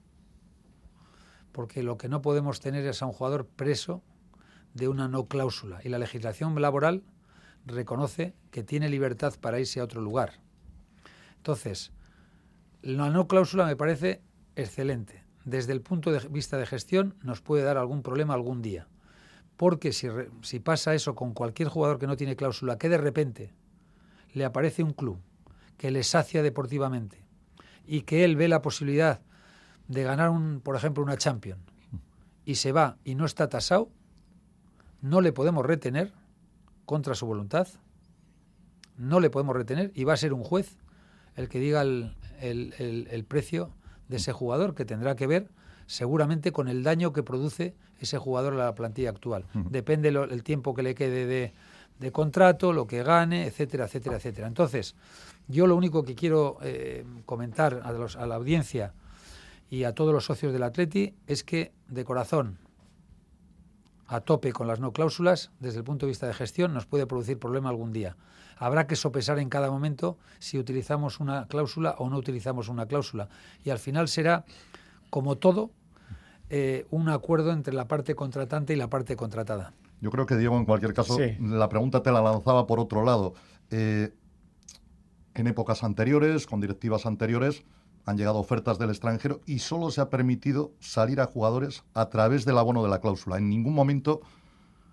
Porque 1.52 1.82
lo 1.82 1.98
que 1.98 2.08
no 2.08 2.22
podemos 2.22 2.60
tener 2.60 2.86
es 2.86 3.02
a 3.02 3.08
un 3.08 3.14
jugador 3.14 3.48
preso 3.48 4.04
de 4.74 4.88
una 4.88 5.08
no 5.08 5.26
cláusula 5.26 5.80
y 5.84 5.90
la 5.90 5.98
legislación 5.98 6.60
laboral 6.62 7.04
reconoce 7.66 8.36
que 8.52 8.64
tiene 8.64 8.90
libertad 8.90 9.34
para 9.42 9.60
irse 9.60 9.80
a 9.80 9.84
otro 9.84 10.02
lugar. 10.02 10.34
Entonces, 11.48 11.94
la 12.82 13.10
no 13.10 13.30
cláusula 13.30 13.66
me 13.66 13.78
parece 13.78 14.22
excelente. 14.58 15.24
Desde 15.46 15.72
el 15.72 15.80
punto 15.80 16.12
de 16.12 16.20
vista 16.28 16.58
de 16.58 16.66
gestión 16.66 17.16
nos 17.24 17.40
puede 17.40 17.64
dar 17.64 17.78
algún 17.78 18.04
problema 18.04 18.34
algún 18.34 18.62
día. 18.62 18.90
Porque 19.56 19.94
si, 19.94 20.60
pasa 20.60 20.94
eso 20.94 21.16
con 21.16 21.34
cualquier 21.34 21.70
jugador 21.70 22.00
que 22.00 22.08
no 22.08 22.18
tiene 22.18 22.36
cláusula, 22.36 22.78
que 22.78 22.90
de 22.90 22.98
repente 22.98 23.54
le 24.34 24.44
aparece 24.44 24.84
un 24.84 24.92
club 24.92 25.20
que 25.78 25.90
le 25.90 26.04
sacia 26.04 26.44
deportivamente 26.44 27.24
y 27.86 28.02
que 28.02 28.26
él 28.26 28.36
ve 28.36 28.50
la 28.50 28.62
posibilidad 28.62 29.22
de 29.88 30.04
ganar, 30.04 30.32
un, 30.32 30.60
por 30.60 30.76
ejemplo, 30.76 31.02
una 31.02 31.16
Champions 31.16 31.62
y 32.44 32.56
se 32.56 32.74
va 32.74 32.98
y 33.06 33.16
no 33.16 33.24
está 33.24 33.48
tasado, 33.48 33.90
no 35.02 35.22
le 35.22 35.32
podemos 35.32 35.66
retener 35.66 36.12
contra 36.86 37.16
su 37.16 37.26
voluntad, 37.26 37.70
no 38.98 39.22
le 39.22 39.30
podemos 39.30 39.56
retener 39.56 39.94
y 39.96 40.04
va 40.04 40.12
a 40.12 40.18
ser 40.18 40.34
un 40.34 40.44
juez 40.44 40.78
el 41.38 41.48
que 41.48 41.60
diga 41.60 41.82
el, 41.82 43.26
precio 43.28 43.70
de 44.10 44.18
ese 44.18 44.34
jugador, 44.34 44.76
que 44.76 44.84
tendrá 44.84 45.16
que 45.16 45.28
ver 45.28 45.50
seguramente 45.86 46.52
con 46.52 46.68
el 46.68 46.84
daño 46.84 47.14
que 47.14 47.24
produce 47.24 47.74
ese 48.02 48.18
jugador 48.18 48.54
a 48.56 48.58
la 48.58 48.76
plantilla 48.76 49.12
actual. 49.12 49.46
Depende 49.54 50.10
el 50.10 50.44
tiempo 50.44 50.74
que 50.74 50.84
le 50.84 50.96
quede 50.96 51.54
de, 52.00 52.12
contrato, 52.12 52.74
lo 52.74 52.88
que 52.88 53.04
gane, 53.04 53.46
etcétera, 53.46 53.86
etcétera, 53.86 54.18
etcétera. 54.18 54.48
Entonces, 54.48 54.96
yo 55.48 55.66
lo 55.66 55.76
único 55.76 56.04
que 56.04 56.16
quiero 56.16 56.58
eh, 56.62 57.06
comentar 57.26 57.82
a, 57.84 57.90
a 57.90 58.28
la 58.28 58.36
audiencia 58.36 58.94
y 59.70 59.84
a 59.84 59.94
todos 59.94 60.14
los 60.14 60.26
socios 60.26 60.52
del 60.52 60.64
Atleti 60.64 61.14
es 61.28 61.44
que, 61.44 61.72
de 61.88 62.04
corazón, 62.04 62.58
a 64.08 64.22
tope 64.22 64.54
con 64.54 64.68
las 64.68 64.80
no 64.80 64.92
cláusulas, 64.94 65.52
desde 65.60 65.80
el 65.80 65.84
punto 65.84 66.06
de 66.06 66.12
vista 66.12 66.28
de 66.28 66.34
gestión, 66.34 66.74
nos 66.74 66.86
puede 66.86 67.06
producir 67.06 67.38
problema 67.38 67.70
algún 67.70 67.92
día. 67.92 68.16
Habrá 68.60 68.88
que 68.88 68.96
sopesar 68.96 69.40
en 69.40 69.50
cada 69.50 69.70
momento 69.70 70.18
si 70.40 70.58
utilizamos 70.58 71.20
una 71.20 71.48
cláusula 71.48 71.96
o 72.00 72.10
no 72.10 72.18
utilizamos 72.18 72.70
una 72.70 72.86
cláusula. 72.86 73.30
Y 73.64 73.70
al 73.70 73.80
final 73.80 74.08
será, 74.08 74.46
como 75.10 75.38
todo, 75.38 75.72
eh, 76.50 76.86
un 76.92 77.10
acuerdo 77.10 77.52
entre 77.52 77.74
la 77.74 77.88
parte 77.88 78.16
contratante 78.16 78.74
y 78.74 78.78
la 78.78 78.90
parte 78.90 79.16
contratada. 79.16 79.74
Yo 80.00 80.12
creo 80.12 80.26
que, 80.26 80.38
Diego, 80.38 80.58
en 80.58 80.66
cualquier 80.66 80.94
caso, 80.94 81.18
la 81.40 81.70
pregunta 81.70 82.04
te 82.04 82.12
la 82.12 82.22
lanzaba 82.22 82.68
por 82.68 82.80
otro 82.80 83.04
lado. 83.04 83.34
Eh, 83.72 84.14
en 85.34 85.48
épocas 85.48 85.84
anteriores, 85.84 86.48
con 86.48 86.62
directivas 86.62 87.06
anteriores, 87.06 87.64
han 88.06 88.18
llegado 88.18 88.40
ofertas 88.40 88.80
del 88.80 88.90
extranjero 88.90 89.42
y 89.46 89.60
solo 89.60 89.92
se 89.92 90.02
ha 90.02 90.10
permitido 90.10 90.72
salir 90.80 91.20
a 91.20 91.26
jugadores 91.26 91.84
a 91.94 92.10
través 92.10 92.46
del 92.46 92.58
abono 92.58 92.82
de 92.82 92.90
la 92.90 93.02
cláusula. 93.02 93.38
En 93.38 93.50
ningún 93.50 93.74
momento 93.74 94.22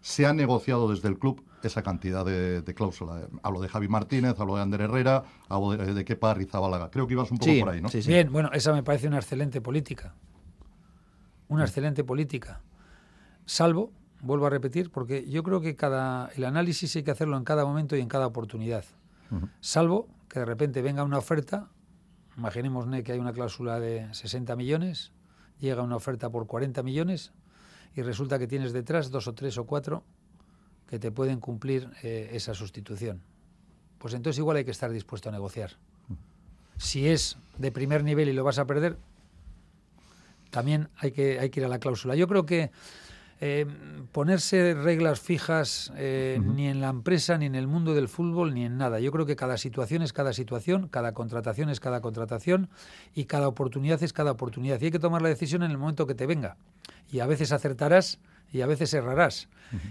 se 0.04 0.26
ha 0.26 0.34
negociado 0.34 0.90
desde 0.90 1.08
el 1.08 1.18
club 1.18 1.42
esa 1.62 1.82
cantidad 1.82 2.26
de, 2.26 2.74
cláusula. 2.74 3.26
Hablo 3.42 3.62
de 3.62 3.68
Javi 3.68 3.88
Martínez, 3.88 4.38
hablo 4.38 4.56
de 4.56 4.60
Ander 4.60 4.82
Herrera, 4.82 5.24
hablo 5.48 5.70
de, 5.70 5.94
de 5.94 6.04
Kepa 6.04 6.34
Rizabalaga. 6.34 6.90
Creo 6.90 7.06
que 7.06 7.14
ibas 7.14 7.30
un 7.30 7.38
poco 7.38 7.50
por 7.60 7.70
ahí, 7.70 7.80
¿no? 7.80 7.88
Sí, 7.88 8.02
Bien, 8.06 8.30
bueno, 8.30 8.50
esa 8.52 8.74
me 8.74 8.82
parece 8.82 9.08
una 9.08 9.16
excelente 9.16 9.62
política. 9.62 10.14
Una 11.48 11.64
excelente 11.64 12.04
política. 12.04 12.60
Salvo, 13.46 13.92
vuelvo 14.20 14.44
a 14.44 14.50
repetir, 14.50 14.90
porque 14.90 15.26
yo 15.26 15.42
creo 15.42 15.62
que 15.62 15.74
cada 15.74 16.28
el 16.36 16.44
análisis 16.44 16.94
hay 16.96 17.02
que 17.02 17.10
hacerlo 17.10 17.38
en 17.38 17.44
cada 17.44 17.64
momento 17.64 17.96
y 17.96 18.02
en 18.02 18.08
cada 18.08 18.26
oportunidad. 18.26 18.84
Salvo 19.60 20.06
que 20.28 20.40
de 20.40 20.44
repente 20.44 20.82
venga 20.82 21.02
una 21.02 21.16
oferta 21.16 21.70
Imaginemos 22.36 22.86
que 23.04 23.12
hay 23.12 23.18
una 23.18 23.32
cláusula 23.32 23.78
de 23.78 24.12
60 24.12 24.54
millones, 24.56 25.12
llega 25.60 25.82
una 25.82 25.96
oferta 25.96 26.30
por 26.30 26.46
40 26.46 26.82
millones 26.82 27.32
y 27.94 28.02
resulta 28.02 28.38
que 28.38 28.46
tienes 28.46 28.72
detrás 28.72 29.10
dos 29.10 29.28
o 29.28 29.34
tres 29.34 29.58
o 29.58 29.64
cuatro 29.64 30.02
que 30.88 30.98
te 30.98 31.10
pueden 31.10 31.40
cumplir 31.40 31.90
eh, 32.02 32.30
esa 32.32 32.54
sustitución. 32.54 33.22
Pues 33.98 34.14
entonces 34.14 34.38
igual 34.38 34.58
hay 34.58 34.64
que 34.64 34.70
estar 34.70 34.90
dispuesto 34.90 35.28
a 35.28 35.32
negociar. 35.32 35.72
Si 36.76 37.08
es 37.08 37.38
de 37.56 37.70
primer 37.70 38.02
nivel 38.02 38.28
y 38.28 38.32
lo 38.32 38.42
vas 38.42 38.58
a 38.58 38.66
perder, 38.66 38.98
también 40.50 40.88
hay 40.96 41.12
que, 41.12 41.38
hay 41.38 41.50
que 41.50 41.60
ir 41.60 41.66
a 41.66 41.68
la 41.68 41.78
cláusula. 41.78 42.16
Yo 42.16 42.26
creo 42.28 42.44
que 42.44 42.70
eh, 43.40 43.66
ponerse 44.12 44.74
reglas 44.74 45.20
fijas 45.20 45.92
eh, 45.96 46.40
ni 46.42 46.68
en 46.68 46.80
la 46.80 46.88
empresa, 46.88 47.36
ni 47.36 47.46
en 47.46 47.54
el 47.54 47.66
mundo 47.66 47.94
del 47.94 48.08
fútbol, 48.08 48.54
ni 48.54 48.64
en 48.64 48.78
nada. 48.78 49.00
Yo 49.00 49.10
creo 49.10 49.26
que 49.26 49.36
cada 49.36 49.56
situación 49.56 50.02
es 50.02 50.12
cada 50.12 50.32
situación, 50.32 50.88
cada 50.88 51.12
contratación 51.12 51.68
es 51.68 51.80
cada 51.80 52.00
contratación 52.00 52.70
y 53.14 53.24
cada 53.24 53.48
oportunidad 53.48 54.02
es 54.02 54.12
cada 54.12 54.30
oportunidad. 54.30 54.80
Y 54.80 54.86
hay 54.86 54.90
que 54.90 54.98
tomar 54.98 55.22
la 55.22 55.28
decisión 55.28 55.62
en 55.62 55.70
el 55.70 55.78
momento 55.78 56.06
que 56.06 56.14
te 56.14 56.26
venga. 56.26 56.56
Y 57.10 57.20
a 57.20 57.26
veces 57.26 57.52
acertarás 57.52 58.20
y 58.52 58.60
a 58.60 58.66
veces 58.66 58.94
errarás. 58.94 59.48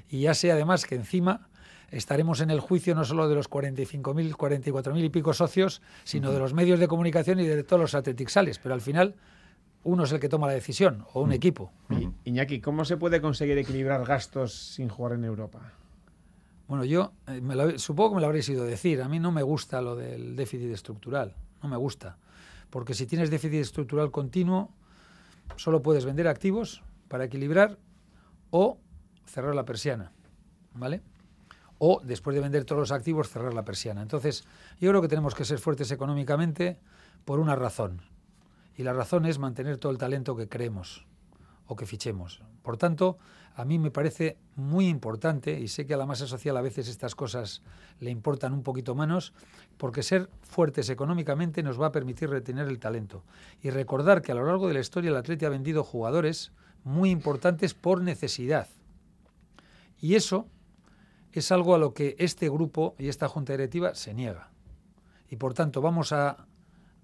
Y 0.09 0.21
ya 0.21 0.33
sé 0.33 0.51
además 0.51 0.85
que 0.85 0.95
encima 0.95 1.49
estaremos 1.91 2.41
en 2.41 2.49
el 2.49 2.59
juicio 2.59 2.95
no 2.95 3.03
solo 3.03 3.27
de 3.27 3.35
los 3.35 3.49
45.000, 3.49 4.31
44.000 4.31 5.03
y 5.03 5.09
pico 5.09 5.33
socios, 5.33 5.81
sino 6.05 6.31
de 6.31 6.39
los 6.39 6.53
medios 6.53 6.79
de 6.79 6.87
comunicación 6.87 7.39
y 7.39 7.45
de 7.45 7.63
todos 7.63 7.81
los 7.81 7.95
atletixales. 7.95 8.59
Pero 8.59 8.73
al 8.73 8.81
final 8.81 9.15
uno 9.83 10.03
es 10.03 10.11
el 10.11 10.19
que 10.19 10.29
toma 10.29 10.47
la 10.47 10.53
decisión 10.53 11.05
o 11.13 11.21
un 11.21 11.29
mm. 11.29 11.33
equipo. 11.33 11.71
Iñaki, 12.23 12.61
¿cómo 12.61 12.85
se 12.85 12.97
puede 12.97 13.21
conseguir 13.21 13.57
equilibrar 13.57 14.05
gastos 14.05 14.53
sin 14.53 14.89
jugar 14.89 15.13
en 15.13 15.25
Europa? 15.25 15.73
Bueno, 16.67 16.85
yo 16.85 17.11
eh, 17.27 17.77
supongo 17.77 18.11
que 18.11 18.15
me 18.15 18.21
lo 18.21 18.27
habréis 18.27 18.47
ido 18.49 18.63
decir. 18.63 19.01
A 19.01 19.09
mí 19.09 19.19
no 19.19 19.31
me 19.31 19.43
gusta 19.43 19.81
lo 19.81 19.95
del 19.95 20.35
déficit 20.35 20.71
estructural. 20.71 21.35
No 21.61 21.69
me 21.69 21.77
gusta. 21.77 22.17
Porque 22.69 22.93
si 22.93 23.05
tienes 23.05 23.29
déficit 23.29 23.59
estructural 23.59 24.09
continuo, 24.09 24.71
solo 25.57 25.81
puedes 25.81 26.05
vender 26.05 26.27
activos 26.27 26.81
para 27.09 27.25
equilibrar 27.25 27.77
o 28.49 28.79
cerrar 29.25 29.53
la 29.53 29.65
persiana. 29.65 30.13
¿Vale? 30.73 31.01
O 31.77 32.01
después 32.03 32.33
de 32.35 32.41
vender 32.41 32.63
todos 32.63 32.79
los 32.79 32.91
activos, 32.91 33.29
cerrar 33.29 33.53
la 33.53 33.65
persiana. 33.65 34.01
Entonces, 34.01 34.45
yo 34.79 34.89
creo 34.89 35.01
que 35.01 35.09
tenemos 35.09 35.35
que 35.35 35.43
ser 35.43 35.59
fuertes 35.59 35.91
económicamente 35.91 36.79
por 37.25 37.39
una 37.39 37.55
razón 37.55 38.01
y 38.75 38.83
la 38.83 38.93
razón 38.93 39.25
es 39.25 39.39
mantener 39.39 39.77
todo 39.77 39.91
el 39.91 39.97
talento 39.97 40.35
que 40.35 40.49
creemos 40.49 41.05
o 41.67 41.75
que 41.75 41.85
fichemos. 41.85 42.41
Por 42.61 42.77
tanto, 42.77 43.17
a 43.55 43.65
mí 43.65 43.77
me 43.77 43.91
parece 43.91 44.37
muy 44.55 44.87
importante, 44.87 45.59
y 45.59 45.67
sé 45.67 45.85
que 45.85 45.93
a 45.93 45.97
la 45.97 46.05
masa 46.05 46.27
social 46.27 46.57
a 46.57 46.61
veces 46.61 46.87
estas 46.87 47.13
cosas 47.13 47.61
le 47.99 48.09
importan 48.09 48.53
un 48.53 48.63
poquito 48.63 48.95
menos, 48.95 49.33
porque 49.77 50.01
ser 50.01 50.29
fuertes 50.41 50.89
económicamente 50.89 51.61
nos 51.61 51.79
va 51.79 51.87
a 51.87 51.91
permitir 51.91 52.29
retener 52.29 52.67
el 52.67 52.79
talento. 52.79 53.23
Y 53.61 53.69
recordar 53.69 54.21
que 54.21 54.31
a 54.31 54.35
lo 54.35 54.45
largo 54.45 54.67
de 54.67 54.73
la 54.73 54.79
historia 54.79 55.11
el 55.11 55.17
Atleti 55.17 55.45
ha 55.45 55.49
vendido 55.49 55.83
jugadores 55.83 56.51
muy 56.83 57.11
importantes 57.11 57.73
por 57.73 58.01
necesidad. 58.01 58.67
Y 59.99 60.15
eso 60.15 60.47
es 61.31 61.51
algo 61.51 61.75
a 61.75 61.79
lo 61.79 61.93
que 61.93 62.15
este 62.19 62.49
grupo 62.49 62.95
y 62.97 63.07
esta 63.07 63.27
junta 63.27 63.53
directiva 63.53 63.95
se 63.95 64.13
niega. 64.13 64.51
Y 65.29 65.37
por 65.37 65.53
tanto 65.53 65.81
vamos 65.81 66.11
a 66.11 66.45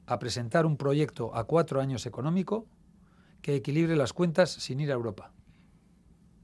a 0.09 0.17
presentar 0.17 0.65
un 0.65 0.75
proyecto 0.75 1.35
a 1.35 1.43
cuatro 1.43 1.79
años 1.79 2.05
económico 2.05 2.67
que 3.41 3.55
equilibre 3.55 3.95
las 3.95 4.11
cuentas 4.11 4.49
sin 4.49 4.79
ir 4.79 4.89
a 4.91 4.95
Europa. 4.95 5.31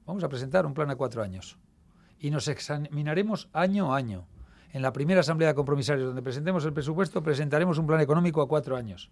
Vamos 0.06 0.22
a 0.22 0.28
presentar 0.28 0.66
un 0.66 0.72
plan 0.74 0.90
a 0.90 0.96
cuatro 0.96 1.22
años 1.22 1.58
y 2.20 2.30
nos 2.30 2.46
examinaremos 2.46 3.48
año 3.52 3.92
a 3.92 3.96
año. 3.96 4.28
En 4.72 4.82
la 4.82 4.92
primera 4.92 5.20
asamblea 5.20 5.48
de 5.48 5.54
compromisarios 5.54 6.06
donde 6.06 6.22
presentemos 6.22 6.64
el 6.64 6.72
presupuesto 6.72 7.22
presentaremos 7.22 7.78
un 7.78 7.86
plan 7.86 8.00
económico 8.00 8.40
a 8.40 8.48
cuatro 8.48 8.76
años. 8.76 9.10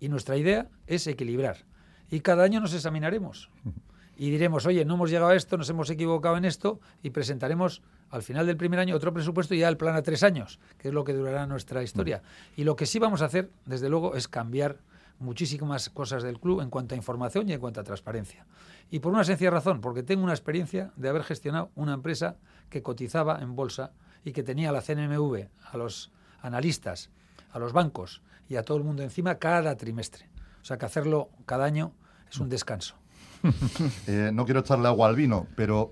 Y 0.00 0.08
nuestra 0.08 0.36
idea 0.36 0.70
es 0.86 1.06
equilibrar. 1.06 1.66
Y 2.10 2.20
cada 2.20 2.44
año 2.44 2.60
nos 2.60 2.72
examinaremos 2.72 3.50
y 4.18 4.30
diremos, 4.30 4.66
oye, 4.66 4.84
no 4.84 4.94
hemos 4.94 5.10
llegado 5.10 5.30
a 5.30 5.36
esto, 5.36 5.56
nos 5.56 5.70
hemos 5.70 5.88
equivocado 5.90 6.36
en 6.36 6.44
esto 6.44 6.80
y 7.04 7.10
presentaremos 7.10 7.82
al 8.10 8.22
final 8.22 8.46
del 8.46 8.56
primer 8.56 8.80
año 8.80 8.96
otro 8.96 9.14
presupuesto 9.14 9.54
y 9.54 9.60
ya 9.60 9.68
el 9.68 9.76
plan 9.76 9.94
a 9.94 10.02
tres 10.02 10.24
años, 10.24 10.58
que 10.76 10.88
es 10.88 10.94
lo 10.94 11.04
que 11.04 11.12
durará 11.12 11.46
nuestra 11.46 11.84
historia. 11.84 12.20
Y 12.56 12.64
lo 12.64 12.74
que 12.74 12.84
sí 12.84 12.98
vamos 12.98 13.22
a 13.22 13.26
hacer, 13.26 13.48
desde 13.64 13.88
luego, 13.88 14.16
es 14.16 14.26
cambiar 14.26 14.78
muchísimas 15.20 15.88
cosas 15.88 16.24
del 16.24 16.40
club 16.40 16.60
en 16.60 16.68
cuanto 16.68 16.94
a 16.94 16.96
información 16.96 17.48
y 17.48 17.52
en 17.52 17.60
cuanto 17.60 17.80
a 17.80 17.84
transparencia. 17.84 18.44
Y 18.90 18.98
por 18.98 19.12
una 19.12 19.22
sencilla 19.22 19.50
razón, 19.50 19.80
porque 19.80 20.02
tengo 20.02 20.24
una 20.24 20.32
experiencia 20.32 20.90
de 20.96 21.08
haber 21.08 21.22
gestionado 21.22 21.70
una 21.76 21.94
empresa 21.94 22.36
que 22.70 22.82
cotizaba 22.82 23.38
en 23.40 23.54
bolsa 23.54 23.92
y 24.24 24.32
que 24.32 24.42
tenía 24.42 24.70
a 24.70 24.72
la 24.72 24.82
CNMV, 24.82 25.46
a 25.70 25.76
los 25.76 26.10
analistas, 26.42 27.10
a 27.52 27.60
los 27.60 27.72
bancos 27.72 28.22
y 28.48 28.56
a 28.56 28.64
todo 28.64 28.78
el 28.78 28.84
mundo 28.84 29.04
encima 29.04 29.36
cada 29.36 29.76
trimestre. 29.76 30.28
O 30.60 30.64
sea 30.64 30.76
que 30.76 30.86
hacerlo 30.86 31.30
cada 31.46 31.64
año 31.64 31.92
es 32.30 32.38
un 32.40 32.48
descanso. 32.48 32.96
Eh, 34.06 34.30
no 34.32 34.44
quiero 34.44 34.60
echarle 34.60 34.88
agua 34.88 35.08
al 35.08 35.16
vino, 35.16 35.46
pero 35.56 35.90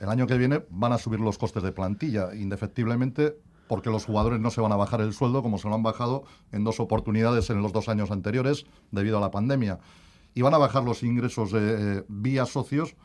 el 0.00 0.08
año 0.08 0.26
que 0.26 0.36
viene 0.38 0.64
van 0.70 0.92
a 0.92 0.98
subir 0.98 1.20
los 1.20 1.38
costes 1.38 1.62
de 1.62 1.72
plantilla, 1.72 2.34
indefectiblemente, 2.34 3.36
porque 3.68 3.90
los 3.90 4.06
jugadores 4.06 4.40
no 4.40 4.50
se 4.50 4.60
van 4.60 4.72
a 4.72 4.76
bajar 4.76 5.00
el 5.00 5.12
sueldo 5.12 5.42
como 5.42 5.58
se 5.58 5.68
lo 5.68 5.74
han 5.74 5.82
bajado 5.82 6.24
en 6.52 6.64
dos 6.64 6.80
oportunidades 6.80 7.50
en 7.50 7.62
los 7.62 7.72
dos 7.72 7.88
años 7.88 8.10
anteriores 8.10 8.64
debido 8.90 9.18
a 9.18 9.20
la 9.20 9.30
pandemia. 9.30 9.78
Y 10.34 10.42
van 10.42 10.54
a 10.54 10.58
bajar 10.58 10.84
los 10.84 11.02
ingresos 11.02 11.52
de, 11.52 11.98
eh, 11.98 12.04
vía 12.08 12.46
socios 12.46 12.96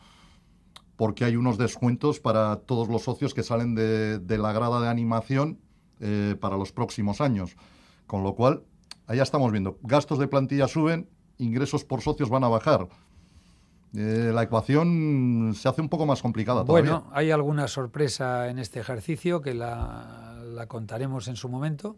porque 0.95 1.25
hay 1.25 1.35
unos 1.35 1.57
descuentos 1.57 2.19
para 2.19 2.57
todos 2.57 2.87
los 2.87 3.03
socios 3.03 3.33
que 3.33 3.43
salen 3.43 3.75
de, 3.75 4.37
la 4.37 4.53
grada 4.53 4.79
de 4.79 4.87
animación 4.87 5.59
eh, 5.99 6.35
para 6.39 6.57
los 6.57 6.71
próximos 6.71 7.19
años. 7.19 7.55
Con 8.07 8.23
lo 8.23 8.35
cual, 8.35 8.63
allá 9.07 9.23
estamos 9.23 9.51
viendo, 9.51 9.79
gastos 9.81 10.19
de 10.19 10.27
plantilla 10.27 10.67
suben, 10.67 11.09
ingresos 11.37 11.83
por 11.83 12.01
socios 12.01 12.29
van 12.29 12.43
a 12.43 12.47
bajar. 12.47 12.87
Eh, 13.95 14.31
la 14.33 14.43
ecuación 14.43 15.53
se 15.55 15.69
hace 15.69 15.81
un 15.81 15.89
poco 15.89 16.05
más 16.05 16.21
complicada 16.21 16.65
todavía. 16.65 16.91
Bueno, 16.91 17.11
hay 17.13 17.29
alguna 17.29 17.67
sorpresa 17.67 18.49
en 18.49 18.57
este 18.57 18.79
ejercicio 18.79 19.41
que 19.41 19.53
la, 19.53 20.65
contaremos 20.67 21.27
en 21.27 21.35
su 21.35 21.47
momento. 21.47 21.95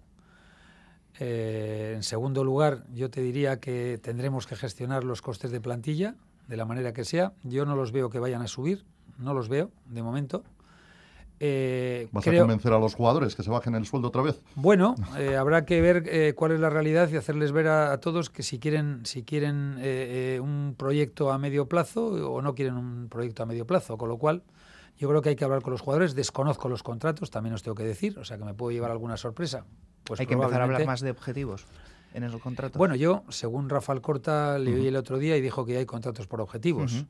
Eh, 1.20 1.94
en 1.96 2.04
segundo 2.04 2.44
lugar, 2.44 2.84
yo 2.94 3.10
te 3.10 3.22
diría 3.22 3.62
que 3.62 3.98
tendremos 4.02 4.46
que 4.46 4.58
gestionar 4.58 5.06
los 5.06 5.22
costes 5.22 5.52
de 5.52 5.62
plantilla 5.62 6.16
de 6.48 6.58
la 6.58 6.66
manera 6.66 6.92
que 6.92 7.06
sea. 7.06 7.32
Yo 7.44 7.66
no 7.66 7.78
los 7.78 7.94
veo 7.94 8.10
que 8.10 8.20
vayan 8.20 8.42
a 8.42 8.48
subir, 8.48 8.86
no 9.18 9.34
los 9.34 9.48
veo 9.48 9.72
de 9.86 10.04
momento. 10.04 10.44
Eh, 11.40 12.08
¿Vas 12.12 12.28
a 12.28 12.38
convencer 12.38 12.72
a 12.72 12.80
los 12.80 12.96
jugadores 12.96 13.36
que 13.36 13.44
se 13.44 13.50
bajen 13.50 13.76
el 13.76 13.86
sueldo 13.86 14.08
otra 14.08 14.22
vez? 14.22 14.42
Bueno, 14.56 14.96
eh, 15.18 15.36
habrá 15.36 15.66
que 15.66 15.82
ver 15.82 16.04
eh, 16.08 16.34
cuál 16.36 16.54
es 16.54 16.60
la 16.60 16.70
realidad 16.70 17.10
y 17.10 17.18
hacerles 17.18 17.52
ver 17.52 17.68
a, 17.68 18.00
todos 18.00 18.30
que 18.30 18.44
si 18.44 18.60
quieren, 18.60 19.06
si 19.06 19.24
quieren 19.24 19.78
un 20.42 20.76
proyecto 20.78 21.32
a 21.32 21.38
medio 21.38 21.68
plazo 21.68 22.06
o 22.06 22.42
no 22.42 22.56
quieren 22.56 22.76
un 22.76 23.10
proyecto 23.10 23.44
a 23.44 23.46
medio 23.46 23.66
plazo. 23.66 23.98
Con 23.98 24.10
lo 24.10 24.18
cual, 24.18 24.44
yo 24.98 25.10
creo 25.10 25.22
que 25.22 25.30
hay 25.30 25.36
que 25.36 25.44
hablar 25.44 25.62
con 25.62 25.72
los 25.72 25.82
jugadores. 25.82 26.16
Desconozco 26.16 26.70
los 26.70 26.84
contratos, 26.84 27.32
también 27.32 27.54
os 27.54 27.64
tengo 27.64 27.76
que 27.76 27.84
decir, 27.84 28.18
o 28.18 28.24
sea 28.24 28.38
que 28.38 28.46
me 28.46 28.54
puedo 28.54 28.72
llevar 28.72 28.92
alguna 28.92 29.18
sorpresa. 29.18 29.66
Pues 30.04 30.20
hay 30.20 30.28
que 30.28 30.36
empezar 30.36 30.62
a 30.62 30.66
hablar 30.66 30.86
más 30.86 31.02
de 31.02 31.12
objetivos 31.12 31.66
en 32.14 32.24
esos 32.24 32.40
contratos. 32.40 32.78
Bueno, 32.78 32.96
yo, 32.96 33.24
según 33.30 33.70
Rafael 33.70 34.00
Corta, 34.00 34.58
le 34.58 34.74
oí 34.74 34.88
el 34.88 34.96
otro 34.96 35.18
día 35.18 35.36
y 35.36 35.42
dijo 35.42 35.66
que 35.66 35.78
hay 35.78 35.86
contratos 35.86 36.28
por 36.28 36.40
objetivos. 36.40 37.06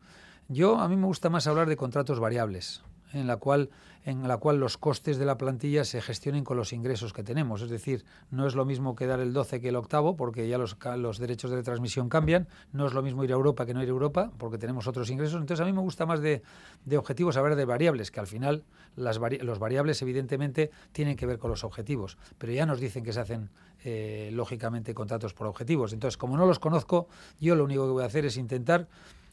Yo, 0.48 0.80
a 0.80 0.88
mí 0.88 0.96
me 0.96 1.06
gusta 1.06 1.30
más 1.30 1.46
hablar 1.48 1.68
de 1.68 1.76
contratos 1.76 2.20
variables 2.20 2.82
en 3.16 3.28
la 3.28 3.38
cual 3.38 3.70
en 4.06 4.28
la 4.28 4.38
cual 4.38 4.60
los 4.60 4.78
costes 4.78 5.18
de 5.18 5.26
la 5.26 5.38
plantilla 5.38 5.84
se 5.84 6.00
gestionen 6.00 6.44
con 6.44 6.58
los 6.58 6.74
ingresos 6.74 7.12
que 7.12 7.24
tenemos. 7.24 7.64
Es 7.64 7.72
decir, 7.72 8.06
no 8.30 8.46
es 8.46 8.54
lo 8.54 8.64
mismo 8.64 8.96
quedar 8.96 9.20
el 9.20 9.34
12 9.34 9.60
que 9.60 9.70
el 9.70 9.76
octavo, 9.76 10.16
porque 10.16 10.48
ya 10.48 10.60
los, 10.60 10.78
los 10.98 11.18
derechos 11.18 11.50
de 11.50 11.64
transmisión 11.64 12.08
cambian. 12.08 12.48
No 12.72 12.86
es 12.86 12.94
lo 12.94 13.02
mismo 13.02 13.24
ir 13.24 13.32
a 13.32 13.34
Europa 13.34 13.66
que 13.66 13.74
no 13.74 13.82
ir 13.82 13.90
a 13.90 13.92
Europa, 13.92 14.32
porque 14.38 14.60
tenemos 14.60 14.86
otros 14.86 15.10
ingresos. 15.10 15.42
Entonces, 15.42 15.60
a 15.60 15.66
mí 15.66 15.74
me 15.74 15.82
gusta 15.82 16.06
más 16.06 16.22
de, 16.22 16.44
de 16.86 16.98
objetivos 17.00 17.36
hablar 17.36 17.56
de 17.56 17.66
variables, 17.66 18.12
que 18.12 18.20
al 18.20 18.28
final 18.28 18.64
las 18.96 19.20
los 19.42 19.58
variables, 19.58 20.00
evidentemente, 20.04 20.70
tienen 20.92 21.18
que 21.18 21.26
ver 21.26 21.40
con 21.40 21.50
los 21.50 21.64
objetivos. 21.64 22.20
Pero 22.38 22.54
ya 22.54 22.68
nos 22.68 22.80
dicen 22.80 23.04
que 23.04 23.12
se 23.12 23.22
hacen, 23.22 23.50
eh, 23.84 24.30
lógicamente, 24.34 24.94
contratos 24.94 25.34
por 25.34 25.48
objetivos. 25.48 25.94
Entonces, 25.94 26.18
como 26.18 26.38
no 26.38 26.46
los 26.46 26.60
conozco, 26.60 27.08
yo 27.40 27.56
lo 27.56 27.64
único 27.64 27.86
que 27.88 27.92
voy 27.92 28.04
a 28.04 28.06
hacer 28.06 28.26
es 28.26 28.38
intentar 28.38 28.88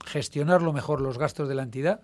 gestionar 0.07 0.62
lo 0.62 0.73
mejor 0.73 1.03
los 1.03 1.18
gastos 1.18 1.47
de 1.47 1.55
la 1.57 1.62
entidad 1.62 2.01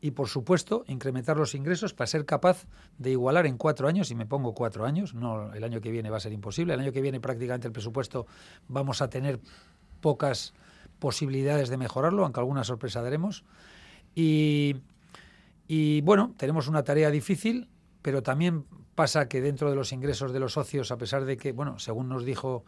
y, 0.00 0.10
por 0.10 0.28
supuesto, 0.28 0.84
incrementar 0.88 1.36
los 1.36 1.54
ingresos 1.54 1.94
para 1.94 2.06
ser 2.06 2.26
capaz 2.26 2.66
de 2.98 3.10
igualar 3.12 3.46
en 3.46 3.56
cuatro 3.56 3.88
años, 3.88 4.10
y 4.10 4.14
me 4.14 4.26
pongo 4.26 4.54
cuatro 4.54 4.84
años, 4.84 5.14
no 5.14 5.52
el 5.54 5.64
año 5.64 5.80
que 5.80 5.90
viene 5.90 6.10
va 6.10 6.18
a 6.18 6.20
ser 6.20 6.32
imposible, 6.32 6.74
el 6.74 6.80
año 6.80 6.92
que 6.92 7.00
viene 7.00 7.20
prácticamente 7.20 7.66
el 7.66 7.72
presupuesto 7.72 8.26
vamos 8.68 9.00
a 9.00 9.08
tener 9.08 9.40
pocas 10.00 10.52
posibilidades 10.98 11.68
de 11.68 11.76
mejorarlo, 11.76 12.24
aunque 12.24 12.40
alguna 12.40 12.64
sorpresa 12.64 13.02
daremos. 13.02 13.44
Y, 14.14 14.76
y 15.66 16.02
bueno, 16.02 16.34
tenemos 16.36 16.68
una 16.68 16.84
tarea 16.84 17.10
difícil, 17.10 17.68
pero 18.02 18.22
también 18.22 18.64
pasa 18.94 19.28
que 19.28 19.40
dentro 19.40 19.70
de 19.70 19.76
los 19.76 19.92
ingresos 19.92 20.32
de 20.32 20.40
los 20.40 20.52
socios, 20.52 20.90
a 20.90 20.98
pesar 20.98 21.24
de 21.24 21.36
que, 21.36 21.52
bueno, 21.52 21.78
según 21.78 22.08
nos 22.08 22.24
dijo 22.24 22.64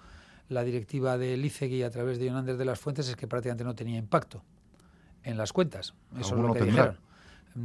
la 0.49 0.65
directiva 0.65 1.19
de 1.19 1.37
Licegui 1.37 1.83
a 1.83 1.91
través 1.91 2.19
de 2.19 2.27
Yonander 2.27 2.57
de 2.57 2.65
las 2.65 2.81
Fuentes, 2.81 3.09
es 3.09 3.17
que 3.17 3.29
prácticamente 3.29 3.65
no 3.65 3.75
tenía 3.75 3.99
impacto 3.99 4.43
en 5.23 5.37
las 5.37 5.53
cuentas. 5.53 5.95
Eso 6.19 6.37
es 6.37 6.43
lo 6.43 6.55
que 6.55 6.63
dijeron 6.63 7.08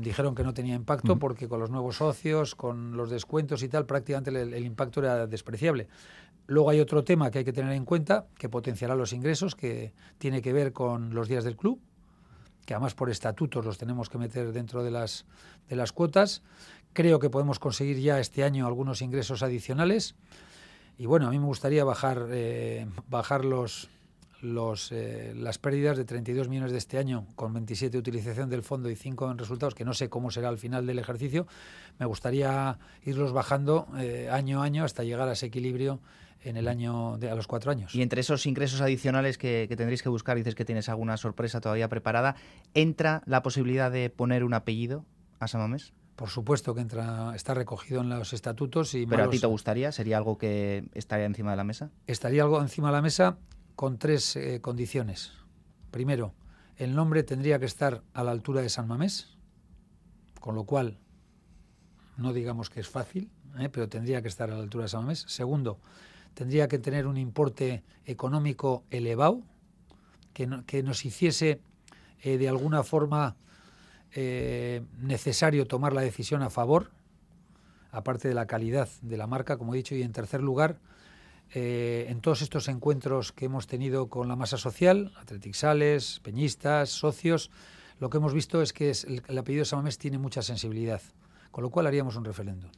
dijeron 0.02 0.36
que 0.36 0.44
no 0.44 0.54
tenía 0.54 0.76
impacto 0.76 1.18
porque 1.20 1.48
con 1.48 1.60
los 1.60 1.70
nuevos 1.70 1.98
socios, 1.98 2.56
con 2.56 2.96
los 2.98 3.10
descuentos 3.10 3.64
y 3.64 3.70
tal, 3.70 3.86
prácticamente 3.86 4.30
el, 4.30 4.66
impacto 4.66 5.02
era 5.02 5.28
despreciable. 5.28 5.88
Luego 6.48 6.70
hay 6.70 6.80
otro 6.80 7.04
tema 7.04 7.32
que 7.32 7.40
hay 7.40 7.46
que 7.46 7.54
tener 7.54 7.74
en 7.74 7.86
cuenta, 7.86 8.28
que 8.38 8.50
potenciará 8.50 8.96
los 8.96 9.14
ingresos, 9.14 9.56
que 9.56 9.94
tiene 10.18 10.42
que 10.42 10.54
ver 10.54 10.74
con 10.74 11.14
los 11.14 11.28
días 11.28 11.44
del 11.44 11.56
club, 11.56 11.80
que 12.66 12.74
además 12.74 12.96
por 12.96 13.10
estatutos 13.10 13.66
los 13.66 13.78
tenemos 13.78 14.10
que 14.10 14.18
meter 14.18 14.52
dentro 14.52 14.84
de 14.84 14.92
las, 14.92 15.26
de 15.70 15.76
las 15.76 15.92
cuotas. 15.92 16.42
Creo 16.94 17.20
que 17.20 17.30
podemos 17.30 17.60
conseguir 17.60 18.00
ya 18.00 18.20
este 18.20 18.44
año 18.44 18.68
algunos 18.68 19.02
ingresos 19.02 19.44
adicionales. 19.44 20.16
Y 20.98 21.06
bueno, 21.06 21.28
a 21.28 21.32
mí 21.32 21.40
me 21.40 21.46
gustaría 21.46 21.84
bajar, 21.84 22.28
eh, 22.30 22.86
bajar 23.10 23.46
los, 23.46 23.90
los, 24.44 24.92
eh, 24.92 25.34
las 25.36 25.58
pérdidas 25.58 25.98
de 25.98 26.06
32 26.06 26.50
millones 26.50 26.72
de 26.72 26.78
este 26.78 26.98
año, 26.98 27.26
con 27.36 27.54
27 27.54 27.92
de 27.92 27.98
utilización 27.98 28.50
del 28.50 28.62
fondo 28.62 28.90
y 28.90 28.96
5 28.96 29.32
en 29.32 29.38
resultados, 29.38 29.74
que 29.74 29.86
no 29.86 29.94
sé 29.94 30.10
cómo 30.10 30.32
será 30.32 30.50
al 30.50 30.58
final 30.58 30.86
del 30.86 31.00
ejercicio, 31.00 31.48
me 31.98 32.06
gustaría 32.06 32.78
irlos 33.06 33.32
bajando 33.32 33.88
eh, 33.98 34.30
año 34.32 34.62
a 34.62 34.66
año 34.66 34.84
hasta 34.84 35.04
llegar 35.04 35.28
a 35.30 35.32
ese 35.32 35.48
equilibrio 35.48 36.00
en 36.42 36.58
el 36.58 36.68
año 36.68 37.18
de, 37.18 37.30
a 37.30 37.36
los 37.36 37.48
cuatro 37.48 37.72
años. 37.72 37.96
Y 37.96 38.02
entre 38.02 38.20
esos 38.20 38.46
ingresos 38.46 38.82
adicionales 38.82 39.38
que, 39.38 39.66
que, 39.70 39.78
tendréis 39.78 40.04
que 40.04 40.10
buscar, 40.10 40.36
dices 40.36 40.56
que 40.56 40.66
tienes 40.66 40.90
alguna 40.90 41.16
sorpresa 41.16 41.62
todavía 41.62 41.88
preparada, 41.88 42.36
¿entra 42.74 43.24
la 43.26 43.42
posibilidad 43.42 43.90
de 43.90 44.10
poner 44.10 44.44
un 44.44 44.54
apellido 44.54 45.06
a 45.40 45.48
Samamés? 45.48 45.94
Por 46.18 46.30
supuesto 46.30 46.76
que 46.76 46.82
entra, 46.82 47.34
está 47.34 47.54
recogido 47.54 48.02
en 48.02 48.10
los 48.10 48.34
estatutos. 48.34 48.94
Y 48.94 49.08
¿Pero 49.08 49.24
a 49.24 49.30
ti 49.30 49.40
te 49.40 49.48
gustaría? 49.48 49.92
¿Sería 49.92 50.18
algo 50.18 50.38
que 50.38 50.84
estaría 50.94 51.26
encima 51.26 51.52
de 51.52 51.58
la 51.58 51.64
mesa? 51.64 51.90
Estaría 52.06 52.44
algo 52.44 52.62
encima 52.62 52.90
de 52.90 52.94
la 52.94 53.02
mesa 53.02 53.38
con 53.76 53.98
tres 53.98 54.36
eh, 54.36 54.62
condiciones. 54.62 55.32
Primero, 55.92 56.34
el 56.78 56.96
nombre 56.96 57.24
tendría 57.24 57.60
que 57.60 57.66
estar 57.66 58.04
a 58.14 58.24
la 58.24 58.32
altura 58.32 58.62
de 58.62 58.70
San 58.70 58.88
Mamés, 58.88 59.38
con 60.40 60.56
lo 60.56 60.66
cual 60.66 61.00
no 62.18 62.34
digamos 62.34 62.70
que 62.70 62.80
es 62.80 62.88
fácil, 62.88 63.30
eh, 63.60 63.70
pero 63.70 63.90
tendría 63.90 64.22
que 64.22 64.28
estar 64.28 64.50
a 64.52 64.56
la 64.56 64.64
altura 64.64 64.84
de 64.84 64.90
San 64.90 65.02
Mamés. 65.02 65.26
Segundo, 65.28 65.80
tendría 66.34 66.68
que 66.68 66.80
tener 66.80 67.08
un 67.08 67.18
importe 67.18 67.84
económico 68.06 68.84
elevado 68.90 69.42
que, 70.34 70.48
no, 70.48 70.66
que 70.66 70.84
nos 70.84 71.06
hiciese 71.06 71.62
eh, 72.22 72.38
de 72.38 72.50
alguna 72.50 72.84
forma 72.84 73.38
necesario 75.00 75.66
tomar 75.66 75.92
la 75.92 76.02
decisión 76.02 76.44
a 76.44 76.52
favor, 76.52 76.92
aparte 77.90 78.28
de 78.28 78.36
la 78.36 78.46
calidad 78.46 78.88
de 79.02 79.18
la 79.18 79.26
marca, 79.26 79.58
como 79.58 79.74
he 79.74 79.78
dicho, 79.78 79.96
y 79.96 80.04
en 80.04 80.12
tercer 80.12 80.40
lugar, 80.44 80.78
eh, 81.54 82.08
en 82.10 82.20
todos 82.20 82.42
estos 82.42 82.68
encuentros 82.68 83.32
que 83.32 83.46
hemos 83.46 83.68
tenido 83.68 84.08
con 84.08 84.28
la 84.28 84.36
masa 84.36 84.58
social, 84.58 85.14
atletixales, 85.20 86.20
peñistas, 86.24 86.90
socios, 86.90 87.52
lo 88.00 88.10
que 88.10 88.18
hemos 88.18 88.34
visto 88.34 88.62
es 88.62 88.74
que 88.74 88.90
es 88.90 89.04
el, 89.04 89.22
el, 89.28 89.38
apellido 89.38 89.62
de 89.62 89.66
Samamés 89.66 89.98
tiene 89.98 90.18
mucha 90.18 90.42
sensibilidad, 90.42 91.02
con 91.52 91.64
lo 91.64 91.70
cual 91.70 91.88
haríamos 91.88 92.16
un 92.16 92.26
referéndum. 92.26 92.72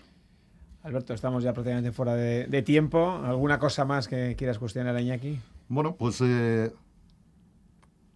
Alberto, 0.83 1.13
estamos 1.13 1.43
ya 1.43 1.53
prácticamente 1.53 1.91
fuera 1.91 2.15
de, 2.15 2.45
de 2.47 2.61
tiempo. 2.61 3.19
¿Alguna 3.23 3.57
cosa 3.57 3.85
más 3.85 4.07
que 4.07 4.35
quieras 4.37 4.59
cuestionar 4.59 4.95
a 4.95 5.01
Iñaki? 5.01 5.39
Bueno, 5.67 5.95
pues 5.95 6.21
eh, 6.21 6.71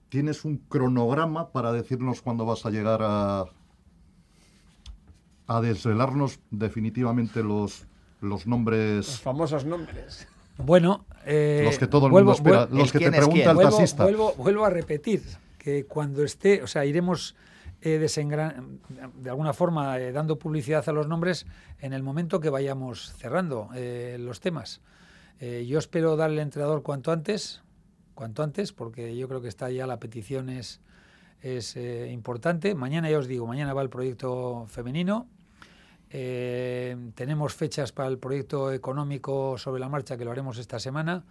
tienes 0.10 0.46
un 0.46 0.58
cronograma 0.58 1.52
para 1.52 1.72
decirnos 1.72 2.22
cuándo 2.22 2.46
vas 2.46 2.66
a 2.66 2.70
llegar 2.70 3.00
a, 3.02 3.46
a 5.48 5.62
desvelarnos 5.62 6.42
definitivamente 6.52 7.42
los, 7.42 7.88
los 8.22 8.46
nombres. 8.46 9.08
Los 9.08 9.22
famosos 9.22 9.66
nombres. 9.66 10.28
Bueno, 10.64 11.06
eh, 11.26 11.62
los 11.64 11.78
que 11.78 11.88
todo 11.88 12.06
el 12.06 12.12
vuelvo, 12.12 12.34
mundo 12.34 12.50
espera, 12.50 12.68
los 12.72 12.92
que 12.92 13.00
te 13.00 13.12
pregunta 13.12 13.50
el 13.50 13.56
vuelvo, 13.56 13.78
taxista. 13.78 14.04
Vuelvo, 14.04 14.34
vuelvo, 14.38 14.66
a 14.66 14.70
repetir 14.70 15.24
que 15.58 15.86
cuando 15.86 16.24
esté, 16.24 16.62
o 16.62 16.68
sea, 16.68 16.86
iremos 16.86 17.36
eh, 17.82 17.98
desengran 17.98 18.82
de 19.16 19.30
alguna 19.30 19.54
forma 19.54 19.98
eh, 20.00 20.12
dando 20.12 20.38
publicidad 20.38 20.84
a 20.90 20.92
los 20.92 21.08
nombres 21.08 21.46
en 21.80 21.94
el 21.94 22.04
momento 22.04 22.42
que 22.42 22.50
vayamos 22.50 23.14
cerrando 23.14 23.70
eh, 23.74 24.18
los 24.20 24.42
temas. 24.42 24.82
yo 25.40 25.80
espero 25.80 26.18
dar 26.18 26.30
el 26.30 26.40
entrenador 26.40 26.84
cuanto 26.84 27.14
antes, 27.14 27.62
cuanto 28.16 28.44
antes, 28.44 28.74
porque 28.74 29.16
yo 29.16 29.30
creo 29.30 29.42
que 29.42 29.48
está 29.48 29.72
ya 29.72 29.88
la 29.88 29.98
petición 29.98 30.50
es, 30.50 30.82
es 31.42 31.78
importante. 32.12 32.76
Mañana 32.76 33.10
ya 33.10 33.18
os 33.18 33.28
digo, 33.28 33.48
mañana 33.48 33.74
va 33.74 33.82
el 33.82 33.90
proyecto 33.90 34.66
femenino. 34.68 35.28
Tenemos 36.10 37.54
fechas 37.54 37.92
para 37.92 38.10
el 38.10 38.18
proyecto 38.18 38.72
económico 38.72 39.58
sobre 39.58 39.80
la 39.80 39.90
marcha 39.90 40.18
que 40.18 40.26
lo 40.26 40.32
haremos 40.32 40.58
esta 40.58 40.80
semana 40.80 41.24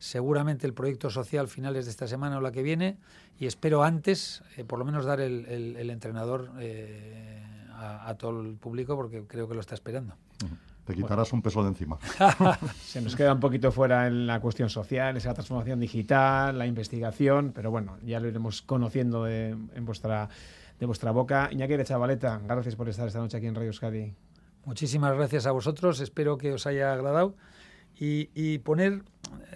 seguramente 0.00 0.66
el 0.66 0.72
proyecto 0.72 1.10
social 1.10 1.46
finales 1.46 1.84
de 1.84 1.92
esta 1.92 2.08
semana 2.08 2.38
o 2.38 2.40
la 2.40 2.50
que 2.50 2.62
viene 2.62 2.96
y 3.38 3.46
espero 3.46 3.84
antes 3.84 4.42
eh, 4.56 4.64
por 4.64 4.78
lo 4.78 4.84
menos 4.84 5.04
dar 5.04 5.20
el, 5.20 5.46
el, 5.46 5.76
el 5.76 5.90
entrenador 5.90 6.50
eh, 6.58 7.44
a, 7.74 8.08
a, 8.08 8.14
todo 8.16 8.40
el 8.40 8.54
público 8.54 8.96
porque 8.96 9.22
creo 9.28 9.46
que 9.46 9.54
lo 9.54 9.60
está 9.60 9.74
esperando. 9.74 10.14
Uh 10.42 10.46
-huh. 10.46 10.58
Te 10.86 10.94
quitarás 10.94 11.30
bueno. 11.30 11.38
un 11.38 11.42
peso 11.42 11.62
de 11.62 11.68
encima. 11.68 11.98
Se 12.82 13.00
nos 13.00 13.14
queda 13.14 13.34
un 13.34 13.40
poquito 13.40 13.70
fuera 13.70 14.06
en 14.06 14.26
la 14.26 14.40
cuestión 14.40 14.70
social, 14.70 15.16
esa 15.16 15.34
transformación 15.34 15.78
digital, 15.78 16.58
la 16.58 16.66
investigación, 16.66 17.52
pero 17.54 17.70
bueno, 17.70 17.98
ya 18.02 18.18
lo 18.18 18.26
iremos 18.26 18.62
conociendo 18.62 19.24
de, 19.24 19.50
en 19.50 19.84
vuestra, 19.84 20.30
de 20.80 20.86
vuestra 20.86 21.10
boca. 21.10 21.50
Iñaki 21.52 21.76
de 21.76 21.84
Chavaleta, 21.84 22.40
gracias 22.42 22.74
por 22.74 22.88
estar 22.88 23.06
esta 23.06 23.20
noche 23.20 23.36
aquí 23.36 23.46
en 23.46 23.54
Radio 23.54 23.68
Euskadi. 23.68 24.14
Muchísimas 24.64 25.14
gracias 25.14 25.46
a 25.46 25.52
vosotros, 25.52 26.00
espero 26.00 26.38
que 26.38 26.54
os 26.54 26.66
haya 26.66 26.92
agradado 26.92 27.36
y, 27.98 28.30
y 28.34 28.58
poner 28.58 29.02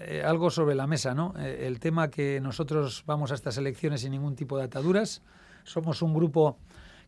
eh, 0.02 0.22
algo 0.24 0.50
sobre 0.50 0.74
la 0.74 0.86
mesa, 0.86 1.14
¿no? 1.14 1.34
Eh, 1.38 1.66
el 1.66 1.80
tema 1.80 2.10
que 2.10 2.40
nosotros 2.42 3.04
vamos 3.06 3.32
a 3.32 3.34
estas 3.34 3.56
elecciones 3.56 4.02
sin 4.02 4.12
ningún 4.12 4.36
tipo 4.36 4.58
de 4.58 4.64
ataduras. 4.64 5.22
Somos 5.64 6.02
un 6.02 6.12
grupo 6.12 6.58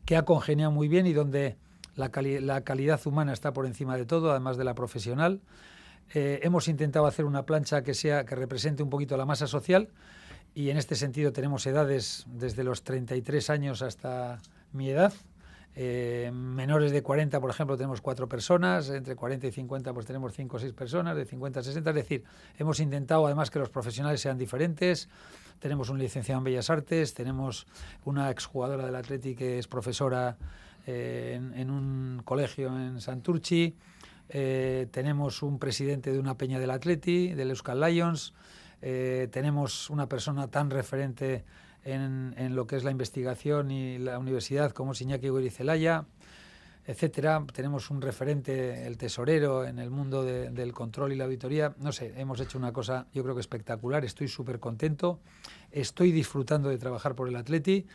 que 0.07 0.17
ha 0.17 0.25
congeniado 0.25 0.73
muy 0.73 0.89
bien 0.89 1.07
y 1.07 1.13
donde 1.13 1.59
la, 1.95 2.11
cali 2.11 2.41
la 2.41 2.63
calidad 2.63 3.01
humana 3.07 3.35
está 3.35 3.53
por 3.53 3.67
encima 3.67 3.99
de 3.99 4.07
todo, 4.07 4.31
además 4.31 4.57
de 4.57 4.65
la 4.65 4.75
profesional. 4.75 5.43
Eh, 6.15 6.41
hemos 6.43 6.69
intentado 6.69 7.07
hacer 7.07 7.27
una 7.27 7.45
plancha 7.45 7.83
que 7.83 7.93
sea 7.93 8.25
que 8.25 8.35
represente 8.35 8.83
un 8.83 8.89
poquito 8.89 9.17
la 9.19 9.27
masa 9.27 9.47
social 9.47 9.91
y 10.57 10.71
en 10.71 10.79
este 10.79 10.95
sentido 10.95 11.35
tenemos 11.35 11.67
edades 11.67 12.25
desde 12.27 12.65
los 12.65 12.83
33 12.83 13.51
años 13.51 13.83
hasta 13.83 14.41
mi 14.73 14.89
edad. 14.89 15.13
Eh, 15.75 16.31
menores 16.33 16.93
de 16.93 17.03
40, 17.03 17.39
por 17.43 17.51
ejemplo, 17.51 17.77
tenemos 17.77 18.01
cuatro 18.01 18.27
personas, 18.27 18.89
entre 18.89 19.17
40 19.17 19.49
y 19.49 19.53
50 19.53 19.93
pues 19.93 20.07
tenemos 20.07 20.33
5 20.33 20.57
o 20.57 20.59
6 20.59 20.73
personas, 20.73 21.15
de 21.15 21.27
50 21.27 21.61
a 21.61 21.63
60, 21.63 21.91
es 21.91 21.97
decir, 21.97 22.25
hemos 22.57 22.81
intentado 22.81 23.27
además 23.27 23.51
que 23.51 23.59
los 23.59 23.69
profesionales 23.69 24.23
sean 24.23 24.39
diferentes, 24.39 25.11
tenemos 25.59 25.91
un 25.91 25.99
licenciado 25.99 26.39
en 26.39 26.45
Bellas 26.45 26.71
Artes, 26.71 27.13
tenemos 27.13 27.67
una 28.07 28.31
exjugadora 28.31 28.87
del 28.87 28.97
Atleti 28.97 29.35
que 29.35 29.59
es 29.59 29.69
profesora 29.69 30.39
eh, 30.87 31.35
en, 31.37 31.53
en, 31.53 31.69
un 31.69 32.23
colegio 32.25 32.69
en 32.69 33.03
Santurchi, 33.03 33.77
eh, 34.31 34.89
tenemos 34.91 35.43
un 35.43 35.59
presidente 35.59 36.13
de 36.13 36.19
una 36.19 36.39
peña 36.39 36.59
del 36.59 36.71
Atleti, 36.71 37.35
del 37.35 37.51
Euskal 37.51 37.83
Lions, 37.83 38.33
eh, 38.83 39.29
tenemos 39.31 39.91
una 39.91 40.09
persona 40.09 40.49
tan 40.49 40.71
referente 40.71 41.45
en, 41.85 42.55
lo 42.55 42.67
que 42.67 42.77
es 42.77 42.85
la 42.85 42.91
investigación 42.91 43.71
y 43.71 43.99
la 43.99 44.19
universidad, 44.19 44.73
como 44.73 44.93
es 44.93 45.01
Iñaki 45.01 45.31
Guirizelaya, 45.31 46.05
etcétera. 46.85 47.45
Tenemos 47.53 47.91
un 47.91 48.03
referente, 48.03 48.87
el 48.87 48.97
tesorero, 48.97 49.65
en 49.65 49.79
el 49.79 49.91
mundo 49.91 50.25
de, 50.25 50.51
del 50.51 50.73
control 50.73 51.13
y 51.13 51.17
la 51.17 51.25
auditoría. 51.25 51.75
No 51.79 51.93
sé, 51.93 52.13
hemos 52.17 52.41
hecho 52.41 52.59
una 52.59 52.73
cosa, 52.73 53.07
yo 53.13 53.23
creo 53.23 53.35
que 53.35 53.41
espectacular. 53.41 54.05
Estoy 54.05 54.29
súper 54.29 54.59
contento. 54.59 55.21
Estoy 55.71 56.13
disfrutando 56.13 56.69
de 56.69 56.79
trabajar 56.79 57.15
por 57.15 57.29
el 57.29 57.37
Atleti. 57.37 57.87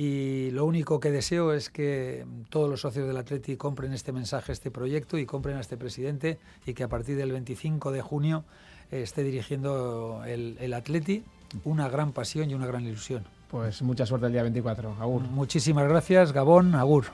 Y 0.00 0.52
lo 0.52 0.64
único 0.64 1.00
que 1.00 1.10
deseo 1.10 1.52
es 1.52 1.70
que 1.70 2.24
todos 2.50 2.70
los 2.70 2.82
socios 2.82 3.08
del 3.08 3.16
Atleti 3.16 3.56
compren 3.56 3.92
este 3.92 4.12
mensaje, 4.12 4.52
este 4.52 4.70
proyecto 4.70 5.18
y 5.18 5.26
compren 5.26 5.56
a 5.56 5.60
este 5.60 5.76
presidente 5.76 6.38
y 6.64 6.74
que 6.74 6.84
a 6.84 6.88
partir 6.88 7.16
del 7.16 7.32
25 7.32 7.90
de 7.90 8.00
junio 8.00 8.44
esté 8.90 9.22
dirigiendo 9.22 10.22
el, 10.26 10.56
el 10.60 10.74
Atleti 10.74 11.24
una 11.64 11.88
gran 11.88 12.12
pasión 12.12 12.50
y 12.50 12.54
una 12.54 12.66
gran 12.66 12.84
ilusión. 12.84 13.24
Pues 13.50 13.80
mucha 13.82 14.04
suerte 14.04 14.26
el 14.26 14.32
día 14.32 14.42
24. 14.42 14.96
Agur. 15.00 15.22
Muchísimas 15.22 15.88
gracias, 15.88 16.32
Gabón. 16.32 16.74
Agur. 16.74 17.06